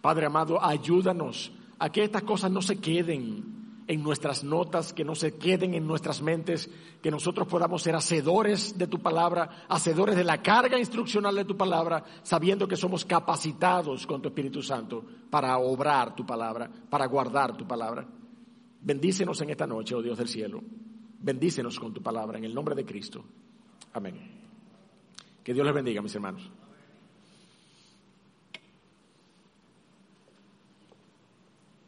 Padre 0.00 0.26
amado, 0.26 0.62
ayúdanos 0.62 1.50
a 1.78 1.90
que 1.90 2.04
estas 2.04 2.22
cosas 2.22 2.50
no 2.50 2.62
se 2.62 2.78
queden 2.78 3.55
en 3.88 4.02
nuestras 4.02 4.42
notas, 4.42 4.92
que 4.92 5.04
no 5.04 5.14
se 5.14 5.36
queden 5.36 5.74
en 5.74 5.86
nuestras 5.86 6.20
mentes, 6.20 6.68
que 7.00 7.10
nosotros 7.10 7.46
podamos 7.46 7.82
ser 7.82 7.94
hacedores 7.94 8.76
de 8.76 8.86
tu 8.86 8.98
palabra, 8.98 9.66
hacedores 9.68 10.16
de 10.16 10.24
la 10.24 10.42
carga 10.42 10.78
instruccional 10.78 11.34
de 11.34 11.44
tu 11.44 11.56
palabra, 11.56 12.04
sabiendo 12.22 12.66
que 12.66 12.76
somos 12.76 13.04
capacitados 13.04 14.06
con 14.06 14.20
tu 14.20 14.28
Espíritu 14.28 14.62
Santo 14.62 15.04
para 15.30 15.56
obrar 15.58 16.14
tu 16.16 16.26
palabra, 16.26 16.68
para 16.90 17.06
guardar 17.06 17.56
tu 17.56 17.66
palabra. 17.66 18.06
Bendícenos 18.80 19.40
en 19.40 19.50
esta 19.50 19.66
noche, 19.66 19.94
oh 19.94 20.02
Dios 20.02 20.18
del 20.18 20.28
cielo. 20.28 20.62
Bendícenos 21.18 21.78
con 21.78 21.92
tu 21.92 22.02
palabra, 22.02 22.38
en 22.38 22.44
el 22.44 22.54
nombre 22.54 22.74
de 22.74 22.84
Cristo. 22.84 23.24
Amén. 23.92 24.14
Que 25.42 25.54
Dios 25.54 25.64
les 25.64 25.74
bendiga, 25.74 26.02
mis 26.02 26.14
hermanos. 26.14 26.50